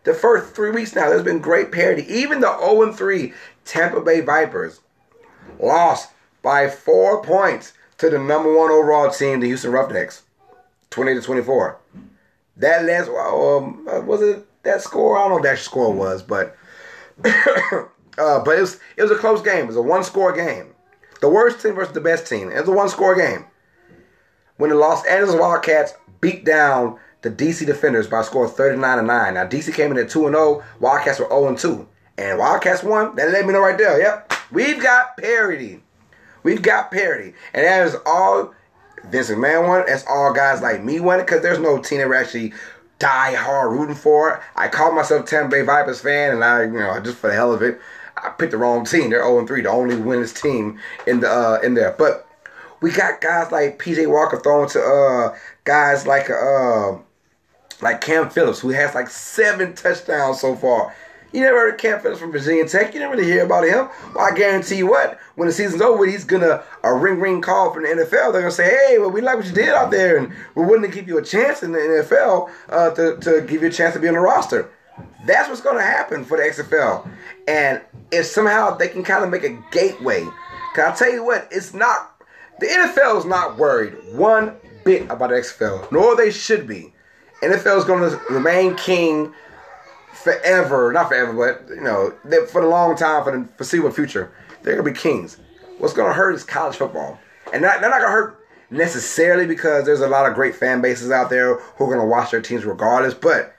The 0.04 0.14
first 0.14 0.56
three 0.56 0.72
weeks 0.72 0.96
now, 0.96 1.10
there's 1.10 1.24
been 1.24 1.40
great 1.40 1.72
parity. 1.72 2.06
Even 2.12 2.40
the 2.40 2.58
0 2.60 2.94
3 2.94 3.34
Tampa 3.66 4.02
Bay 4.02 4.22
Vipers 4.22 4.80
lost 5.60 6.12
by 6.42 6.70
four 6.70 7.22
points 7.22 7.74
to 7.98 8.10
the 8.10 8.18
number 8.18 8.56
one 8.56 8.72
overall 8.72 9.12
team, 9.12 9.40
the 9.40 9.48
Houston 9.48 9.72
Roughnecks. 9.72 10.24
20 10.90 11.16
to 11.16 11.22
24. 11.22 11.78
That 12.58 12.86
last, 12.86 13.10
um, 13.10 13.88
uh, 13.88 14.02
was 14.02 14.22
it 14.22 14.46
that 14.64 14.82
score? 14.82 15.18
I 15.18 15.22
don't 15.22 15.30
know 15.30 15.36
what 15.36 15.44
that 15.44 15.60
score 15.60 15.94
was, 15.94 16.24
but 16.24 16.56
uh, 17.26 18.44
but 18.44 18.58
it 18.58 18.62
was 18.62 18.80
it 18.98 19.02
was 19.02 19.12
a 19.12 19.16
close 19.16 19.42
game. 19.42 19.64
It 19.64 19.68
was 19.68 19.76
a 19.76 19.82
one 19.82 20.04
score 20.04 20.34
game. 20.34 20.74
The 21.22 21.30
worst 21.30 21.62
team 21.62 21.76
versus 21.76 21.94
the 21.94 22.02
best 22.02 22.28
team. 22.28 22.50
It 22.50 22.60
was 22.60 22.70
a 22.70 22.74
one 22.74 22.90
score 22.90 23.16
game. 23.16 23.46
When 24.60 24.72
the 24.72 24.76
Los 24.76 25.06
Angeles 25.06 25.40
Wildcats 25.40 25.94
beat 26.20 26.44
down 26.44 27.00
the 27.22 27.32
DC 27.32 27.66
Defenders 27.66 28.08
by 28.08 28.20
a 28.20 28.24
score 28.26 28.46
of 28.46 28.56
39 28.56 28.98
to 28.98 29.04
9. 29.04 29.34
Now 29.34 29.48
DC 29.48 29.74
came 29.74 29.92
in 29.92 29.98
at 29.98 30.10
2 30.10 30.28
and 30.28 30.36
0, 30.36 30.62
Wildcats 30.82 31.18
were 31.18 31.30
0 31.30 31.48
and 31.48 31.58
2. 31.58 31.88
And 32.18 32.38
Wildcats 32.38 32.84
won. 32.84 33.16
That 33.16 33.32
let 33.32 33.46
me 33.46 33.54
know 33.54 33.62
right 33.62 33.78
there. 33.78 33.98
Yep. 34.02 34.34
We've 34.52 34.84
got 34.84 35.16
parity. 35.16 35.82
We've 36.44 36.62
got 36.62 36.92
parity. 36.92 37.34
And 37.54 37.66
that 37.66 37.88
is 37.88 37.96
all 38.06 38.54
Vince 39.06 39.30
McMahon 39.30 39.66
won. 39.66 39.86
That's 39.88 40.04
all 40.10 40.34
guys 40.34 40.62
like 40.62 40.84
me 40.84 40.98
it 40.98 41.18
because 41.20 41.42
there's 41.42 41.60
no 41.60 41.82
team 41.82 42.00
that 42.00 42.10
we're 42.10 42.16
actually 42.16 42.52
die 43.00 43.36
hard 43.36 43.72
rooting 43.72 43.96
for. 43.96 44.44
I 44.58 44.68
call 44.68 44.92
myself 44.92 45.26
Tampa 45.26 45.52
Bay 45.52 45.62
Vipers 45.62 46.02
fan, 46.02 46.34
and 46.34 46.44
I, 46.44 46.64
you 46.64 46.72
know, 46.72 47.00
just 47.00 47.18
for 47.18 47.28
the 47.28 47.34
hell 47.34 47.54
of 47.54 47.62
it, 47.62 47.80
I 48.18 48.30
picked 48.32 48.52
the 48.52 48.58
wrong 48.58 48.86
team. 48.86 49.10
They're 49.10 49.24
0 49.24 49.48
3, 49.48 49.62
the 49.62 49.70
only 49.70 49.96
winners 49.96 50.34
team 50.34 50.80
in 51.08 51.22
the 51.22 51.30
uh, 51.30 51.60
in 51.64 51.76
there. 51.76 51.96
But 51.98 52.29
we 52.82 52.92
got 52.92 53.22
guys 53.22 53.52
like 53.52 53.80
PJ 53.80 54.10
Walker 54.10 54.40
throwing 54.40 54.70
to 54.70 54.82
uh, 54.82 55.38
guys 55.64 56.08
like 56.08 56.30
uh, 56.30 56.98
like 57.82 58.02
Cam 58.02 58.30
Phillips, 58.30 58.60
who 58.60 58.70
has 58.70 58.96
like 58.96 59.10
seven 59.10 59.74
touchdowns 59.74 60.42
so 60.42 60.56
far. 60.56 60.94
You 61.32 61.42
never 61.42 61.60
heard 61.60 61.74
of 61.76 61.80
Cam 61.80 62.00
Phillips 62.00 62.20
from 62.20 62.32
Virginia 62.32 62.68
Tech. 62.68 62.94
You 62.94 63.02
never 63.02 63.16
really 63.16 63.30
hear 63.30 63.46
about 63.46 63.64
him. 63.64 63.88
Well, 64.16 64.26
I 64.26 64.36
guarantee 64.36 64.78
you 64.78 64.88
what, 64.88 65.20
when 65.36 65.48
the 65.48 65.54
season's 65.54 65.82
over, 65.82 66.06
he's 66.06 66.24
gonna 66.24 66.64
a 66.84 66.94
ring 66.94 67.20
ring 67.20 67.42
call 67.42 67.72
from 67.72 67.84
the 67.84 67.90
NFL. 67.90 68.32
They're 68.32 68.42
gonna 68.42 68.52
say, 68.52 68.70
"Hey, 68.70 68.98
well, 68.98 69.12
we 69.12 69.22
like 69.22 69.38
what 69.38 69.46
you 69.46 69.52
did 69.52 69.70
out 69.70 69.92
there, 69.92 70.18
and 70.18 70.34
we're 70.56 70.66
willing 70.66 70.90
to 70.90 70.96
give 70.96 71.08
you 71.08 71.18
a 71.18 71.24
chance 71.24 71.62
in 71.62 71.72
the 71.72 71.80
NFL 71.80 72.50
uh, 72.70 72.90
to 72.92 73.18
to 73.18 73.42
give 73.42 73.62
you 73.62 73.68
a 73.68 73.72
chance 73.72 73.94
to 73.94 74.00
be 74.00 74.08
on 74.08 74.16
the 74.16 74.20
roster." 74.20 74.70
That's 75.26 75.50
what's 75.50 75.62
gonna 75.62 75.82
happen 75.82 76.26
for 76.26 76.38
the 76.38 76.44
XFL, 76.44 77.08
and 77.48 77.82
if 78.12 78.26
somehow 78.26 78.76
they 78.76 78.88
can 78.88 79.04
kind 79.04 79.24
of 79.24 79.30
make 79.30 79.44
a 79.44 79.58
gateway, 79.72 80.26
can 80.74 80.92
I 80.92 80.96
tell 80.96 81.12
you 81.12 81.24
what? 81.24 81.48
It's 81.52 81.74
not 81.74 82.09
the 82.60 82.68
NFL 82.68 83.18
is 83.18 83.26
not 83.26 83.58
worried 83.58 83.94
one 84.14 84.56
bit 84.84 85.04
about 85.10 85.30
the 85.30 85.36
XFL, 85.36 85.92
nor 85.92 86.16
they 86.16 86.32
should 86.32 86.68
be. 86.68 86.94
NFL 87.42 87.78
is 87.78 87.86
going 87.86 88.10
to 88.10 88.20
remain 88.30 88.76
king 88.76 89.34
forever, 90.14 90.92
not 90.92 91.08
forever, 91.08 91.34
but 91.34 91.74
you 91.74 91.82
know, 91.82 92.14
for 92.48 92.62
the 92.62 92.68
long 92.68 92.96
time, 92.96 93.24
for 93.24 93.38
the 93.38 93.48
foreseeable 93.56 93.92
future, 93.92 94.32
they're 94.62 94.76
gonna 94.76 94.90
be 94.90 94.98
kings. 94.98 95.38
What's 95.78 95.94
gonna 95.94 96.14
hurt 96.14 96.36
is 96.36 96.44
college 96.44 96.76
football, 96.76 97.18
and 97.54 97.64
they're 97.64 97.80
not 97.80 98.02
gonna 98.02 98.12
hurt 98.12 98.46
necessarily 98.70 99.48
because 99.48 99.86
there's 99.86 100.02
a 100.02 100.08
lot 100.08 100.28
of 100.28 100.36
great 100.36 100.56
fan 100.56 100.82
bases 100.82 101.12
out 101.12 101.30
there 101.30 101.56
who 101.56 101.86
are 101.86 101.96
gonna 101.96 102.06
watch 102.06 102.32
their 102.32 102.42
teams 102.42 102.66
regardless. 102.66 103.14
But 103.14 103.56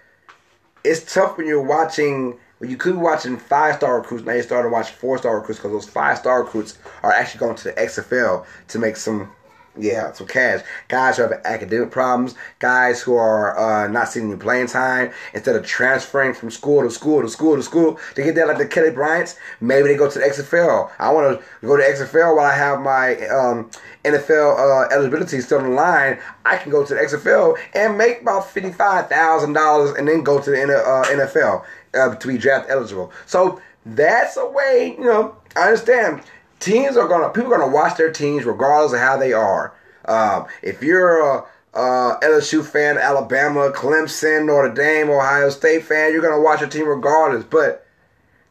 it's 0.84 1.12
tough 1.12 1.38
when 1.38 1.46
you're 1.46 1.62
watching. 1.62 2.38
When 2.60 2.68
you 2.68 2.76
could 2.76 2.92
be 2.92 2.98
watching 2.98 3.38
five 3.38 3.76
star 3.76 3.98
recruits, 3.98 4.26
now 4.26 4.34
you're 4.34 4.42
starting 4.42 4.70
to 4.70 4.72
watch 4.74 4.90
four 4.90 5.16
star 5.16 5.38
recruits 5.38 5.58
because 5.58 5.72
those 5.72 5.90
five 5.90 6.18
star 6.18 6.42
recruits 6.42 6.78
are 7.02 7.10
actually 7.10 7.38
going 7.40 7.56
to 7.56 7.64
the 7.64 7.72
XFL 7.72 8.44
to 8.68 8.78
make 8.78 8.96
some 8.96 9.30
yeah, 9.78 10.12
some 10.12 10.26
cash. 10.26 10.62
Guys 10.88 11.16
who 11.16 11.22
have 11.22 11.32
academic 11.44 11.90
problems, 11.90 12.34
guys 12.58 13.00
who 13.00 13.14
are 13.14 13.56
uh, 13.58 13.88
not 13.88 14.08
seeing 14.08 14.30
any 14.30 14.38
playing 14.38 14.66
time, 14.66 15.10
instead 15.32 15.56
of 15.56 15.64
transferring 15.64 16.34
from 16.34 16.50
school 16.50 16.82
to 16.82 16.90
school 16.90 17.22
to 17.22 17.28
school 17.30 17.56
to 17.56 17.62
school 17.62 17.98
to 18.14 18.22
get 18.22 18.34
there 18.34 18.46
like 18.46 18.58
the 18.58 18.66
Kelly 18.66 18.90
Bryants, 18.90 19.36
maybe 19.62 19.88
they 19.88 19.96
go 19.96 20.10
to 20.10 20.18
the 20.18 20.24
XFL. 20.24 20.90
I 20.98 21.10
want 21.12 21.40
to 21.40 21.66
go 21.66 21.78
to 21.78 21.82
the 21.82 21.88
XFL 21.88 22.36
while 22.36 22.46
I 22.46 22.54
have 22.54 22.80
my 22.80 23.14
um, 23.28 23.70
NFL 24.04 24.58
uh, 24.58 24.88
eligibility 24.94 25.40
still 25.40 25.64
in 25.64 25.74
line. 25.74 26.18
I 26.44 26.56
can 26.58 26.70
go 26.70 26.84
to 26.84 26.94
the 26.94 27.00
XFL 27.00 27.56
and 27.74 27.96
make 27.96 28.22
about 28.22 28.52
$55,000 28.52 29.98
and 29.98 30.08
then 30.08 30.22
go 30.22 30.40
to 30.42 30.50
the 30.50 30.56
NFL 30.56 31.64
uh, 31.94 32.14
to 32.14 32.28
be 32.28 32.38
draft 32.38 32.70
eligible. 32.70 33.12
So 33.26 33.60
that's 33.84 34.36
a 34.36 34.46
way, 34.46 34.96
you 34.98 35.04
know, 35.04 35.36
I 35.56 35.62
understand 35.62 36.22
teams 36.60 36.96
are 36.96 37.08
gonna 37.08 37.30
people 37.30 37.52
are 37.52 37.58
gonna 37.58 37.72
watch 37.72 37.96
their 37.96 38.12
teams 38.12 38.44
regardless 38.44 38.92
of 38.92 39.00
how 39.00 39.16
they 39.16 39.32
are. 39.32 39.74
Um, 40.04 40.46
if 40.62 40.82
you're 40.82 41.20
a, 41.20 41.44
a 41.74 42.18
LSU 42.22 42.64
fan, 42.64 42.98
Alabama, 42.98 43.70
Clemson, 43.74 44.46
Notre 44.46 44.72
Dame, 44.72 45.10
Ohio 45.10 45.50
State 45.50 45.84
fan, 45.84 46.12
you're 46.12 46.22
gonna 46.22 46.40
watch 46.40 46.60
your 46.60 46.68
team 46.68 46.86
regardless. 46.86 47.44
But 47.44 47.86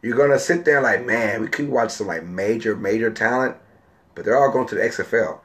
you're 0.01 0.17
gonna 0.17 0.39
sit 0.39 0.65
there 0.65 0.81
like, 0.81 1.05
man, 1.05 1.41
we 1.41 1.47
could 1.47 1.69
watch 1.69 1.91
some 1.91 2.07
like 2.07 2.23
major, 2.23 2.75
major 2.75 3.11
talent, 3.11 3.55
but 4.15 4.25
they're 4.25 4.37
all 4.37 4.51
going 4.51 4.67
to 4.67 4.75
the 4.75 4.81
XFL. 4.81 5.39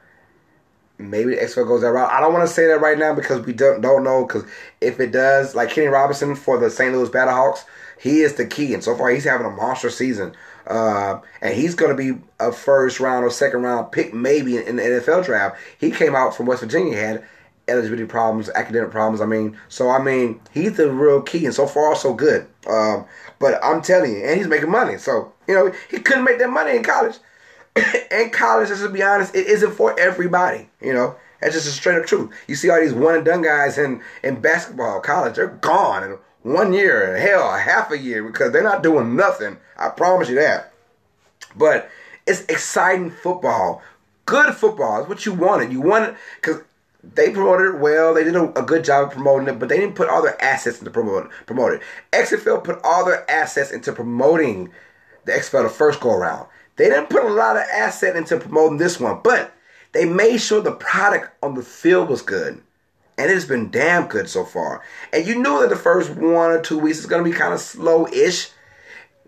Maybe 0.97 1.35
the 1.35 1.41
XFL 1.41 1.67
goes 1.67 1.81
that 1.81 1.91
route. 1.91 2.11
I 2.11 2.21
don't 2.21 2.31
want 2.31 2.47
to 2.47 2.53
say 2.53 2.67
that 2.67 2.79
right 2.79 2.97
now 2.97 3.13
because 3.13 3.45
we 3.45 3.51
don't 3.51 3.81
don't 3.81 4.03
know. 4.03 4.25
Because 4.25 4.45
if 4.79 4.99
it 4.99 5.11
does, 5.11 5.53
like 5.53 5.69
Kenny 5.69 5.87
Robinson 5.87 6.35
for 6.35 6.57
the 6.57 6.69
St. 6.69 6.93
Louis 6.93 7.09
Battlehawks, 7.09 7.65
he 7.99 8.21
is 8.21 8.35
the 8.35 8.45
key, 8.45 8.73
and 8.73 8.83
so 8.83 8.95
far 8.95 9.09
he's 9.09 9.23
having 9.23 9.47
a 9.47 9.51
monster 9.51 9.89
season. 9.89 10.33
Uh, 10.67 11.19
and 11.41 11.53
he's 11.53 11.75
going 11.75 11.95
to 11.95 11.97
be 11.97 12.19
a 12.39 12.51
first 12.51 12.99
round 12.99 13.23
or 13.23 13.29
second 13.29 13.61
round 13.61 13.91
pick 13.91 14.13
maybe 14.13 14.57
in, 14.57 14.77
the 14.77 14.81
NFL 14.81 15.23
draft. 15.23 15.57
He 15.79 15.91
came 15.91 16.15
out 16.15 16.35
from 16.35 16.47
West 16.47 16.61
Virginia, 16.61 16.97
had 16.97 17.23
eligibility 17.67 18.05
problems, 18.05 18.49
academic 18.49 18.91
problems. 18.91 19.21
I 19.21 19.25
mean, 19.25 19.57
so 19.69 19.89
I 19.89 20.01
mean, 20.01 20.39
he's 20.51 20.77
the 20.77 20.91
real 20.91 21.21
key, 21.21 21.45
and 21.45 21.53
so 21.53 21.67
far 21.67 21.95
so 21.95 22.13
good. 22.13 22.47
Um, 22.67 23.05
but 23.39 23.63
I'm 23.63 23.81
telling 23.81 24.13
you, 24.13 24.25
and 24.25 24.37
he's 24.37 24.47
making 24.47 24.71
money. 24.71 24.97
So 24.97 25.33
you 25.47 25.53
know, 25.53 25.71
he 25.89 25.99
couldn't 25.99 26.23
make 26.23 26.39
that 26.39 26.49
money 26.49 26.75
in 26.75 26.83
college. 26.83 27.17
in 28.11 28.29
college, 28.31 28.69
just 28.69 28.81
to 28.81 28.89
be 28.89 29.03
honest, 29.03 29.35
it 29.35 29.47
isn't 29.47 29.71
for 29.71 29.97
everybody. 29.99 30.69
You 30.81 30.93
know, 30.93 31.15
that's 31.41 31.53
just 31.53 31.67
a 31.67 31.71
straight 31.71 31.99
up 31.99 32.05
truth. 32.05 32.31
You 32.47 32.55
see 32.55 32.69
all 32.69 32.79
these 32.79 32.93
one 32.93 33.15
and 33.15 33.25
done 33.25 33.41
guys 33.43 33.77
in 33.77 34.01
in 34.23 34.41
basketball, 34.41 34.99
college, 34.99 35.35
they're 35.35 35.47
gone 35.47 36.03
in 36.03 36.17
one 36.45 36.73
year, 36.73 37.17
hell, 37.17 37.57
half 37.57 37.89
a 37.89 37.97
year 37.97 38.23
because 38.23 38.51
they're 38.51 38.61
not 38.61 38.83
doing 38.83 39.15
nothing. 39.15 39.57
I 39.77 39.89
promise 39.89 40.29
you 40.29 40.35
that. 40.35 40.71
But 41.55 41.89
it's 42.27 42.41
exciting 42.41 43.09
football, 43.09 43.81
good 44.27 44.53
football. 44.53 44.99
It's 44.99 45.09
what 45.09 45.25
you 45.25 45.33
wanted. 45.33 45.71
You 45.71 45.81
wanted 45.81 46.15
because 46.39 46.61
they 47.03 47.31
promoted 47.31 47.73
it 47.73 47.79
well. 47.79 48.13
They 48.13 48.23
did 48.23 48.35
a, 48.35 48.59
a, 48.59 48.63
good 48.63 48.83
job 48.83 49.07
of 49.07 49.13
promoting 49.13 49.47
it, 49.47 49.57
but 49.59 49.69
they 49.69 49.77
didn't 49.77 49.95
put 49.95 50.07
all 50.07 50.21
their 50.21 50.39
assets 50.39 50.77
into 50.77 50.91
promote, 50.91 51.31
promote 51.47 51.73
it. 51.73 51.81
XFL 52.11 52.63
put 52.63 52.79
all 52.83 53.03
their 53.05 53.29
assets 53.29 53.71
into 53.71 53.91
promoting 53.91 54.71
the 55.25 55.31
XFL 55.31 55.63
the 55.63 55.69
first 55.69 55.99
go 55.99 56.11
around. 56.11 56.47
They 56.75 56.89
didn't 56.89 57.09
put 57.09 57.23
a 57.23 57.33
lot 57.33 57.57
of 57.57 57.63
asset 57.73 58.15
into 58.15 58.37
promoting 58.37 58.77
this 58.77 58.99
one, 58.99 59.19
but 59.23 59.51
they 59.93 60.05
made 60.05 60.37
sure 60.37 60.61
the 60.61 60.73
product 60.73 61.35
on 61.41 61.55
the 61.55 61.63
field 61.63 62.09
was 62.09 62.21
good. 62.21 62.61
And 63.17 63.31
it's 63.31 63.45
been 63.45 63.71
damn 63.71 64.07
good 64.07 64.29
so 64.29 64.43
far. 64.43 64.83
And 65.13 65.25
you 65.25 65.35
knew 65.35 65.61
that 65.61 65.69
the 65.69 65.75
first 65.75 66.09
one 66.11 66.51
or 66.51 66.61
two 66.61 66.77
weeks 66.77 66.99
is 66.99 67.05
going 67.05 67.23
to 67.23 67.29
be 67.29 67.35
kind 67.35 67.53
of 67.53 67.59
slow 67.59 68.07
ish. 68.07 68.49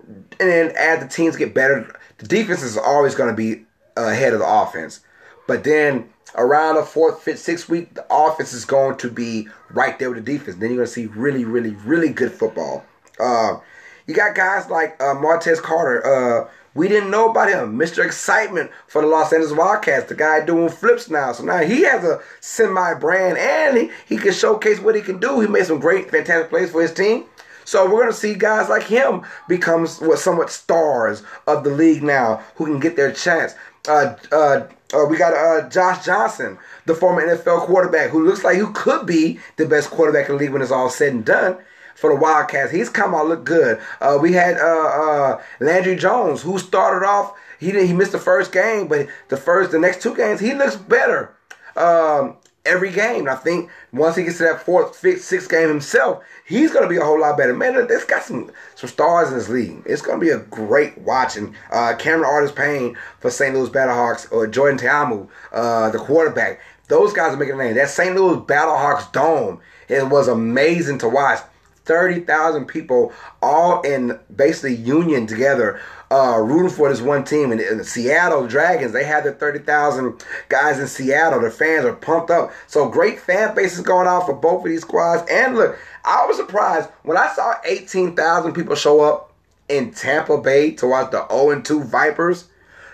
And 0.07 0.49
then 0.49 0.73
as 0.77 1.01
the 1.01 1.07
teams 1.07 1.35
get 1.35 1.53
better, 1.53 1.97
the 2.17 2.27
defense 2.27 2.63
is 2.63 2.77
always 2.77 3.15
going 3.15 3.29
to 3.29 3.35
be 3.35 3.65
ahead 3.95 4.33
of 4.33 4.39
the 4.39 4.47
offense. 4.47 5.01
But 5.47 5.63
then 5.63 6.09
around 6.35 6.75
the 6.75 6.83
fourth, 6.83 7.21
fifth, 7.23 7.39
sixth 7.39 7.69
week, 7.69 7.93
the 7.93 8.05
offense 8.11 8.53
is 8.53 8.65
going 8.65 8.97
to 8.97 9.09
be 9.09 9.47
right 9.69 9.97
there 9.97 10.09
with 10.11 10.25
the 10.25 10.37
defense. 10.37 10.57
Then 10.57 10.69
you're 10.69 10.79
going 10.79 10.87
to 10.87 10.93
see 10.93 11.05
really, 11.05 11.45
really, 11.45 11.71
really 11.71 12.09
good 12.09 12.31
football. 12.31 12.85
Uh, 13.19 13.57
you 14.05 14.13
got 14.13 14.35
guys 14.35 14.69
like 14.69 15.01
uh, 15.01 15.15
Martez 15.15 15.61
Carter. 15.61 16.05
Uh, 16.05 16.49
we 16.77 16.87
didn't 16.87 17.09
know 17.09 17.29
about 17.31 17.49
him. 17.49 17.75
Mr. 17.75 18.05
Excitement 18.05 18.69
for 18.85 19.01
the 19.01 19.07
Los 19.07 19.33
Angeles 19.33 19.57
Wildcats. 19.57 20.07
The 20.07 20.15
guy 20.15 20.45
doing 20.45 20.69
flips 20.69 21.09
now. 21.09 21.31
So 21.31 21.43
now 21.43 21.57
he 21.57 21.81
has 21.83 22.03
a 22.03 22.21
semi 22.39 22.93
brand 22.93 23.39
and 23.39 23.77
he, 23.77 23.91
he 24.05 24.17
can 24.17 24.31
showcase 24.31 24.79
what 24.79 24.95
he 24.95 25.01
can 25.01 25.19
do. 25.19 25.39
He 25.39 25.47
made 25.47 25.65
some 25.65 25.79
great, 25.79 26.11
fantastic 26.11 26.51
plays 26.51 26.71
for 26.71 26.83
his 26.83 26.93
team. 26.93 27.25
So 27.65 27.85
we're 27.85 28.01
going 28.03 28.11
to 28.11 28.13
see 28.13 28.35
guys 28.35 28.69
like 28.69 28.83
him 28.83 29.23
become 29.49 29.87
what 29.87 30.19
somewhat 30.19 30.51
stars 30.51 31.23
of 31.47 31.63
the 31.63 31.71
league 31.71 32.03
now 32.03 32.43
who 32.55 32.65
can 32.65 32.79
get 32.79 32.95
their 32.95 33.11
chance. 33.11 33.55
Uh, 33.89 34.15
uh, 34.31 34.67
uh, 34.93 35.05
we 35.09 35.17
got 35.17 35.33
uh, 35.33 35.67
Josh 35.69 36.05
Johnson, 36.05 36.59
the 36.85 36.93
former 36.93 37.27
NFL 37.27 37.61
quarterback, 37.61 38.11
who 38.11 38.23
looks 38.23 38.43
like 38.43 38.57
who 38.57 38.71
could 38.71 39.07
be 39.07 39.39
the 39.55 39.65
best 39.65 39.89
quarterback 39.89 40.29
in 40.29 40.35
the 40.35 40.43
league 40.43 40.53
when 40.53 40.61
it's 40.61 40.71
all 40.71 40.89
said 40.89 41.11
and 41.11 41.25
done 41.25 41.57
for 41.97 42.13
the 42.13 42.19
Wildcats. 42.19 42.71
He's 42.71 42.89
come 42.89 43.15
out 43.15 43.27
look 43.27 43.43
good. 43.43 43.79
Uh, 43.99 44.19
we 44.21 44.33
had 44.33 44.57
uh, 44.57 44.87
uh, 44.87 45.41
Landry 45.59 45.95
Jones, 45.95 46.43
who 46.43 46.59
started 46.59 47.05
off. 47.05 47.33
He 47.59 47.71
did, 47.71 47.87
he 47.87 47.93
missed 47.93 48.11
the 48.11 48.19
first 48.19 48.51
game, 48.51 48.87
but 48.87 49.07
the 49.29 49.37
first 49.37 49.71
the 49.71 49.79
next 49.79 50.01
two 50.01 50.15
games 50.15 50.39
he 50.39 50.53
looks 50.53 50.75
better. 50.75 51.35
Um, 51.75 52.37
every 52.67 52.91
game. 52.91 53.27
I 53.27 53.35
think 53.35 53.71
once 53.91 54.15
he 54.15 54.23
gets 54.23 54.37
to 54.37 54.43
that 54.43 54.61
fourth, 54.61 54.95
fifth, 54.95 55.23
sixth 55.23 55.49
game 55.49 55.69
himself, 55.69 56.23
he's 56.45 56.71
going 56.71 56.83
to 56.83 56.89
be 56.89 56.97
a 56.97 57.03
whole 57.03 57.19
lot 57.19 57.37
better. 57.37 57.55
Man, 57.55 57.73
this 57.87 58.03
got 58.03 58.23
some 58.23 58.51
some 58.75 58.89
stars 58.89 59.29
in 59.29 59.37
this 59.37 59.49
league. 59.49 59.81
It's 59.85 60.01
going 60.01 60.19
to 60.19 60.25
be 60.25 60.31
a 60.31 60.39
great 60.39 60.97
watching. 60.99 61.55
Uh, 61.71 61.95
Cameron 61.97 62.29
Artis-Payne 62.29 62.97
for 63.19 63.31
St. 63.31 63.55
Louis 63.55 63.69
Battlehawks 63.69 64.31
or 64.31 64.45
Jordan 64.45 64.77
Ta'amu, 64.77 65.27
uh, 65.51 65.89
the 65.89 65.99
quarterback. 65.99 66.59
Those 66.89 67.13
guys 67.13 67.33
are 67.33 67.37
making 67.37 67.55
a 67.55 67.63
name. 67.63 67.75
That 67.75 67.89
St. 67.89 68.15
Louis 68.15 68.37
Battlehawks 68.37 69.11
dome, 69.11 69.61
it 69.87 70.07
was 70.07 70.27
amazing 70.27 70.99
to 70.99 71.09
watch. 71.09 71.39
30,000 71.87 72.65
people 72.65 73.11
all 73.41 73.81
in 73.81 74.19
basically 74.35 74.75
union 74.75 75.25
together 75.25 75.79
uh, 76.11 76.37
rooting 76.39 76.69
for 76.69 76.89
this 76.89 77.01
one 77.01 77.23
team. 77.23 77.51
And 77.51 77.59
the 77.59 77.83
Seattle 77.83 78.47
Dragons, 78.47 78.91
they 78.91 79.03
had 79.03 79.23
their 79.23 79.33
30,000 79.33 80.23
guys 80.49 80.79
in 80.79 80.87
Seattle. 80.87 81.41
Their 81.41 81.51
fans 81.51 81.85
are 81.85 81.93
pumped 81.93 82.29
up. 82.29 82.51
So 82.67 82.89
great 82.89 83.19
fan 83.19 83.55
bases 83.55 83.81
going 83.81 84.07
on 84.07 84.25
for 84.25 84.33
both 84.33 84.63
of 84.63 84.69
these 84.69 84.81
squads. 84.81 85.29
And 85.31 85.55
look, 85.55 85.77
I 86.05 86.25
was 86.25 86.37
surprised 86.37 86.89
when 87.03 87.17
I 87.17 87.31
saw 87.33 87.55
18,000 87.65 88.53
people 88.53 88.75
show 88.75 89.01
up 89.01 89.33
in 89.69 89.91
Tampa 89.91 90.37
Bay 90.37 90.71
to 90.71 90.87
watch 90.87 91.11
the 91.11 91.27
0 91.29 91.61
2 91.61 91.83
Vipers, 91.83 92.45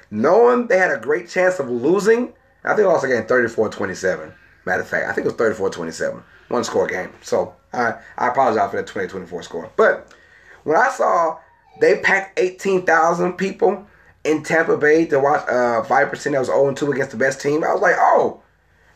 knowing 0.10 0.68
they 0.68 0.78
had 0.78 0.91
a 0.91 1.00
great 1.00 1.30
chance 1.30 1.60
of 1.60 1.70
losing. 1.70 2.34
I 2.64 2.70
think 2.70 2.78
they 2.78 2.86
lost 2.86 3.04
again 3.04 3.28
34 3.28 3.70
27. 3.70 4.34
Matter 4.66 4.82
of 4.82 4.88
fact, 4.88 5.08
I 5.08 5.14
think 5.14 5.26
it 5.26 5.30
was 5.32 5.36
34 5.36 5.70
27. 5.70 6.24
One 6.48 6.64
score 6.64 6.88
game. 6.88 7.12
So 7.22 7.54
I, 7.74 7.99
I 8.17 8.28
apologize 8.28 8.69
for 8.69 8.78
that 8.78 8.88
2024 8.88 9.43
score. 9.43 9.71
But 9.76 10.13
when 10.63 10.78
I 10.78 10.89
saw 10.89 11.39
they 11.80 11.99
packed 11.99 12.39
18,000 12.39 13.34
people 13.34 13.88
in 14.24 14.43
Tampa 14.43 14.78
Bay 14.78 15.05
to 15.07 15.19
watch 15.19 15.47
uh, 15.47 15.82
Vipers 15.82 16.24
team 16.24 16.34
that 16.34 16.39
was 16.39 16.47
0 16.47 16.74
2 16.74 16.91
against 16.91 17.11
the 17.11 17.17
best 17.17 17.41
team. 17.41 17.63
I 17.63 17.74
was 17.74 17.82
like, 17.82 17.95
oh, 17.97 18.41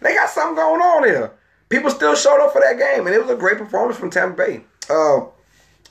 they 0.02 0.14
got 0.14 0.30
something 0.30 0.56
going 0.56 0.82
on 0.82 1.04
here. 1.04 1.32
People 1.70 1.90
still 1.90 2.16
showed 2.16 2.44
up 2.44 2.54
for 2.54 2.62
that 2.62 2.78
game, 2.78 3.06
and 3.06 3.16
it 3.16 3.22
was 3.22 3.30
a 3.30 3.36
great 3.36 3.58
performance 3.58 3.98
from 3.98 4.10
Tampa 4.10 4.38
Bay. 4.38 4.64
Uh, 4.90 5.26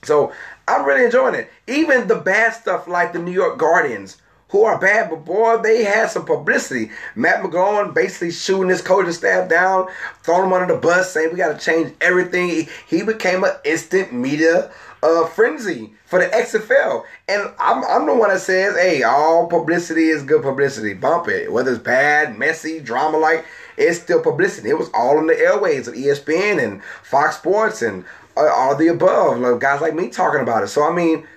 so 0.03 0.31
I'm 0.67 0.85
really 0.85 1.05
enjoying 1.05 1.35
it. 1.35 1.49
Even 1.67 2.07
the 2.07 2.15
bad 2.15 2.53
stuff 2.53 2.87
like 2.87 3.13
the 3.13 3.19
New 3.19 3.31
York 3.31 3.59
Guardians, 3.59 4.17
who 4.49 4.63
are 4.63 4.79
bad, 4.79 5.09
but 5.09 5.25
boy, 5.25 5.57
they 5.57 5.83
had 5.83 6.09
some 6.09 6.25
publicity. 6.25 6.89
Matt 7.15 7.43
McGloin 7.43 7.93
basically 7.93 8.31
shooting 8.31 8.69
his 8.69 8.81
coaching 8.81 9.11
staff 9.11 9.49
down, 9.49 9.87
throwing 10.23 10.45
him 10.45 10.53
under 10.53 10.73
the 10.73 10.79
bus, 10.79 11.11
saying 11.11 11.31
we 11.31 11.37
got 11.37 11.59
to 11.59 11.65
change 11.65 11.93
everything. 11.99 12.49
He, 12.49 12.67
he 12.87 13.03
became 13.03 13.43
an 13.43 13.51
instant 13.65 14.13
media 14.13 14.71
uh, 15.03 15.25
frenzy 15.27 15.93
for 16.05 16.19
the 16.19 16.27
XFL. 16.27 17.03
And 17.27 17.51
I'm, 17.59 17.83
I'm 17.83 18.05
the 18.05 18.15
one 18.15 18.29
that 18.29 18.39
says, 18.39 18.75
hey, 18.75 19.03
all 19.03 19.47
publicity 19.47 20.07
is 20.07 20.23
good 20.23 20.41
publicity. 20.41 20.93
Bump 20.93 21.27
it. 21.27 21.51
Whether 21.51 21.71
it's 21.71 21.83
bad, 21.83 22.37
messy, 22.37 22.79
drama 22.79 23.17
like, 23.17 23.45
it's 23.77 23.99
still 23.99 24.21
publicity. 24.21 24.69
It 24.69 24.79
was 24.79 24.89
all 24.93 25.17
on 25.17 25.27
the 25.27 25.37
airways 25.37 25.87
of 25.87 25.93
ESPN 25.93 26.63
and 26.63 26.83
Fox 27.03 27.37
Sports 27.37 27.81
and 27.81 28.05
uh, 28.37 28.47
all 28.47 28.75
the 28.75 28.87
above. 28.87 29.39
Like, 29.39 29.59
guys 29.59 29.81
like 29.81 29.93
me 29.93 30.09
talking 30.09 30.41
about 30.41 30.63
it. 30.63 30.67
So, 30.67 30.83
I 30.83 30.93
mean, 30.93 31.27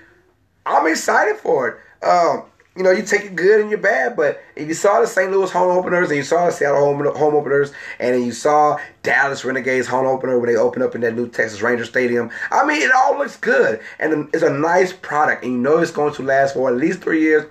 I'm 0.65 0.87
excited 0.87 1.37
for 1.37 1.69
it. 1.69 2.07
Um, 2.07 2.45
you 2.81 2.85
know, 2.85 2.93
you 2.93 3.03
take 3.03 3.26
it 3.26 3.37
good 3.37 3.61
and 3.61 3.68
you're 3.68 3.78
bad. 3.78 4.16
But 4.16 4.43
if 4.57 4.66
you 4.66 4.72
saw 4.72 5.03
the 5.03 5.07
St. 5.07 5.31
Louis 5.31 5.51
home 5.51 5.76
openers 5.76 6.09
and 6.09 6.16
you 6.16 6.22
saw 6.22 6.47
the 6.47 6.51
Seattle 6.51 6.81
home, 6.81 7.05
home 7.14 7.35
openers 7.35 7.74
and 7.99 8.14
then 8.14 8.24
you 8.24 8.33
saw 8.33 8.78
Dallas 9.03 9.45
Renegades 9.45 9.87
home 9.87 10.07
opener 10.07 10.39
when 10.39 10.49
they 10.49 10.57
opened 10.57 10.83
up 10.83 10.95
in 10.95 11.03
that 11.03 11.14
new 11.14 11.28
Texas 11.28 11.61
Ranger 11.61 11.85
Stadium, 11.85 12.31
I 12.51 12.64
mean, 12.64 12.81
it 12.81 12.91
all 12.91 13.18
looks 13.18 13.37
good. 13.37 13.83
And 13.99 14.31
it's 14.33 14.43
a 14.43 14.49
nice 14.49 14.95
product. 14.95 15.45
And 15.45 15.53
you 15.53 15.59
know 15.59 15.76
it's 15.76 15.91
going 15.91 16.14
to 16.14 16.22
last 16.22 16.55
for 16.55 16.70
at 16.70 16.76
least 16.76 17.03
three 17.03 17.20
years. 17.20 17.45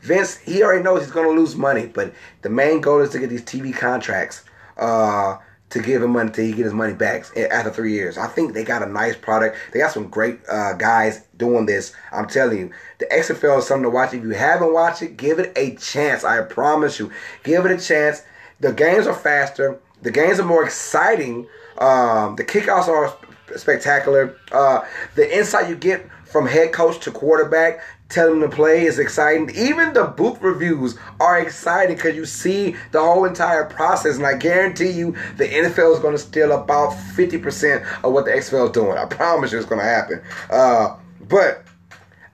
Vince, 0.00 0.38
he 0.38 0.64
already 0.64 0.82
knows 0.82 1.04
he's 1.04 1.12
going 1.12 1.32
to 1.32 1.40
lose 1.40 1.54
money. 1.54 1.86
But 1.86 2.12
the 2.42 2.50
main 2.50 2.80
goal 2.80 3.00
is 3.00 3.10
to 3.10 3.20
get 3.20 3.30
these 3.30 3.42
TV 3.42 3.72
contracts. 3.72 4.42
Uh, 4.76 5.36
to 5.70 5.80
give 5.80 6.02
him 6.02 6.10
money 6.10 6.30
till 6.30 6.44
he 6.44 6.52
get 6.52 6.64
his 6.64 6.74
money 6.74 6.94
back 6.94 7.24
after 7.36 7.70
three 7.70 7.92
years. 7.92 8.18
I 8.18 8.26
think 8.26 8.54
they 8.54 8.64
got 8.64 8.82
a 8.82 8.86
nice 8.86 9.16
product. 9.16 9.56
They 9.72 9.78
got 9.80 9.92
some 9.92 10.08
great 10.08 10.38
uh, 10.48 10.74
guys 10.74 11.23
doing 11.36 11.66
this. 11.66 11.92
I'm 12.12 12.26
telling 12.26 12.58
you, 12.58 12.70
the 12.98 13.06
XFL 13.06 13.58
is 13.58 13.66
something 13.66 13.84
to 13.84 13.90
watch. 13.90 14.14
If 14.14 14.22
you 14.22 14.30
haven't 14.30 14.72
watched 14.72 15.02
it, 15.02 15.16
give 15.16 15.38
it 15.38 15.52
a 15.56 15.74
chance. 15.76 16.24
I 16.24 16.42
promise 16.42 16.98
you, 16.98 17.10
give 17.42 17.66
it 17.66 17.72
a 17.72 17.78
chance. 17.78 18.22
The 18.60 18.72
games 18.72 19.06
are 19.06 19.14
faster. 19.14 19.80
The 20.02 20.10
games 20.10 20.38
are 20.38 20.44
more 20.44 20.64
exciting. 20.64 21.46
Um, 21.78 22.36
the 22.36 22.44
kickoffs 22.44 22.88
are 22.88 23.16
spectacular. 23.56 24.36
Uh, 24.52 24.84
the 25.14 25.36
insight 25.36 25.68
you 25.68 25.76
get 25.76 26.08
from 26.24 26.46
head 26.46 26.72
coach 26.72 26.98
to 27.04 27.10
quarterback 27.10 27.80
telling 28.08 28.40
them 28.40 28.50
to 28.50 28.56
play 28.56 28.84
is 28.84 28.98
exciting. 28.98 29.50
Even 29.56 29.92
the 29.92 30.04
booth 30.04 30.40
reviews 30.40 30.96
are 31.20 31.38
exciting 31.38 31.96
because 31.96 32.14
you 32.14 32.24
see 32.24 32.76
the 32.92 33.00
whole 33.00 33.24
entire 33.24 33.64
process. 33.64 34.16
And 34.16 34.26
I 34.26 34.36
guarantee 34.36 34.90
you, 34.90 35.16
the 35.36 35.46
NFL 35.46 35.94
is 35.94 36.00
going 36.00 36.14
to 36.14 36.18
steal 36.18 36.52
about 36.52 36.90
50% 36.92 38.04
of 38.04 38.12
what 38.12 38.24
the 38.24 38.32
XFL 38.32 38.66
is 38.66 38.72
doing. 38.72 38.96
I 38.96 39.06
promise 39.06 39.52
you 39.52 39.58
it's 39.58 39.66
going 39.66 39.80
to 39.80 39.86
happen. 39.86 40.22
Uh, 40.50 40.96
but, 41.28 41.64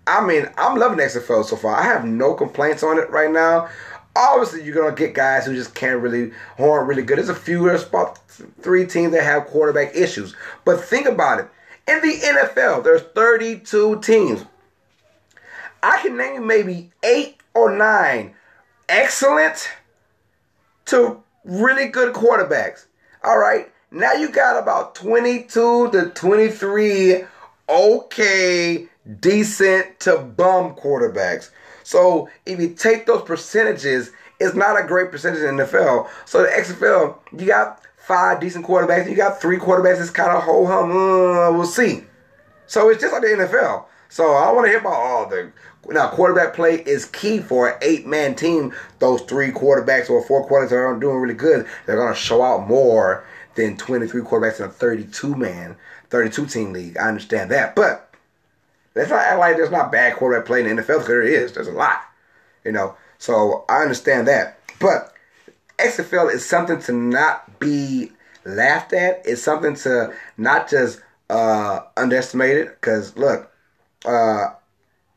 I 0.07 0.25
mean, 0.25 0.49
I'm 0.57 0.79
loving 0.79 0.99
XFL 0.99 1.45
so 1.45 1.57
far. 1.57 1.77
I 1.77 1.83
have 1.83 2.05
no 2.05 2.35
complaints 2.35 2.83
on 2.83 2.99
it 2.99 3.11
right 3.11 3.31
now. 3.31 3.69
Obviously, 4.17 4.65
you're 4.65 4.91
to 4.91 4.97
get 4.97 5.15
guys 5.15 5.47
who 5.47 5.55
just 5.55 5.75
can't 5.75 6.01
really, 6.01 6.33
who 6.57 6.65
aren't 6.65 6.89
really 6.89 7.03
good. 7.03 7.19
There's 7.19 7.29
a 7.29 7.35
few, 7.35 7.65
there's 7.65 7.87
about 7.87 8.19
three 8.61 8.87
teams 8.87 9.13
that 9.13 9.23
have 9.23 9.47
quarterback 9.47 9.95
issues. 9.95 10.35
But 10.65 10.81
think 10.81 11.07
about 11.07 11.41
it. 11.41 11.49
In 11.87 12.01
the 12.01 12.15
NFL, 12.15 12.85
there's 12.85 13.03
32 13.03 14.01
teams. 14.01 14.45
I 15.83 16.01
can 16.03 16.17
name 16.17 16.47
maybe 16.47 16.91
eight 17.03 17.39
or 17.55 17.75
nine 17.77 18.35
excellent 18.89 19.71
to 20.87 21.23
really 21.45 21.87
good 21.87 22.15
quarterbacks. 22.15 22.87
All 23.25 23.39
right. 23.39 23.73
Now 23.91 24.13
you 24.13 24.31
got 24.31 24.61
about 24.61 24.95
22 24.95 25.91
to 25.91 26.11
23 26.15 27.25
okay, 27.71 28.87
decent 29.21 30.01
to 30.01 30.19
bum 30.19 30.75
quarterbacks. 30.75 31.51
So 31.83 32.29
if 32.47 32.61
you 32.61 32.75
take 32.75 33.07
those 33.07 33.23
percentages, 33.23 34.11
it's 34.39 34.55
not 34.55 34.83
a 34.83 34.87
great 34.87 35.11
percentage 35.11 35.43
in 35.43 35.57
the 35.57 35.65
NFL. 35.65 36.09
So 36.25 36.43
the 36.43 36.49
XFL, 36.49 37.19
you 37.39 37.47
got 37.47 37.83
five 37.97 38.41
decent 38.41 38.67
quarterbacks. 38.67 39.09
You 39.09 39.17
got 39.17 39.41
three 39.41 39.59
quarterbacks 39.59 40.01
It's 40.01 40.11
kind 40.11 40.31
of 40.31 40.43
ho 40.43 40.67
hum. 40.67 40.91
Uh, 40.91 41.53
we'll 41.53 41.65
see. 41.65 42.05
So 42.67 42.89
it's 42.89 43.01
just 43.01 43.13
like 43.13 43.23
the 43.23 43.29
NFL. 43.29 43.85
So 44.09 44.35
I 44.35 44.51
want 44.53 44.67
to 44.67 44.71
hear 44.71 44.81
about 44.81 44.95
all 44.95 45.29
the 45.29 45.53
now 45.89 46.09
quarterback 46.09 46.55
play 46.55 46.77
is 46.77 47.07
key 47.07 47.39
for 47.39 47.71
an 47.71 47.79
eight 47.83 48.07
man 48.07 48.35
team. 48.35 48.75
Those 48.99 49.23
three 49.23 49.51
quarterbacks 49.51 50.11
or 50.11 50.23
four 50.23 50.49
quarterbacks 50.49 50.73
are 50.73 50.99
doing 50.99 51.17
really 51.17 51.35
good. 51.35 51.67
They're 51.87 51.97
gonna 51.97 52.15
show 52.15 52.43
out 52.43 52.69
more 52.69 53.25
than 53.55 53.77
twenty 53.77 54.07
three 54.07 54.23
quarterbacks 54.23 54.59
in 54.59 54.67
a 54.67 54.69
thirty 54.69 55.05
two 55.05 55.35
man, 55.35 55.77
thirty 56.11 56.31
two 56.31 56.47
team 56.47 56.73
league. 56.73 56.97
I 56.97 57.09
understand 57.09 57.51
that, 57.51 57.75
but 57.75 58.13
let's 58.95 59.11
not 59.11 59.21
act 59.21 59.39
like 59.39 59.57
there's 59.57 59.71
not 59.71 59.93
bad 59.93 60.17
quarterback 60.17 60.47
play 60.47 60.61
in 60.61 60.77
the 60.77 60.83
NFL 60.83 61.07
there 61.07 61.23
is. 61.23 61.53
There's 61.53 61.69
a 61.69 61.73
lot, 61.73 62.01
you 62.65 62.73
know. 62.73 62.97
So 63.19 63.65
I 63.69 63.83
understand 63.83 64.29
that, 64.29 64.59
but 64.79 65.13
XFL 65.79 66.33
is 66.33 66.45
something 66.45 66.81
to 66.83 66.93
not 66.93 67.59
be 67.59 68.13
laughed 68.45 68.93
at. 68.93 69.23
It's 69.25 69.43
something 69.43 69.75
to 69.77 70.15
not 70.37 70.69
just 70.69 71.01
uh, 71.29 71.81
underestimate 71.97 72.57
it. 72.57 72.81
Because 72.81 73.17
look, 73.17 73.51
uh, 74.05 74.49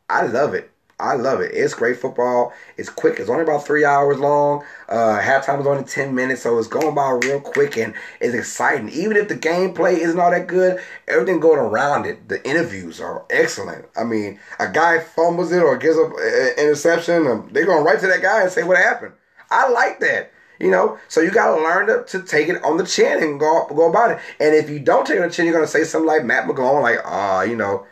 I 0.10 0.26
love 0.28 0.54
it. 0.54 0.72
I 1.00 1.16
love 1.16 1.42
it. 1.42 1.52
It's 1.54 1.74
great 1.74 1.98
football. 1.98 2.54
It's 2.78 2.90
quick. 2.90 3.20
It's 3.20 3.30
only 3.30 3.44
about 3.44 3.66
three 3.66 3.84
hours 3.84 4.20
long. 4.20 4.64
Uh, 4.88 5.20
halftime 5.20 5.60
is 5.60 5.68
only 5.68 5.84
ten 5.84 6.14
minutes, 6.14 6.44
so 6.44 6.58
it's 6.58 6.68
going 6.68 6.94
by 6.94 7.10
real 7.24 7.42
quick 7.42 7.78
and 7.78 7.94
it's 8.22 8.36
exciting. 8.36 8.90
Even 8.90 9.18
if 9.18 9.28
the 9.28 9.36
gameplay 9.36 9.98
isn't 9.98 10.20
all 10.20 10.32
that 10.32 10.48
good, 10.48 10.80
everything 11.08 11.40
going 11.40 11.60
around 11.60 12.06
it, 12.06 12.30
the 12.30 12.48
interviews 12.48 13.02
are 13.02 13.26
excellent. 13.30 13.86
I 13.98 14.04
mean, 14.04 14.40
a 14.60 14.72
guy 14.72 15.00
fumbles 15.00 15.52
it 15.52 15.64
or 15.64 15.78
gives 15.78 15.98
up 15.98 16.12
an 16.12 16.54
interception, 16.58 17.28
um, 17.28 17.50
they're 17.52 17.66
going 17.66 17.84
right 17.84 18.00
to 18.00 18.08
that 18.08 18.22
guy 18.22 18.44
and 18.44 18.52
say 18.52 18.64
what 18.64 18.78
happened. 18.78 19.14
I 19.50 19.70
like 19.70 20.00
that. 20.00 20.32
You 20.60 20.70
know, 20.70 21.00
so 21.08 21.20
you 21.20 21.32
got 21.32 21.56
to 21.56 21.62
learn 21.62 21.88
to, 21.88 22.06
to 22.06 22.26
take 22.26 22.48
it 22.48 22.64
on 22.64 22.78
the 22.78 22.86
chin 22.86 23.22
and 23.22 23.40
go 23.40 23.66
go 23.70 23.90
about 23.90 24.12
it. 24.12 24.20
And 24.40 24.54
if 24.56 24.70
you 24.70 24.80
don't 24.80 25.06
take 25.06 25.18
it 25.18 25.24
on 25.24 25.28
the 25.28 25.34
chin, 25.34 25.46
you're 25.46 25.54
gonna 25.54 25.68
say 25.68 25.84
something 25.84 26.08
like 26.08 26.24
Matt 26.24 26.48
McGloin, 26.48 26.84
like, 26.84 27.00
ah, 27.04 27.40
uh, 27.40 27.42
you 27.42 27.58
know, 27.58 27.86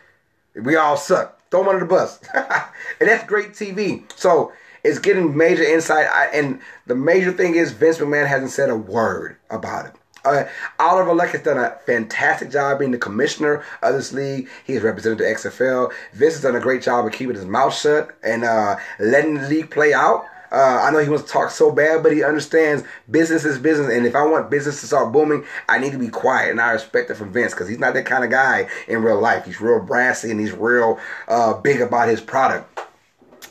we 0.55 0.75
all 0.75 0.95
suck. 0.95 1.40
Throw 1.51 1.61
them 1.61 1.69
under 1.69 1.81
the 1.81 1.85
bus, 1.85 2.19
and 2.33 3.09
that's 3.09 3.25
great 3.25 3.51
TV. 3.51 4.09
So 4.15 4.53
it's 4.83 4.99
getting 4.99 5.35
major 5.35 5.63
insight. 5.63 6.07
I, 6.07 6.27
and 6.27 6.59
the 6.87 6.95
major 6.95 7.31
thing 7.31 7.55
is 7.55 7.71
Vince 7.71 7.97
McMahon 7.99 8.27
hasn't 8.27 8.51
said 8.51 8.69
a 8.69 8.75
word 8.75 9.37
about 9.49 9.87
it. 9.87 9.93
Uh, 10.23 10.45
Oliver 10.79 11.13
Luck 11.13 11.29
has 11.29 11.41
done 11.41 11.57
a 11.57 11.77
fantastic 11.85 12.51
job 12.51 12.79
being 12.79 12.91
the 12.91 12.97
commissioner 12.97 13.63
of 13.81 13.95
this 13.95 14.13
league. 14.13 14.47
He's 14.65 14.81
represented 14.81 15.17
the 15.19 15.23
XFL. 15.23 15.91
Vince 16.13 16.33
has 16.35 16.43
done 16.43 16.55
a 16.55 16.59
great 16.59 16.83
job 16.83 17.05
of 17.05 17.11
keeping 17.11 17.35
his 17.35 17.45
mouth 17.45 17.75
shut 17.75 18.15
and 18.23 18.43
uh, 18.43 18.77
letting 18.99 19.35
the 19.35 19.47
league 19.47 19.71
play 19.71 19.93
out. 19.93 20.25
Uh, 20.51 20.81
I 20.83 20.91
know 20.91 20.99
he 20.99 21.09
wants 21.09 21.25
to 21.25 21.31
talk 21.31 21.49
so 21.49 21.71
bad, 21.71 22.03
but 22.03 22.11
he 22.11 22.23
understands 22.23 22.83
business 23.09 23.45
is 23.45 23.57
business. 23.57 23.91
And 23.91 24.05
if 24.05 24.15
I 24.15 24.23
want 24.25 24.49
business 24.49 24.81
to 24.81 24.87
start 24.87 25.11
booming, 25.13 25.45
I 25.69 25.79
need 25.79 25.91
to 25.93 25.97
be 25.97 26.09
quiet. 26.09 26.51
And 26.51 26.59
I 26.59 26.71
respect 26.71 27.09
it 27.09 27.15
from 27.15 27.31
Vince 27.31 27.53
because 27.53 27.69
he's 27.69 27.79
not 27.79 27.93
that 27.93 28.05
kind 28.05 28.23
of 28.23 28.29
guy 28.29 28.67
in 28.87 29.01
real 29.01 29.19
life. 29.19 29.45
He's 29.45 29.61
real 29.61 29.79
brassy 29.79 30.29
and 30.29 30.39
he's 30.39 30.51
real 30.51 30.99
uh, 31.27 31.53
big 31.53 31.81
about 31.81 32.09
his 32.09 32.19
product. 32.19 32.79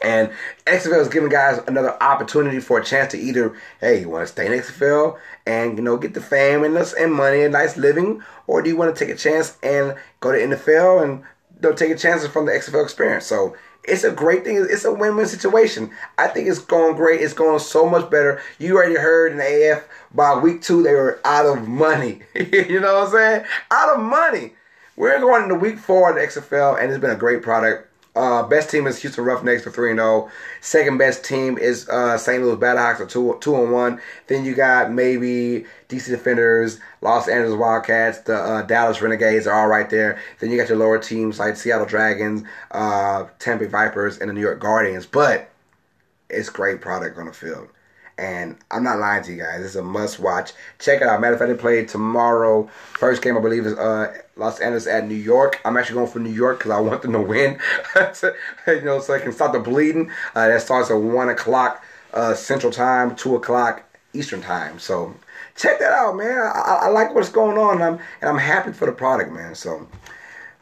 And 0.03 0.30
XFL 0.66 1.01
is 1.01 1.09
giving 1.09 1.28
guys 1.28 1.61
another 1.66 2.03
opportunity 2.03 2.59
for 2.61 2.78
a 2.78 2.84
chance 2.84 3.12
to 3.12 3.18
either, 3.18 3.55
hey, 3.80 4.01
you 4.01 4.09
want 4.09 4.26
to 4.26 4.32
stay 4.32 4.46
in 4.46 4.53
XFL 4.53 5.18
and 5.46 5.76
you 5.76 5.84
know 5.84 5.98
get 5.98 6.14
the 6.14 6.22
fame 6.22 6.64
and, 6.64 6.76
and 6.76 7.12
money 7.12 7.42
and 7.42 7.53
nice 7.53 7.76
living, 7.76 8.22
or 8.46 8.62
do 8.62 8.70
you 8.70 8.76
want 8.76 8.94
to 8.94 9.05
take 9.05 9.14
a 9.14 9.18
chance 9.18 9.59
and 9.62 9.94
go 10.20 10.32
to 10.32 10.38
NFL 10.38 11.03
and 11.03 11.22
know, 11.62 11.72
take 11.72 11.90
a 11.90 11.96
chance 11.96 12.26
from 12.26 12.46
the 12.46 12.53
XFL 12.53 12.82
experience? 12.82 13.26
So 13.26 13.57
it's 13.91 14.05
a 14.05 14.11
great 14.11 14.45
thing. 14.45 14.57
It's 14.70 14.84
a 14.84 14.93
win-win 14.93 15.26
situation. 15.26 15.91
I 16.16 16.28
think 16.28 16.49
it's 16.49 16.61
going 16.61 16.97
great. 16.97 17.20
It's 17.20 17.34
going 17.34 17.59
so 17.59 17.88
much 17.88 18.11
better. 18.11 18.41
You 18.59 18.76
already 18.76 18.97
heard 18.97 19.32
in 19.32 19.38
the 19.38 19.72
AF 19.72 19.88
by 20.14 20.38
week 20.38 20.62
two 20.62 20.82
they 20.82 20.95
were 20.95 21.20
out 21.24 21.47
of 21.47 21.68
money. 21.68 22.22
you 22.34 22.80
know 22.80 23.01
what 23.01 23.07
I'm 23.09 23.12
saying? 23.12 23.45
Out 23.70 23.97
of 23.97 24.03
money. 24.03 24.55
We're 24.97 25.18
going 25.18 25.45
into 25.45 25.55
week 25.55 25.78
four 25.78 26.11
of 26.11 26.16
the 26.16 26.22
XFL, 26.22 26.80
and 26.80 26.91
it's 26.91 27.01
been 27.01 27.11
a 27.11 27.16
great 27.16 27.43
product. 27.43 27.89
Uh, 28.17 28.43
best 28.43 28.71
team 28.71 28.89
is 28.89 29.01
Houston 29.03 29.25
Roughnecks 29.25 29.63
for 29.63 29.71
three 29.71 29.91
and 29.91 30.01
zero. 30.01 30.29
Oh. 30.29 30.31
Second 30.61 30.99
best 30.99 31.25
team 31.25 31.57
is 31.59 31.89
uh, 31.89 32.19
St. 32.19 32.43
Louis 32.43 32.57
Battlehawks 32.57 33.01
at 33.01 33.09
two 33.09 33.39
two 33.41 33.55
and 33.55 33.73
one. 33.73 34.01
Then 34.27 34.45
you 34.45 34.55
got 34.55 34.91
maybe 34.93 35.65
DC 35.89 36.07
Defenders, 36.09 36.81
Los 37.03 37.29
Angeles 37.29 37.57
Wildcats, 37.57 38.19
the 38.21 38.35
uh, 38.35 38.63
Dallas 38.63 39.01
Renegades 39.01 39.47
are 39.47 39.55
all 39.55 39.69
right 39.69 39.89
there. 39.89 40.19
Then 40.41 40.51
you 40.51 40.57
got 40.57 40.69
your 40.69 40.79
lower 40.79 40.99
teams 40.99 41.39
like 41.39 41.57
Seattle 41.57 41.87
Dragons, 41.87 42.43
uh, 42.73 43.27
Tampa 43.39 43.69
Vipers, 43.69 44.19
and 44.19 44.29
the 44.29 44.35
New 44.35 44.41
York 44.41 44.59
Guardians. 44.59 45.07
But 45.07 45.51
it's 46.29 46.51
great 46.51 46.81
product 46.81 47.17
on 47.17 47.27
the 47.27 47.33
field. 47.33 47.69
And 48.19 48.59
I'm 48.71 48.83
not 48.85 48.99
lying 48.99 49.23
to 49.25 49.33
you 49.33 49.39
guys. 49.39 49.65
It's 49.65 49.77
a 49.77 49.83
must 49.83 50.21
watch. 50.21 50.53
Check 50.79 51.01
it 51.01 51.07
out. 51.07 51.21
Matter 51.23 51.35
of 51.35 51.39
fact, 51.39 51.51
they 51.51 51.57
play 51.57 51.85
tomorrow. 51.87 52.69
First 52.99 53.23
game, 53.23 53.39
I 53.39 53.41
believe, 53.41 53.65
is 53.65 53.73
uh, 53.79 54.15
Los 54.41 54.59
Angeles 54.59 54.86
at 54.86 55.07
New 55.07 55.14
York. 55.14 55.61
I'm 55.64 55.76
actually 55.76 55.97
going 55.97 56.11
for 56.11 56.18
New 56.18 56.32
York 56.32 56.59
because 56.59 56.72
I 56.72 56.80
want 56.80 57.03
them 57.03 57.12
to 57.12 57.20
win. 57.20 57.61
you 58.66 58.80
know, 58.82 58.99
so 59.01 59.14
I 59.14 59.20
can 59.20 59.32
stop 59.32 59.53
the 59.53 59.61
bleeding. 59.61 60.11
Uh, 60.34 60.49
that 60.49 60.62
starts 60.62 60.91
at 60.91 60.95
1 60.95 61.28
o'clock 61.28 61.84
uh, 62.14 62.34
Central 62.34 62.72
Time, 62.72 63.14
2 63.14 63.36
o'clock 63.36 63.84
Eastern 64.14 64.41
Time. 64.41 64.78
So 64.78 65.14
check 65.57 65.78
that 65.78 65.93
out, 65.93 66.16
man. 66.16 66.38
I, 66.38 66.78
I 66.82 66.88
like 66.88 67.14
what's 67.14 67.28
going 67.28 67.59
on. 67.59 67.74
And 67.74 67.84
I'm, 67.84 67.95
and 68.20 68.30
I'm 68.30 68.38
happy 68.38 68.72
for 68.72 68.86
the 68.86 68.93
product, 68.93 69.30
man. 69.30 69.55
So 69.55 69.86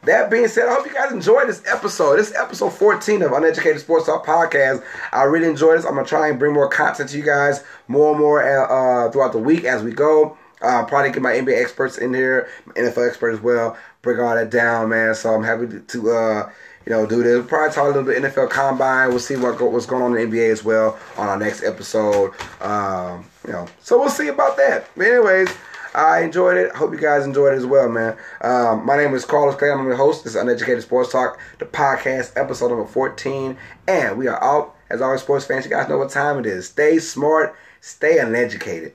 that 0.03 0.29
being 0.29 0.47
said, 0.47 0.67
I 0.67 0.73
hope 0.73 0.85
you 0.85 0.93
guys 0.93 1.11
enjoyed 1.11 1.47
this 1.47 1.61
episode. 1.65 2.17
This 2.17 2.33
episode 2.35 2.71
14 2.71 3.21
of 3.21 3.31
Uneducated 3.31 3.81
Sports 3.81 4.05
Talk 4.05 4.25
Podcast. 4.25 4.83
I 5.11 5.23
really 5.23 5.47
enjoyed 5.47 5.77
this. 5.77 5.85
I'm 5.85 5.95
gonna 5.95 6.07
try 6.07 6.29
and 6.29 6.39
bring 6.39 6.53
more 6.53 6.69
content 6.69 7.09
to 7.09 7.17
you 7.17 7.23
guys 7.23 7.63
more 7.87 8.11
and 8.11 8.19
more 8.19 8.41
uh, 8.43 9.11
throughout 9.11 9.33
the 9.33 9.39
week 9.39 9.65
as 9.65 9.83
we 9.83 9.91
go. 9.91 10.37
Uh, 10.61 10.83
probably 10.85 11.11
get 11.11 11.21
my 11.21 11.33
NBA 11.33 11.61
experts 11.61 11.97
in 11.97 12.13
here, 12.13 12.49
NFL 12.69 13.07
expert 13.07 13.31
as 13.31 13.39
well. 13.39 13.77
Break 14.01 14.19
all 14.19 14.35
that 14.35 14.49
down, 14.49 14.89
man. 14.89 15.15
So 15.15 15.33
I'm 15.33 15.43
happy 15.43 15.67
to, 15.67 15.79
to 15.79 16.11
uh, 16.11 16.51
you 16.85 16.91
know, 16.91 17.05
do 17.05 17.23
this. 17.23 17.37
We'll 17.37 17.43
probably 17.43 17.73
talk 17.73 17.85
a 17.85 17.87
little 17.87 18.03
bit 18.03 18.21
NFL 18.23 18.49
Combine. 18.49 19.09
We'll 19.09 19.19
see 19.19 19.35
what 19.35 19.57
go, 19.57 19.65
what's 19.65 19.85
going 19.85 20.03
on 20.03 20.17
in 20.17 20.29
the 20.29 20.37
NBA 20.37 20.51
as 20.51 20.63
well 20.63 20.97
on 21.17 21.27
our 21.27 21.37
next 21.37 21.63
episode. 21.63 22.33
Um, 22.61 23.25
you 23.45 23.53
know, 23.53 23.67
so 23.79 23.99
we'll 23.99 24.09
see 24.09 24.27
about 24.27 24.57
that. 24.57 24.87
But 24.95 25.07
anyways. 25.07 25.49
I 25.95 26.21
enjoyed 26.21 26.55
it. 26.57 26.75
Hope 26.75 26.91
you 26.91 26.99
guys 26.99 27.25
enjoyed 27.25 27.53
it 27.53 27.57
as 27.57 27.65
well, 27.65 27.89
man. 27.89 28.15
Um, 28.41 28.85
my 28.85 28.95
name 28.95 29.13
is 29.15 29.25
Carlos 29.25 29.55
Clay. 29.55 29.71
I'm 29.71 29.83
your 29.85 29.95
host. 29.95 30.23
This 30.23 30.35
is 30.35 30.41
Uneducated 30.41 30.83
Sports 30.83 31.11
Talk, 31.11 31.39
the 31.57 31.65
podcast, 31.65 32.33
episode 32.35 32.69
number 32.69 32.85
14. 32.85 33.57
And 33.87 34.17
we 34.17 34.27
are 34.27 34.41
out. 34.43 34.75
As 34.89 35.01
always, 35.01 35.21
sports 35.21 35.45
fans, 35.45 35.65
you 35.65 35.71
guys 35.71 35.89
know 35.89 35.97
what 35.97 36.11
time 36.11 36.39
it 36.39 36.45
is. 36.45 36.67
Stay 36.67 36.99
smart, 36.99 37.55
stay 37.81 38.19
uneducated. 38.19 38.93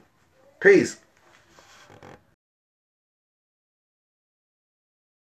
Peace. 0.61 0.99